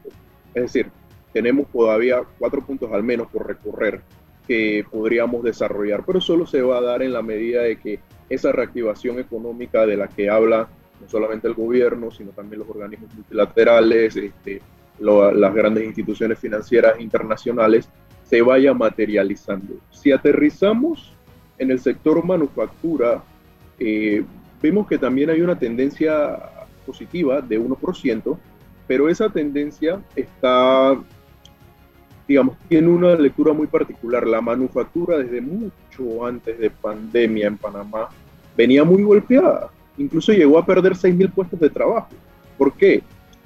Es 0.53 0.61
decir, 0.61 0.89
tenemos 1.33 1.67
todavía 1.71 2.21
cuatro 2.39 2.65
puntos 2.65 2.91
al 2.91 3.03
menos 3.03 3.27
por 3.27 3.45
recorrer 3.45 4.01
que 4.47 4.85
podríamos 4.89 5.43
desarrollar, 5.43 6.03
pero 6.05 6.21
solo 6.21 6.47
se 6.47 6.61
va 6.61 6.77
a 6.77 6.81
dar 6.81 7.03
en 7.03 7.13
la 7.13 7.21
medida 7.21 7.63
de 7.63 7.77
que 7.77 7.99
esa 8.29 8.51
reactivación 8.51 9.19
económica 9.19 9.85
de 9.85 9.97
la 9.97 10.07
que 10.07 10.29
habla 10.29 10.69
no 11.01 11.07
solamente 11.09 11.47
el 11.47 11.53
gobierno, 11.53 12.09
sino 12.11 12.31
también 12.31 12.59
los 12.59 12.69
organismos 12.69 13.13
multilaterales, 13.13 14.15
este, 14.15 14.61
las 14.99 15.53
grandes 15.53 15.85
instituciones 15.85 16.39
financieras 16.39 16.99
internacionales, 16.99 17.89
se 18.23 18.41
vaya 18.41 18.73
materializando. 18.73 19.75
Si 19.91 20.11
aterrizamos 20.11 21.13
en 21.57 21.71
el 21.71 21.79
sector 21.79 22.23
manufactura, 22.25 23.23
eh, 23.79 24.23
vemos 24.61 24.87
que 24.87 24.97
también 24.97 25.29
hay 25.29 25.41
una 25.41 25.57
tendencia 25.57 26.37
positiva 26.85 27.41
de 27.41 27.59
1%, 27.59 28.37
pero 28.87 29.09
esa 29.09 29.29
tendencia 29.29 30.01
está, 30.15 30.97
digamos, 32.27 32.55
tiene 32.67 32.87
una 32.87 33.15
lectura 33.15 33.53
muy 33.53 33.67
particular. 33.67 34.25
La 34.25 34.41
manufactura 34.41 35.17
desde 35.17 35.41
mucho 35.41 36.25
antes 36.25 36.57
de 36.57 36.69
pandemia 36.69 37.47
en 37.47 37.57
Panamá 37.57 38.09
venía 38.55 38.83
muy 38.83 39.03
golpeada, 39.03 39.69
incluso 39.97 40.31
llegó 40.31 40.57
a 40.57 40.65
perder 40.65 40.93
6.000 40.93 41.31
puestos 41.31 41.59
de 41.59 41.69
trabajo. 41.69 42.09
¿Por 42.57 42.73
qué? 42.73 43.03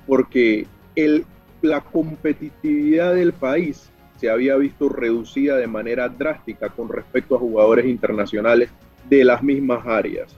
Porque 0.08 0.68
el, 0.96 1.26
la 1.62 1.82
competitividad 1.82 3.16
del 3.16 3.34
país 3.34 3.90
se 4.18 4.30
había 4.30 4.56
visto 4.56 4.90
reducida 4.90 5.58
de 5.58 5.68
manera 5.68 6.08
drástica 6.10 6.70
con 6.70 6.90
respecto 6.90 7.36
a 7.36 7.40
jugadores 7.40 7.86
internacionales 7.86 8.70
de 9.10 9.24
las 9.24 9.42
mismas 9.42 9.86
áreas. 9.86 10.36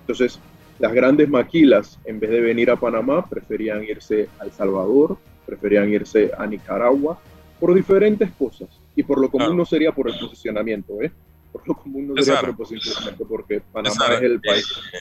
Entonces, 0.00 0.38
las 0.78 0.92
grandes 0.92 1.28
maquilas, 1.28 1.98
en 2.04 2.20
vez 2.20 2.30
de 2.30 2.40
venir 2.40 2.70
a 2.70 2.76
Panamá, 2.76 3.24
preferían 3.26 3.84
irse 3.84 4.28
a 4.38 4.44
El 4.44 4.52
Salvador, 4.52 5.16
preferían 5.46 5.90
irse 5.90 6.30
a 6.36 6.46
Nicaragua, 6.46 7.18
por 7.58 7.74
diferentes 7.74 8.30
cosas. 8.32 8.68
Y 8.96 9.02
por 9.02 9.20
lo 9.20 9.30
común 9.30 9.56
no 9.56 9.64
sería 9.64 9.92
por 9.92 10.10
el 10.10 10.18
posicionamiento, 10.18 11.00
¿eh? 11.00 11.12
Por 11.52 11.66
lo 11.68 11.74
común 11.74 12.08
no 12.08 12.22
sería 12.22 12.40
por 12.40 12.50
el 12.50 12.56
posicionamiento, 12.56 13.26
porque 13.26 13.62
Panamá 13.72 14.06
es 14.14 14.22
el 14.22 14.40
país. 14.40 14.66
Eh, 14.92 14.98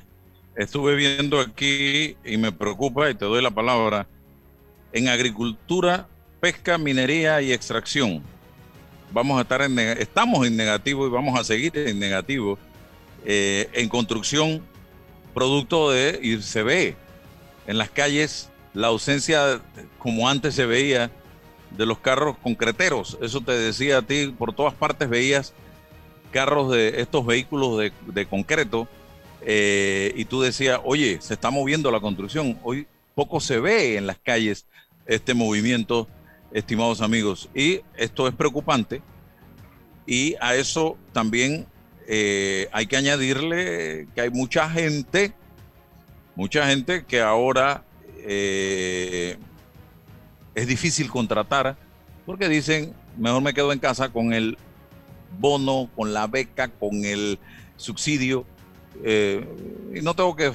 estuve 0.56 0.96
viendo 0.96 1.40
aquí 1.40 2.16
y 2.24 2.38
me 2.38 2.52
preocupa, 2.52 3.10
y 3.10 3.16
te 3.16 3.26
doy 3.26 3.42
la 3.42 3.52
palabra, 3.52 4.08
en 4.94 5.10
agricultura 5.10 6.08
pesca, 6.40 6.78
minería 6.78 7.42
y 7.42 7.52
extracción. 7.52 8.22
Vamos 9.12 9.38
a 9.38 9.42
estar 9.42 9.62
en 9.62 9.78
estamos 9.80 10.46
en 10.48 10.56
negativo 10.56 11.06
y 11.06 11.10
vamos 11.10 11.40
a 11.40 11.44
seguir 11.44 11.78
en 11.78 12.00
negativo. 12.00 12.58
Eh, 13.24 13.70
en 13.74 13.88
construcción, 13.88 14.64
producto 15.34 15.92
de, 15.92 16.20
y 16.24 16.42
se 16.42 16.64
ve 16.64 16.96
en 17.68 17.78
las 17.78 17.92
calles 17.92 18.50
la 18.74 18.88
ausencia, 18.88 19.62
como 20.00 20.28
antes 20.28 20.56
se 20.56 20.66
veía, 20.66 21.12
de 21.78 21.86
los 21.86 22.00
carros 22.00 22.38
concreteros. 22.42 23.18
Eso 23.22 23.42
te 23.42 23.52
decía 23.54 24.00
a 24.00 24.02
ti, 24.02 24.34
por 24.38 24.54
todas 24.54 24.74
partes 24.74 25.08
veías 25.08 25.54
carros 26.32 26.72
de 26.72 27.02
estos 27.02 27.26
vehículos 27.26 27.92
de, 28.08 28.26
concreto 28.26 28.88
eh, 29.42 30.14
y 30.16 30.26
tú 30.26 30.42
decías, 30.42 30.80
oye, 30.84 31.20
se 31.22 31.34
está 31.34 31.50
moviendo 31.50 31.92
la 31.92 32.00
construcción. 32.00 32.58
Hoy 32.64 32.88
poco 33.16 33.40
se 33.40 33.60
ve 33.60 33.98
en 33.98 34.08
las 34.08 34.18
calles 34.18 34.66
este 35.06 35.34
movimiento 35.34 36.08
estimados 36.52 37.02
amigos. 37.02 37.50
Y 37.56 37.82
esto 37.96 38.28
es 38.28 38.34
preocupante. 38.36 39.02
Y 40.06 40.36
a 40.42 40.56
eso 40.56 40.98
también 41.14 41.68
eh, 42.08 42.68
hay 42.72 42.88
que 42.88 42.98
añadirle 42.98 44.08
que 44.14 44.22
hay 44.22 44.30
mucha 44.30 44.70
gente 44.70 45.34
Mucha 46.36 46.66
gente 46.66 47.04
que 47.06 47.22
ahora 47.22 47.84
eh, 48.18 49.38
es 50.56 50.68
difícil 50.68 51.10
contratar 51.10 51.76
porque 52.26 52.48
dicen, 52.48 52.94
mejor 53.18 53.42
me 53.42 53.54
quedo 53.54 53.74
en 53.74 53.80
casa 53.80 54.10
con 54.10 54.34
el 54.34 54.58
bono, 55.40 55.90
con 55.96 56.14
la 56.14 56.28
beca, 56.28 56.70
con 56.70 57.04
el 57.04 57.38
subsidio 57.76 58.46
eh, 59.04 59.46
y 59.94 60.02
no 60.02 60.14
tengo 60.14 60.36
que 60.36 60.52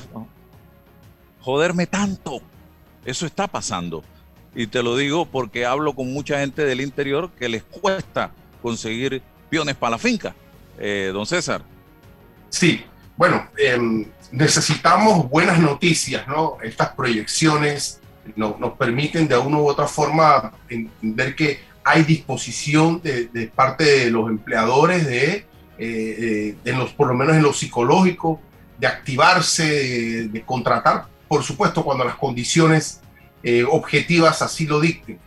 joderme 1.40 1.86
tanto. 1.86 2.40
Eso 3.05 3.26
está 3.26 3.47
pasando. 3.47 4.03
Y 4.57 4.68
te 4.68 4.82
lo 4.82 4.96
digo 4.96 5.26
porque 5.26 5.66
hablo 5.66 5.94
con 5.94 6.12
mucha 6.12 6.40
gente 6.40 6.64
del 6.64 6.80
interior 6.80 7.30
que 7.38 7.48
les 7.48 7.62
cuesta 7.62 8.30
conseguir 8.62 9.22
piones 9.50 9.76
para 9.76 9.90
la 9.92 9.98
finca. 9.98 10.34
Eh, 10.78 11.11
don 11.12 11.26
César. 11.26 11.62
Sí, 12.48 12.82
bueno, 13.16 13.46
em, 13.59 14.07
necesitamos 14.32 15.28
buenas 15.28 15.59
noticias, 15.59 16.26
¿no? 16.26 16.57
Estas 16.62 16.88
proyecciones 16.90 18.00
nos 18.34 18.72
permiten 18.72 19.28
de 19.28 19.36
una 19.36 19.59
u 19.59 19.68
otra 19.68 19.86
forma 19.86 20.52
entender 20.68 21.36
que 21.36 21.61
hay 21.84 22.02
disposición 22.02 23.00
de, 23.02 23.50
parte 23.54 23.84
de 23.84 24.11
los 24.11 24.28
empleadores 24.28 25.07
de, 25.07 25.46
eh, 25.78 26.57
de, 26.64 26.72
los, 26.72 26.92
por 26.92 27.07
lo 27.07 27.14
menos 27.14 27.36
en 27.36 27.42
lo 27.42 27.52
psicológico, 27.52 28.40
de 28.78 28.86
activarse, 28.88 30.28
de, 30.28 30.42
contratar, 30.42 31.07
por 31.28 31.44
supuesto, 31.44 31.84
cuando 31.84 32.04
las 32.04 32.16
condiciones 32.16 33.00
eh, 33.47 33.64
objetivas 33.64 34.42
así 34.42 34.66
lo 34.66 34.80
dicten. 34.80 35.20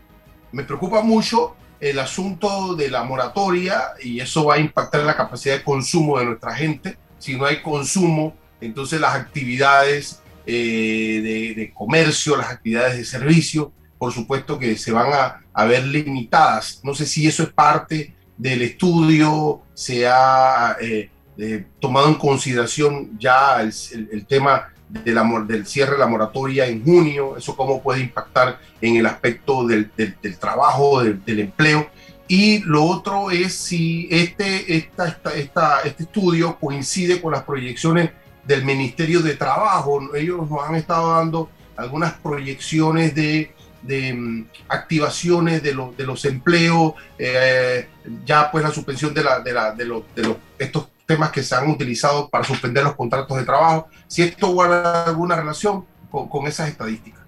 Me 0.51 0.65
preocupa 0.65 1.01
mucho 1.01 1.55
el 1.79 1.97
asunto 1.99 2.75
de 2.75 2.89
la 2.89 3.03
moratoria 3.03 3.93
y 4.03 4.19
eso 4.19 4.43
va 4.43 4.55
a 4.55 4.59
impactar 4.59 4.99
en 4.99 5.07
la 5.07 5.15
capacidad 5.15 5.55
de 5.55 5.63
consumo 5.63 6.19
de 6.19 6.25
nuestra 6.25 6.53
gente. 6.53 6.97
Si 7.17 7.37
no 7.37 7.45
hay 7.45 7.61
consumo, 7.61 8.35
entonces 8.59 8.99
las 8.99 9.15
actividades 9.15 10.21
eh, 10.45 11.53
de, 11.55 11.71
comercio, 11.73 12.35
las 12.35 12.49
actividades 12.49 12.97
de 12.97 13.05
servicio, 13.05 13.71
por 13.97 14.11
supuesto 14.11 14.59
que 14.59 14.77
se 14.77 14.91
van 14.91 15.13
a, 15.13 15.65
ver 15.65 15.85
limitadas. 15.85 16.81
No 16.83 16.93
sé 16.93 17.05
si 17.05 17.25
eso 17.25 17.43
es 17.43 17.53
parte 17.53 18.15
del 18.37 18.63
estudio, 18.63 19.61
se 19.73 20.07
ha 20.07 20.75
eh, 20.81 21.09
eh, 21.37 21.65
tomado 21.79 22.09
en 22.09 22.15
consideración 22.15 23.17
ya 23.17 23.61
el, 23.61 24.25
tema 24.25 24.73
de 24.89 25.13
la, 25.13 25.23
del 25.47 25.65
cierre 25.67 25.93
de 25.93 25.99
la 25.99 26.07
moratoria 26.07 26.65
en 26.67 26.83
junio, 26.83 27.37
eso 27.37 27.55
cómo 27.55 27.81
puede 27.81 28.01
impactar 28.01 28.59
en 28.81 28.95
el 28.95 29.05
aspecto 29.05 29.65
del, 29.65 29.91
trabajo, 30.39 31.03
del, 31.03 31.39
empleo. 31.39 31.87
Y 32.27 32.59
lo 32.59 32.83
otro 32.83 33.31
es 33.31 33.53
si 33.53 34.07
este, 34.11 34.75
esta, 34.75 35.17
esta, 35.35 35.81
este 35.81 36.03
estudio 36.03 36.57
coincide 36.59 37.21
con 37.21 37.33
las 37.33 37.43
proyecciones 37.43 38.11
del 38.45 38.65
Ministerio 38.65 39.21
de 39.21 39.35
Trabajo. 39.35 40.15
Ellos 40.15 40.49
nos 40.49 40.67
han 40.67 40.75
estado 40.75 41.15
dando 41.15 41.49
algunas 41.75 42.13
proyecciones 42.13 43.15
de, 43.15 43.53
de 43.81 44.13
mm, 44.13 44.47
activaciones 44.67 45.63
de, 45.63 45.75
de, 45.97 46.03
los 46.03 46.25
empleos, 46.25 46.93
eh, 47.17 47.87
ya 48.25 48.51
pues 48.51 48.63
la 48.63 48.71
suspensión 48.71 49.13
de, 49.13 49.23
la, 49.23 49.39
de, 49.39 49.53
la, 49.53 49.71
de, 49.71 49.85
los, 49.85 50.03
de 50.15 50.23
los, 50.23 50.37
estos 50.57 50.87
temas 51.09 51.31
que 51.31 51.41
se 51.41 51.55
han 51.55 51.69
utilizado 51.71 52.29
para 52.29 52.43
suspender 52.43 52.83
los 52.83 52.95
contratos 52.95 53.35
de 53.35 53.43
trabajo, 53.43 53.87
si 54.05 54.21
esto 54.21 54.53
guarda 54.53 55.05
alguna 55.05 55.35
relación 55.35 55.83
con, 56.11 56.29
con 56.29 56.45
esas 56.45 56.69
estadísticas. 56.69 57.21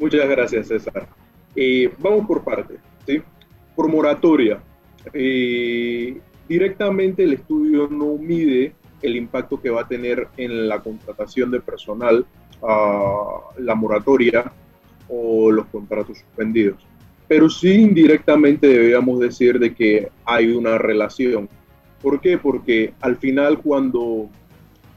Muchas 0.00 0.26
gracias, 0.28 0.68
César. 0.68 1.06
Vamos 1.98 2.26
por 2.26 2.42
partes, 2.42 2.78
¿sí? 3.06 3.20
Por 3.76 3.88
moratoria. 3.88 4.60
Directamente 6.48 7.24
el 7.24 7.34
estudio 7.34 7.88
no 7.88 8.14
mide 8.16 8.72
el 9.02 9.16
impacto 9.16 9.60
que 9.60 9.68
va 9.68 9.82
a 9.82 9.88
tener 9.88 10.28
en 10.38 10.68
la 10.68 10.80
contratación 10.80 11.50
de 11.50 11.60
personal, 11.60 12.24
la 12.62 13.74
moratoria 13.74 14.50
o 15.08 15.50
los 15.50 15.66
contratos 15.66 16.18
suspendidos. 16.18 16.86
Pero 17.26 17.50
sí 17.50 17.74
indirectamente 17.74 18.66
debíamos 18.66 19.20
decir 19.20 19.58
de 19.58 19.74
que 19.74 20.08
hay 20.24 20.50
una 20.52 20.78
relación. 20.78 21.48
¿Por 22.02 22.20
qué? 22.20 22.38
Porque 22.38 22.92
al 23.00 23.16
final 23.16 23.58
cuando 23.58 24.28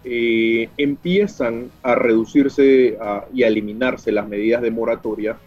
eh, 0.04 0.70
empiezan 0.78 1.70
a 1.84 1.96
reducirse 1.96 2.98
y 3.34 3.44
a 3.44 3.48
eliminarse 3.48 4.12
las 4.12 4.28
medidas 4.28 4.62
de 4.62 4.72
moratoria, 4.72 5.38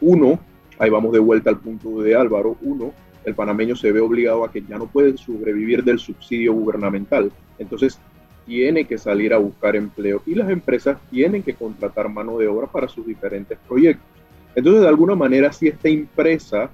uno, 0.00 0.38
ahí 0.78 0.90
vamos 0.90 1.12
de 1.12 1.18
vuelta 1.18 1.50
al 1.50 1.58
punto 1.58 2.00
de 2.00 2.14
Álvaro, 2.14 2.56
uno, 2.62 2.92
el 3.24 3.34
panameño 3.34 3.76
se 3.76 3.92
ve 3.92 4.00
obligado 4.00 4.44
a 4.44 4.50
que 4.50 4.62
ya 4.62 4.78
no 4.78 4.86
puede 4.86 5.16
sobrevivir 5.16 5.84
del 5.84 5.98
subsidio 5.98 6.54
gubernamental. 6.54 7.30
Entonces, 7.58 7.98
tiene 8.46 8.86
que 8.86 8.96
salir 8.96 9.34
a 9.34 9.38
buscar 9.38 9.76
empleo 9.76 10.22
y 10.24 10.34
las 10.34 10.48
empresas 10.48 10.96
tienen 11.10 11.42
que 11.42 11.54
contratar 11.54 12.08
mano 12.08 12.38
de 12.38 12.48
obra 12.48 12.66
para 12.66 12.88
sus 12.88 13.06
diferentes 13.06 13.58
proyectos. 13.68 14.06
Entonces, 14.54 14.82
de 14.82 14.88
alguna 14.88 15.14
manera, 15.14 15.52
si 15.52 15.68
está 15.68 15.90
impresa, 15.90 16.70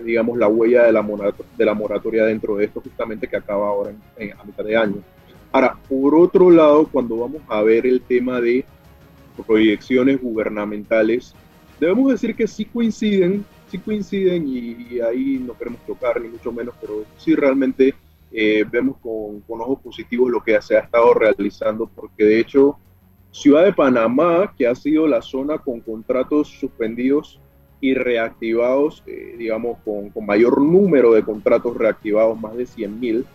digamos, 0.00 0.38
la 0.38 0.48
huella 0.48 0.84
de 0.84 0.92
la, 0.92 1.34
de 1.56 1.64
la 1.64 1.74
moratoria 1.74 2.24
dentro 2.24 2.56
de 2.56 2.64
esto 2.64 2.80
justamente 2.80 3.26
que 3.26 3.36
acaba 3.36 3.68
ahora 3.68 3.92
en, 4.16 4.32
a 4.32 4.44
mitad 4.44 4.64
de 4.64 4.76
año. 4.76 5.02
Ahora, 5.50 5.76
por 5.88 6.14
otro 6.14 6.50
lado, 6.50 6.88
cuando 6.90 7.16
vamos 7.18 7.42
a 7.48 7.60
ver 7.62 7.86
el 7.86 8.00
tema 8.00 8.40
de 8.40 8.64
proyecciones 9.46 10.20
gubernamentales, 10.20 11.34
debemos 11.78 12.12
decir 12.12 12.34
que 12.34 12.46
sí 12.46 12.64
coinciden 12.64 13.44
sí 13.72 13.78
coinciden 13.78 14.46
y, 14.46 15.00
ahí 15.00 15.42
no 15.44 15.56
queremos 15.56 15.80
tocar 15.86 16.20
ni 16.20 16.28
mucho 16.28 16.52
menos, 16.52 16.74
pero 16.78 17.04
sí 17.16 17.34
realmente 17.34 17.94
eh, 18.30 18.64
vemos 18.70 18.98
con, 18.98 19.40
con, 19.40 19.62
ojos 19.62 19.80
positivos 19.80 20.30
lo 20.30 20.42
que 20.42 20.60
se 20.60 20.76
ha 20.76 20.80
estado 20.80 21.14
realizando, 21.14 21.86
porque 21.86 22.24
de 22.24 22.38
hecho 22.38 22.76
Ciudad 23.30 23.64
de 23.64 23.72
Panamá, 23.72 24.54
que 24.58 24.66
ha 24.66 24.74
sido 24.74 25.06
la 25.06 25.22
zona 25.22 25.56
con 25.56 25.80
contratos 25.80 26.48
suspendidos 26.48 27.40
y 27.82 27.94
reactivados, 27.94 29.02
eh, 29.08 29.34
digamos, 29.36 29.76
con, 29.84 30.12
mayor 30.24 30.60
número 30.62 31.12
de 31.12 31.24
contratos 31.24 31.76
reactivados, 31.76 32.40
más 32.40 32.56
de 32.56 32.64
100 32.64 33.00
mil, 33.00 33.26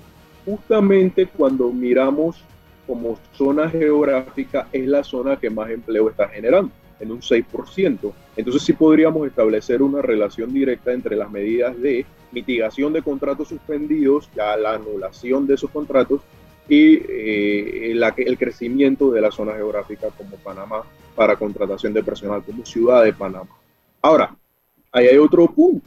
justamente 0.46 1.28
cuando 1.28 1.70
miramos 1.70 2.42
como 2.88 3.20
zona 3.34 3.70
geográfica 3.70 4.70
es 4.72 4.88
la 4.88 5.04
zona 5.04 5.36
que 5.36 5.50
más 5.50 5.70
empleo 5.70 6.10
está 6.10 6.30
generando 6.30 6.72
en 7.02 7.12
un 7.12 7.20
6%. 7.20 8.14
Entonces 8.38 8.64
sí 8.64 8.72
podríamos 8.72 9.28
establecer 9.28 9.82
una 9.82 10.02
relación 10.02 10.54
directa 10.54 10.94
entre 10.94 11.18
las 11.18 11.30
medidas 11.30 11.80
de 11.82 12.06
mitigación 12.32 12.94
de 12.94 13.02
contratos 13.02 13.50
suspendidos, 13.50 14.30
ya 14.34 14.56
la 14.56 14.76
anulación 14.76 15.46
de 15.46 15.56
esos 15.56 15.70
contratos 15.72 16.22
y 16.70 17.02
eh, 17.10 17.92
el 17.92 18.38
crecimiento 18.38 19.12
de 19.12 19.20
la 19.20 19.32
zona 19.32 19.56
geográfica 19.56 20.08
como 20.18 20.38
Panamá 20.38 20.84
para 21.16 21.36
contratación 21.36 21.94
de 21.94 22.02
personal 22.02 22.44
como 22.44 22.66
ciudad 22.66 23.04
de 23.04 23.12
Panamá. 23.12 23.50
Ahora, 24.08 24.38
ahí 24.94 25.06
hay 25.08 25.18
otro 25.18 25.46
punto. 25.48 25.86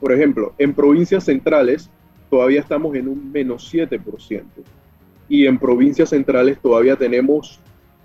por 0.00 0.12
ejemplo, 0.12 0.54
en 0.58 0.74
provincias 0.74 1.22
centrales 1.22 1.88
todavía 2.28 2.58
estamos 2.58 2.96
en 2.96 3.06
un 3.06 3.30
menos 3.30 3.72
7%. 3.72 4.42
Y 5.28 5.46
en 5.46 5.56
provincias 5.56 6.08
centrales 6.08 6.58
todavía 6.60 6.96
tenemos 6.96 7.60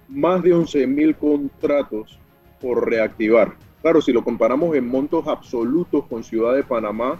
más 0.08 0.44
de 0.44 0.54
11 0.54 0.86
mil 0.86 1.16
contratos 1.16 2.20
por 2.62 2.88
reactivar. 2.88 3.56
Claro, 3.82 4.04
si 4.04 4.14
lo 4.14 4.24
comparamos 4.24 4.76
en 4.76 4.88
montos 4.88 5.28
absolutos 5.28 6.06
con 6.06 6.24
Ciudad 6.24 6.54
de 6.54 6.62
Panamá, 6.62 7.20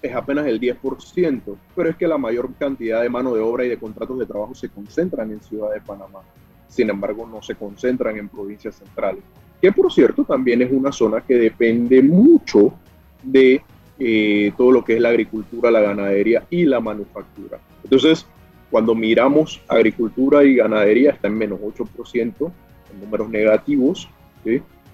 es 0.00 0.14
apenas 0.14 0.46
el 0.46 0.60
10%, 0.60 1.56
pero 1.74 1.90
es 1.90 1.96
que 1.96 2.06
la 2.06 2.18
mayor 2.18 2.54
cantidad 2.54 3.02
de 3.02 3.08
mano 3.08 3.34
de 3.34 3.40
obra 3.40 3.64
y 3.64 3.68
de 3.68 3.78
contratos 3.78 4.16
de 4.16 4.26
trabajo 4.26 4.54
se 4.54 4.68
concentran 4.68 5.32
en 5.32 5.42
Ciudad 5.42 5.74
de 5.74 5.80
Panamá. 5.80 6.20
Sin 6.68 6.88
embargo, 6.88 7.26
no 7.26 7.42
se 7.42 7.56
concentran 7.56 8.16
en 8.16 8.28
provincias 8.28 8.76
centrales, 8.76 9.24
que 9.60 9.72
por 9.72 9.92
cierto 9.92 10.24
también 10.24 10.62
es 10.62 10.70
una 10.70 10.92
zona 10.92 11.20
que 11.20 11.34
depende 11.34 12.02
mucho 12.02 12.74
de 13.22 13.62
eh, 13.98 14.52
todo 14.56 14.70
lo 14.70 14.84
que 14.84 14.94
es 14.94 15.00
la 15.00 15.08
agricultura, 15.08 15.70
la 15.70 15.80
ganadería 15.80 16.44
y 16.50 16.64
la 16.64 16.80
manufactura. 16.80 17.58
Entonces, 17.82 18.26
cuando 18.70 18.94
miramos 18.94 19.60
agricultura 19.66 20.44
y 20.44 20.56
ganadería 20.56 21.12
está 21.12 21.28
en 21.28 21.38
menos 21.38 21.58
8%, 21.60 22.52
en 22.92 23.00
números 23.00 23.28
negativos. 23.28 24.08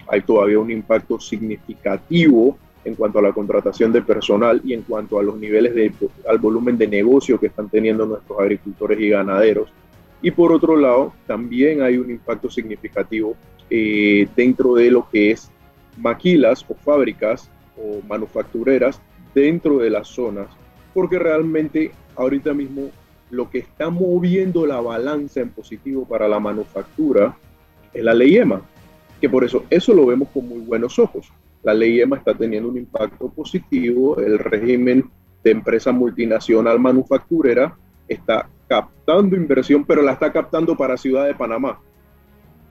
Hay 0.07 0.21
todavía 0.21 0.59
un 0.59 0.71
impacto 0.71 1.19
significativo 1.19 2.57
en 2.83 2.95
cuanto 2.95 3.19
a 3.19 3.21
la 3.21 3.33
contratación 3.33 3.91
de 3.91 4.01
personal 4.01 4.61
y 4.63 4.73
en 4.73 4.83
cuanto 4.83 5.19
a 5.19 5.23
los 5.23 5.37
niveles 5.37 5.73
de, 5.73 5.91
al 6.29 6.37
volumen 6.37 6.77
de 6.77 6.87
negocio 6.87 7.39
que 7.39 7.47
están 7.47 7.69
teniendo 7.69 8.05
nuestros 8.05 8.39
agricultores 8.39 8.99
y 8.99 9.09
ganaderos. 9.09 9.69
Y 10.21 10.31
por 10.31 10.51
otro 10.51 10.75
lado, 10.75 11.13
también 11.27 11.81
hay 11.81 11.97
un 11.97 12.09
impacto 12.09 12.49
significativo 12.49 13.35
eh, 13.69 14.27
dentro 14.35 14.75
de 14.75 14.91
lo 14.91 15.09
que 15.09 15.31
es 15.31 15.51
maquilas 15.97 16.65
o 16.67 16.75
fábricas 16.75 17.49
o 17.77 18.01
manufactureras 18.07 19.01
dentro 19.33 19.79
de 19.79 19.89
las 19.89 20.07
zonas, 20.07 20.47
porque 20.93 21.19
realmente 21.19 21.91
ahorita 22.15 22.53
mismo 22.53 22.89
lo 23.29 23.49
que 23.49 23.59
está 23.59 23.89
moviendo 23.89 24.65
la 24.65 24.79
balanza 24.79 25.41
en 25.41 25.49
positivo 25.49 26.05
para 26.05 26.27
la 26.27 26.39
manufactura 26.39 27.37
es 27.93 28.03
la 28.03 28.13
ley 28.13 28.37
EMA, 28.37 28.61
que 29.19 29.29
por 29.29 29.43
eso 29.43 29.65
eso 29.69 29.93
lo 29.93 30.05
vemos 30.05 30.29
con 30.29 30.47
muy 30.47 30.59
buenos 30.59 30.99
ojos. 30.99 31.31
La 31.63 31.73
ley 31.73 31.99
EMA 31.99 32.17
está 32.17 32.33
teniendo 32.33 32.69
un 32.69 32.77
impacto 32.77 33.29
positivo, 33.29 34.19
el 34.19 34.37
régimen 34.37 35.09
de 35.43 35.51
empresa 35.51 35.91
multinacional 35.91 36.79
manufacturera 36.79 37.75
está 38.07 38.47
captando 38.67 39.35
inversión, 39.35 39.85
pero 39.85 40.01
la 40.01 40.13
está 40.13 40.31
captando 40.31 40.75
para 40.75 40.97
Ciudad 40.97 41.25
de 41.25 41.35
Panamá. 41.35 41.79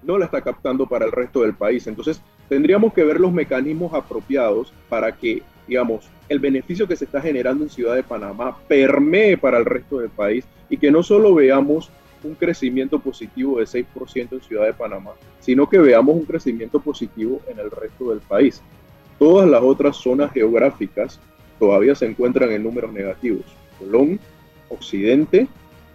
No 0.04 0.18
la 0.18 0.26
está 0.26 0.40
captando 0.40 0.86
para 0.86 1.06
el 1.06 1.12
resto 1.12 1.42
del 1.42 1.54
país. 1.54 1.86
Entonces, 1.86 2.20
tendríamos 2.48 2.92
que 2.92 3.04
ver 3.04 3.20
los 3.20 3.32
mecanismos 3.32 3.92
apropiados 3.94 4.72
para 4.88 5.12
que, 5.12 5.42
digamos, 5.66 6.08
el 6.28 6.38
beneficio 6.38 6.86
que 6.86 6.96
se 6.96 7.04
está 7.04 7.20
generando 7.20 7.64
en 7.64 7.70
Ciudad 7.70 7.94
de 7.94 8.02
Panamá 8.02 8.56
permee 8.68 9.36
para 9.36 9.58
el 9.58 9.64
resto 9.64 9.98
del 9.98 10.10
país 10.10 10.44
y 10.68 10.76
que 10.76 10.90
no 10.90 11.02
solo 11.02 11.34
veamos 11.34 11.90
un 12.22 12.34
crecimiento 12.34 12.98
positivo 12.98 13.58
de 13.58 13.66
6% 13.66 14.32
en 14.32 14.40
Ciudad 14.40 14.64
de 14.64 14.72
Panamá, 14.72 15.12
sino 15.40 15.68
que 15.68 15.78
veamos 15.78 16.16
un 16.16 16.24
crecimiento 16.24 16.80
positivo 16.80 17.40
en 17.48 17.58
el 17.58 17.70
resto 17.70 18.10
del 18.10 18.20
país. 18.20 18.62
Todas 19.18 19.48
las 19.48 19.62
otras 19.62 19.96
zonas 19.96 20.32
geográficas 20.32 21.20
todavía 21.58 21.94
se 21.94 22.06
encuentran 22.06 22.50
en 22.50 22.62
números 22.62 22.92
negativos. 22.92 23.44
Colón, 23.78 24.18
Occidente 24.70 25.46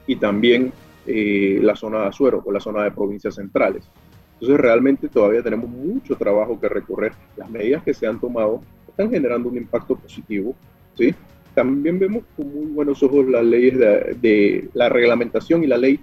y 0.05 0.16
también 0.16 0.72
eh, 1.06 1.60
la 1.62 1.76
zona 1.76 2.02
de 2.02 2.08
Azuero 2.08 2.43
o 2.45 2.52
la 2.52 2.60
zona 2.60 2.84
de 2.84 2.91
provincias 2.91 3.36
centrales. 3.36 3.89
Entonces 4.34 4.60
realmente 4.60 5.10
todavía 5.10 5.43
tenemos 5.43 5.70
mucho 5.70 6.16
trabajo 6.16 6.60
que 6.60 6.70
recorrer. 6.70 7.12
Las 7.36 7.50
medidas 7.50 7.84
que 7.84 7.93
se 7.93 8.08
han 8.08 8.20
tomado 8.20 8.62
están 8.88 9.10
generando 9.10 9.50
un 9.50 9.58
impacto 9.58 9.95
positivo. 9.95 10.56
¿sí? 10.97 11.14
También 11.54 12.00
vemos 12.00 12.24
con 12.38 12.54
muy 12.54 12.68
buenos 12.68 13.04
ojos 13.04 13.28
las 13.28 13.43
leyes 13.43 13.78
de, 13.78 14.70
la 14.74 14.88
reglamentación 14.88 15.64
y 15.64 15.68
la 15.68 15.78
ley 15.78 16.00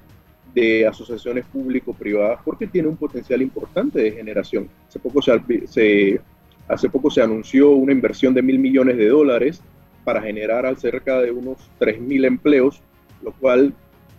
de 0.55 0.87
asociaciones 0.87 1.45
público-privadas 1.47 2.41
porque 2.45 2.67
tiene 2.67 2.89
un 2.89 2.97
potencial 2.97 3.41
importante 3.41 4.01
de 4.01 4.13
generación. 4.13 4.69
Hace 4.89 4.99
poco 4.99 5.23
se, 5.23 6.21
hace 6.69 6.89
poco 6.91 7.11
se 7.11 7.23
anunció 7.23 7.71
una 7.71 7.93
inversión 7.93 8.35
de 8.35 8.43
mil 8.43 8.59
millones 8.59 8.97
de 8.97 9.09
dólares 9.09 9.63
para 10.05 10.23
generar 10.23 10.75
cerca 10.79 11.21
de 11.21 11.33
unos 11.33 11.59
3.000 11.81 12.27
empleos, 12.27 12.81
lo 13.23 13.33
cual 13.33 13.75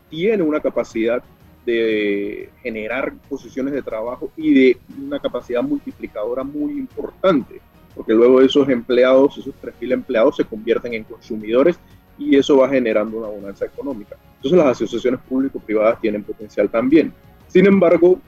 tiene 0.10 0.44
una 0.44 0.60
capacidad 0.60 1.24
de 1.66 2.50
generar 2.64 3.14
posiciones 3.30 3.74
de 3.74 3.82
trabajo 3.82 4.32
y 4.38 4.54
de 4.54 4.78
una 5.06 5.20
capacidad 5.20 5.62
multiplicadora 5.62 6.44
muy 6.44 6.74
importante, 6.74 7.60
porque 7.94 8.14
luego 8.14 8.42
esos 8.42 8.70
empleados, 8.70 9.38
esos 9.38 9.54
3.000 9.62 9.94
empleados 9.94 10.38
se 10.38 10.46
convierten 10.46 10.94
en 10.94 11.04
consumidores 11.04 11.78
y 12.18 12.36
eso 12.36 12.58
va 12.58 12.70
generando 12.70 13.18
una 13.18 13.28
bonanza 13.28 13.66
económica. 13.66 14.16
Entonces 14.38 14.58
las 14.58 14.68
asociaciones 14.68 15.20
público-privadas 15.28 16.00
tienen 16.00 16.24
potencial 16.24 16.70
también. 16.70 17.14
Sin 17.48 17.66
embargo, 17.66 18.20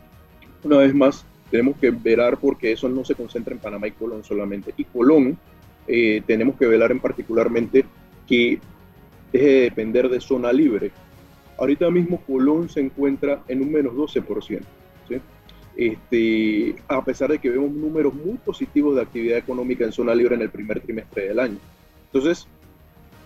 una 0.63 0.77
vez 0.77 0.93
más, 0.93 1.25
tenemos 1.49 1.77
que 1.77 1.91
velar 1.91 2.38
porque 2.38 2.71
eso 2.73 2.89
no 2.89 3.03
se 3.03 3.15
concentra 3.15 3.53
en 3.53 3.59
Panamá 3.59 3.88
y 3.88 3.91
Colón 3.91 4.23
solamente. 4.23 4.73
Y 4.77 4.84
Colón 4.84 5.38
eh, 5.88 6.21
tenemos 6.27 6.55
que 6.55 6.67
velar 6.67 6.91
en 6.91 6.99
particularmente 6.99 7.86
que 8.27 8.59
deje 9.32 9.45
de 9.45 9.61
depender 9.61 10.09
de 10.09 10.21
zona 10.21 10.51
libre. 10.53 10.91
Ahorita 11.60 11.89
mismo 11.91 12.22
Colón 12.26 12.70
se 12.70 12.80
encuentra 12.80 13.43
en 13.47 13.62
un 13.62 13.72
menos 13.72 13.93
12%. 13.93 14.62
Este, 15.76 16.76
a 16.88 17.03
pesar 17.03 17.32
de 17.32 17.39
que 17.39 17.49
vemos 17.49 17.72
números 17.72 18.14
muy 18.14 18.38
positivos 18.38 18.95
de 18.95 19.01
actividad 19.01 19.38
económica 19.38 19.86
en 19.86 19.91
zona 19.91 20.14
libre 20.14 20.36
en 20.36 20.41
el 20.41 20.49
primer 20.49 20.82
trimestre 20.82 21.30
del 21.30 21.39
año. 21.39 21.57
Entonces, 22.05 22.47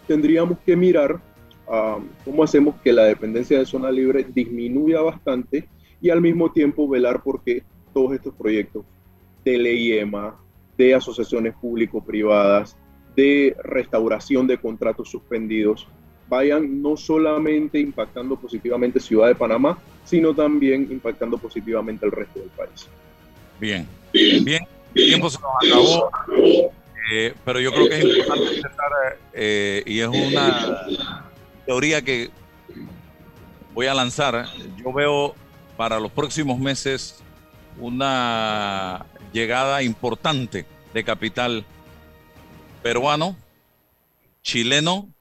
tendríamos 0.07 0.59
que 0.59 0.75
mirar 0.75 1.19
ah, 1.67 1.99
cómo 2.23 2.43
hacemos 2.43 2.75
que 2.83 2.93
la 2.93 3.05
dependencia 3.05 3.57
de 3.57 3.65
zona 3.65 3.89
libre 3.89 4.25
disminuya 4.33 5.01
bastante 5.01 5.67
y 6.01 6.09
al 6.09 6.21
mismo 6.21 6.51
tiempo 6.51 6.87
velar 6.87 7.21
porque 7.23 7.63
todos 7.93 8.13
estos 8.13 8.33
proyectos 8.35 8.83
de 9.43 9.57
ley 9.57 9.93
EMA, 9.93 10.35
de 10.77 10.95
asociaciones 10.95 11.55
público-privadas, 11.55 12.77
de 13.15 13.55
restauración 13.63 14.47
de 14.47 14.57
contratos 14.57 15.09
suspendidos, 15.09 15.87
vayan 16.33 16.81
no 16.81 16.97
solamente 16.97 17.79
impactando 17.79 18.35
positivamente 18.35 18.99
Ciudad 18.99 19.27
de 19.27 19.35
Panamá, 19.35 19.77
sino 20.03 20.33
también 20.33 20.87
impactando 20.89 21.37
positivamente 21.37 22.05
el 22.05 22.11
resto 22.11 22.39
del 22.39 22.49
país. 22.49 22.87
Bien, 23.59 23.87
bien, 24.11 24.63
el 24.95 25.07
tiempo 25.07 25.29
se 25.29 25.37
nos 25.39 25.51
acabó, 25.61 26.11
eh, 27.11 27.33
pero 27.45 27.59
yo 27.59 27.71
creo 27.71 27.87
que 27.87 27.97
es 27.99 28.03
importante 28.03 28.55
empezar, 28.55 28.91
eh, 29.33 29.83
y 29.85 29.99
es 29.99 30.07
una 30.07 30.87
teoría 31.65 32.01
que 32.01 32.31
voy 33.73 33.85
a 33.85 33.93
lanzar. 33.93 34.47
Yo 34.83 34.91
veo 34.91 35.35
para 35.77 35.99
los 35.99 36.11
próximos 36.11 36.59
meses 36.59 37.21
una 37.79 39.05
llegada 39.31 39.83
importante 39.83 40.65
de 40.93 41.03
capital 41.03 41.63
peruano, 42.81 43.35
chileno 44.41 45.12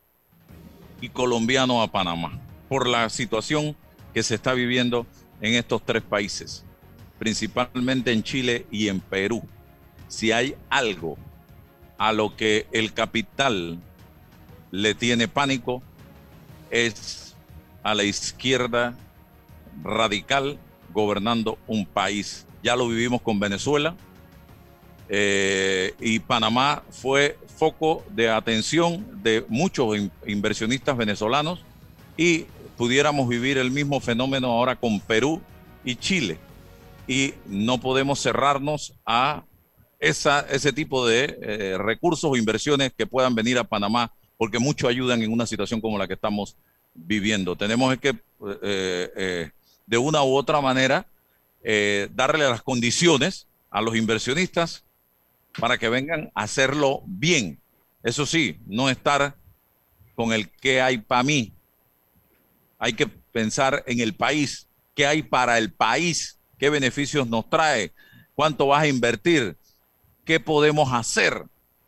y 1.02 1.10
colombiano 1.10 1.82
a 1.82 1.90
Panamá 1.90 2.40
por 2.68 2.88
la 2.88 3.10
situación 3.10 3.76
que 4.14 4.22
se 4.22 4.36
está 4.36 4.54
viviendo 4.54 5.06
en 5.42 5.54
estos 5.54 5.84
tres 5.84 6.02
países, 6.02 6.64
principalmente 7.18 8.12
en 8.12 8.22
Chile 8.22 8.66
y 8.70 8.88
en 8.88 9.00
Perú. 9.00 9.42
Si 10.08 10.32
hay 10.32 10.54
algo 10.70 11.18
a 11.98 12.12
lo 12.12 12.34
que 12.36 12.66
el 12.72 12.94
capital 12.94 13.78
le 14.70 14.94
tiene 14.94 15.28
pánico, 15.28 15.82
es 16.70 17.34
a 17.82 17.94
la 17.94 18.04
izquierda 18.04 18.94
radical 19.82 20.58
gobernando 20.94 21.58
un 21.66 21.84
país. 21.84 22.46
Ya 22.62 22.76
lo 22.76 22.88
vivimos 22.88 23.20
con 23.22 23.40
Venezuela 23.40 23.96
eh, 25.08 25.94
y 26.00 26.20
Panamá 26.20 26.84
fue 26.90 27.36
foco 27.62 28.04
de 28.10 28.28
atención 28.28 29.06
de 29.22 29.44
muchos 29.48 29.96
inversionistas 30.26 30.96
venezolanos 30.96 31.60
y 32.16 32.46
pudiéramos 32.76 33.28
vivir 33.28 33.56
el 33.56 33.70
mismo 33.70 34.00
fenómeno 34.00 34.48
ahora 34.48 34.74
con 34.74 34.98
Perú 34.98 35.40
y 35.84 35.94
Chile. 35.94 36.38
Y 37.06 37.34
no 37.46 37.78
podemos 37.78 38.20
cerrarnos 38.20 38.94
a 39.06 39.44
esa, 40.00 40.40
ese 40.50 40.72
tipo 40.72 41.06
de 41.06 41.38
eh, 41.40 41.78
recursos 41.78 42.28
o 42.28 42.34
inversiones 42.34 42.92
que 42.98 43.06
puedan 43.06 43.36
venir 43.36 43.56
a 43.58 43.62
Panamá, 43.62 44.10
porque 44.36 44.58
mucho 44.58 44.88
ayudan 44.88 45.22
en 45.22 45.32
una 45.32 45.46
situación 45.46 45.80
como 45.80 45.98
la 45.98 46.08
que 46.08 46.14
estamos 46.14 46.56
viviendo. 46.94 47.54
Tenemos 47.54 47.96
que 47.98 48.16
eh, 48.64 49.50
de 49.86 49.98
una 49.98 50.24
u 50.24 50.34
otra 50.34 50.60
manera, 50.60 51.06
eh, 51.62 52.08
darle 52.12 52.42
las 52.50 52.62
condiciones 52.62 53.46
a 53.70 53.80
los 53.80 53.94
inversionistas 53.94 54.82
para 55.58 55.78
que 55.78 55.88
vengan 55.88 56.30
a 56.34 56.42
hacerlo 56.42 57.02
bien. 57.06 57.60
Eso 58.02 58.26
sí, 58.26 58.58
no 58.66 58.90
estar 58.90 59.36
con 60.14 60.32
el 60.32 60.50
qué 60.50 60.80
hay 60.80 60.98
para 60.98 61.22
mí. 61.22 61.52
Hay 62.78 62.94
que 62.94 63.06
pensar 63.06 63.82
en 63.86 64.00
el 64.00 64.14
país, 64.14 64.68
qué 64.94 65.06
hay 65.06 65.22
para 65.22 65.58
el 65.58 65.72
país, 65.72 66.38
qué 66.58 66.68
beneficios 66.70 67.26
nos 67.28 67.48
trae, 67.48 67.92
cuánto 68.34 68.66
vas 68.66 68.82
a 68.82 68.88
invertir, 68.88 69.56
qué 70.24 70.40
podemos 70.40 70.92
hacer 70.92 71.44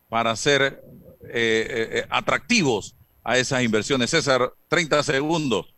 para 0.09 0.35
ser 0.35 0.81
eh, 1.23 1.89
eh, 1.91 2.05
atractivos 2.09 2.95
a 3.23 3.37
esas 3.37 3.63
inversiones. 3.63 4.09
César, 4.09 4.53
30 4.67 5.03
segundos. 5.03 5.73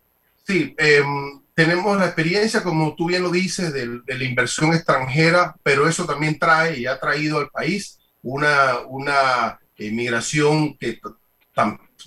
Sí, 0.45 0.75
em, 0.77 1.41
tenemos 1.57 1.97
la 1.97 2.05
experiencia, 2.05 2.61
como 2.61 2.93
tú 2.93 3.07
bien 3.07 3.23
lo 3.23 3.31
dices, 3.31 3.73
de, 3.73 3.87
la 4.05 4.23
inversión 4.23 4.75
extranjera, 4.75 5.55
pero 5.63 5.89
eso 5.89 6.05
también 6.05 6.37
trae 6.37 6.77
y 6.77 6.85
ha 6.85 6.99
traído 6.99 7.39
al 7.39 7.49
país 7.49 7.97
una, 8.21 8.81
una 8.87 9.59
inmigración 9.75 10.77
que 10.77 10.99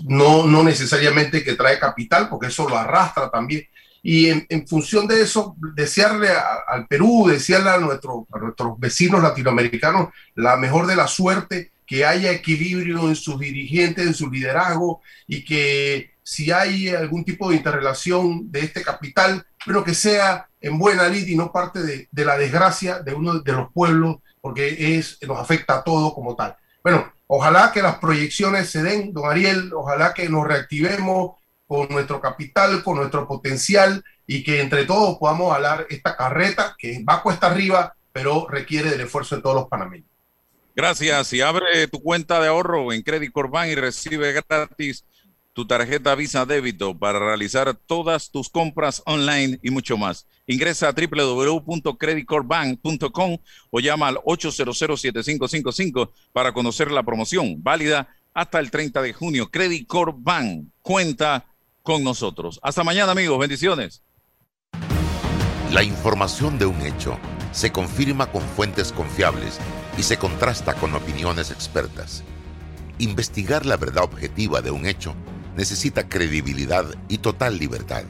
no, 0.05 0.47
no 0.47 0.63
necesariamente 0.63 1.43
que 1.43 1.57
trae 1.57 1.81
capital, 1.81 2.29
porque 2.29 2.47
eso 2.47 2.69
lo 2.69 2.79
arrastra 2.79 3.29
también. 3.29 3.67
Y 4.05 4.29
en, 4.29 4.69
función 4.69 5.09
de 5.09 5.21
eso, 5.21 5.57
desearle 5.75 6.29
al 6.69 6.87
Perú, 6.87 7.27
desearle 7.27 7.71
a, 7.71 7.79
nuestro, 7.79 8.29
a 8.33 8.39
nuestros 8.39 8.79
vecinos 8.79 9.21
latinoamericanos 9.21 10.11
la 10.37 10.57
mejor 10.59 10.87
de 10.87 10.95
la 10.95 11.09
suerte, 11.09 11.73
que 11.85 12.05
haya 12.05 12.31
equilibrio 12.31 13.09
en 13.09 13.17
sus 13.17 13.41
dirigentes, 13.41 14.07
en 14.07 14.15
su 14.15 14.31
liderazgo 14.31 15.03
y 15.27 15.45
que 15.45 16.13
si 16.31 16.53
hay 16.53 16.91
algún 16.91 17.25
tipo 17.25 17.51
de 17.51 17.57
interrelación 17.57 18.53
de 18.53 18.61
este 18.61 18.85
capital, 18.85 19.45
pero 19.67 19.83
que 19.83 19.95
sea 19.95 20.49
en 20.61 20.79
buena 20.79 21.09
lid 21.09 21.27
y 21.27 21.35
no 21.35 21.51
parte 21.51 21.81
de, 21.83 22.25
la 22.25 22.39
desgracia 22.39 23.01
de 23.01 23.15
uno 23.15 23.41
de 23.41 23.53
los 23.53 23.73
pueblos, 23.73 24.19
porque 24.41 24.97
es, 24.97 25.19
nos 25.27 25.41
afecta 25.41 25.79
a 25.79 25.83
todos 25.83 26.15
como 26.15 26.37
tal. 26.37 26.57
Bueno, 26.85 27.13
ojalá 27.27 27.73
que 27.73 27.83
las 27.83 27.99
proyecciones 27.99 28.71
se 28.71 28.81
den, 28.81 29.13
don 29.13 29.29
Ariel, 29.29 29.73
ojalá 29.75 30.15
que 30.15 30.29
nos 30.29 30.47
reactivemos 30.47 31.33
con 31.67 31.89
nuestro 31.89 32.21
capital, 32.21 32.85
con 32.85 32.99
nuestro 32.99 33.27
potencial 33.27 34.05
y 34.25 34.45
que 34.45 34.61
entre 34.61 34.85
todos 34.85 35.19
podamos 35.19 35.53
hablar 35.53 35.89
esta 35.91 36.17
carreta 36.17 36.77
que 36.79 37.03
va 37.03 37.25
cuesta 37.25 37.49
arriba, 37.49 37.97
pero 38.13 38.47
requiere 38.49 38.91
del 38.91 39.01
esfuerzo 39.01 39.35
de 39.35 39.43
todos 39.43 39.57
los 39.57 39.69
panameños. 39.69 40.07
Gracias. 40.77 41.33
Y 41.33 41.41
abre 41.41 41.89
tu 41.89 42.01
cuenta 42.01 42.41
de 42.41 42.47
ahorro 42.47 42.93
en 42.93 43.03
Credit 43.03 43.33
Corban 43.33 43.69
y 43.69 43.75
recibe 43.75 44.33
gratis 44.33 45.05
tu 45.61 45.67
tarjeta 45.67 46.15
Visa 46.15 46.47
Débito 46.47 46.99
para 46.99 47.19
realizar 47.19 47.75
todas 47.75 48.31
tus 48.31 48.49
compras 48.49 49.03
online 49.05 49.61
y 49.63 49.69
mucho 49.69 49.99
más. 49.99 50.27
Ingresa 50.47 50.89
a 50.89 50.93
www.creditcorbank.com 50.93 53.37
o 53.71 53.81
llama 53.81 54.09
al 54.09 54.17
800-7555 54.17 56.13
para 56.33 56.55
conocer 56.55 56.91
la 56.91 57.03
promoción 57.03 57.63
válida 57.63 58.09
hasta 58.33 58.59
el 58.59 58.71
30 58.71 59.03
de 59.03 59.13
junio. 59.13 59.51
Credit 59.51 59.87
Bank 60.17 60.69
cuenta 60.81 61.45
con 61.83 62.03
nosotros. 62.03 62.59
Hasta 62.63 62.83
mañana 62.83 63.13
amigos, 63.13 63.39
bendiciones. 63.39 64.03
La 65.73 65.83
información 65.83 66.59
de 66.59 66.65
un 66.65 66.81
hecho 66.81 67.19
se 67.53 67.71
confirma 67.71 68.33
con 68.33 68.41
fuentes 68.41 68.93
confiables 68.93 69.59
y 69.99 70.05
se 70.05 70.17
contrasta 70.17 70.73
con 70.73 70.95
opiniones 70.95 71.51
expertas. 71.51 72.25
Investigar 72.99 73.67
la 73.67 73.77
verdad 73.77 74.05
objetiva 74.05 74.63
de 74.63 74.71
un 74.71 74.87
hecho 74.87 75.15
necesita 75.57 76.09
credibilidad 76.09 76.85
y 77.09 77.19
total 77.19 77.59
libertad. 77.59 78.05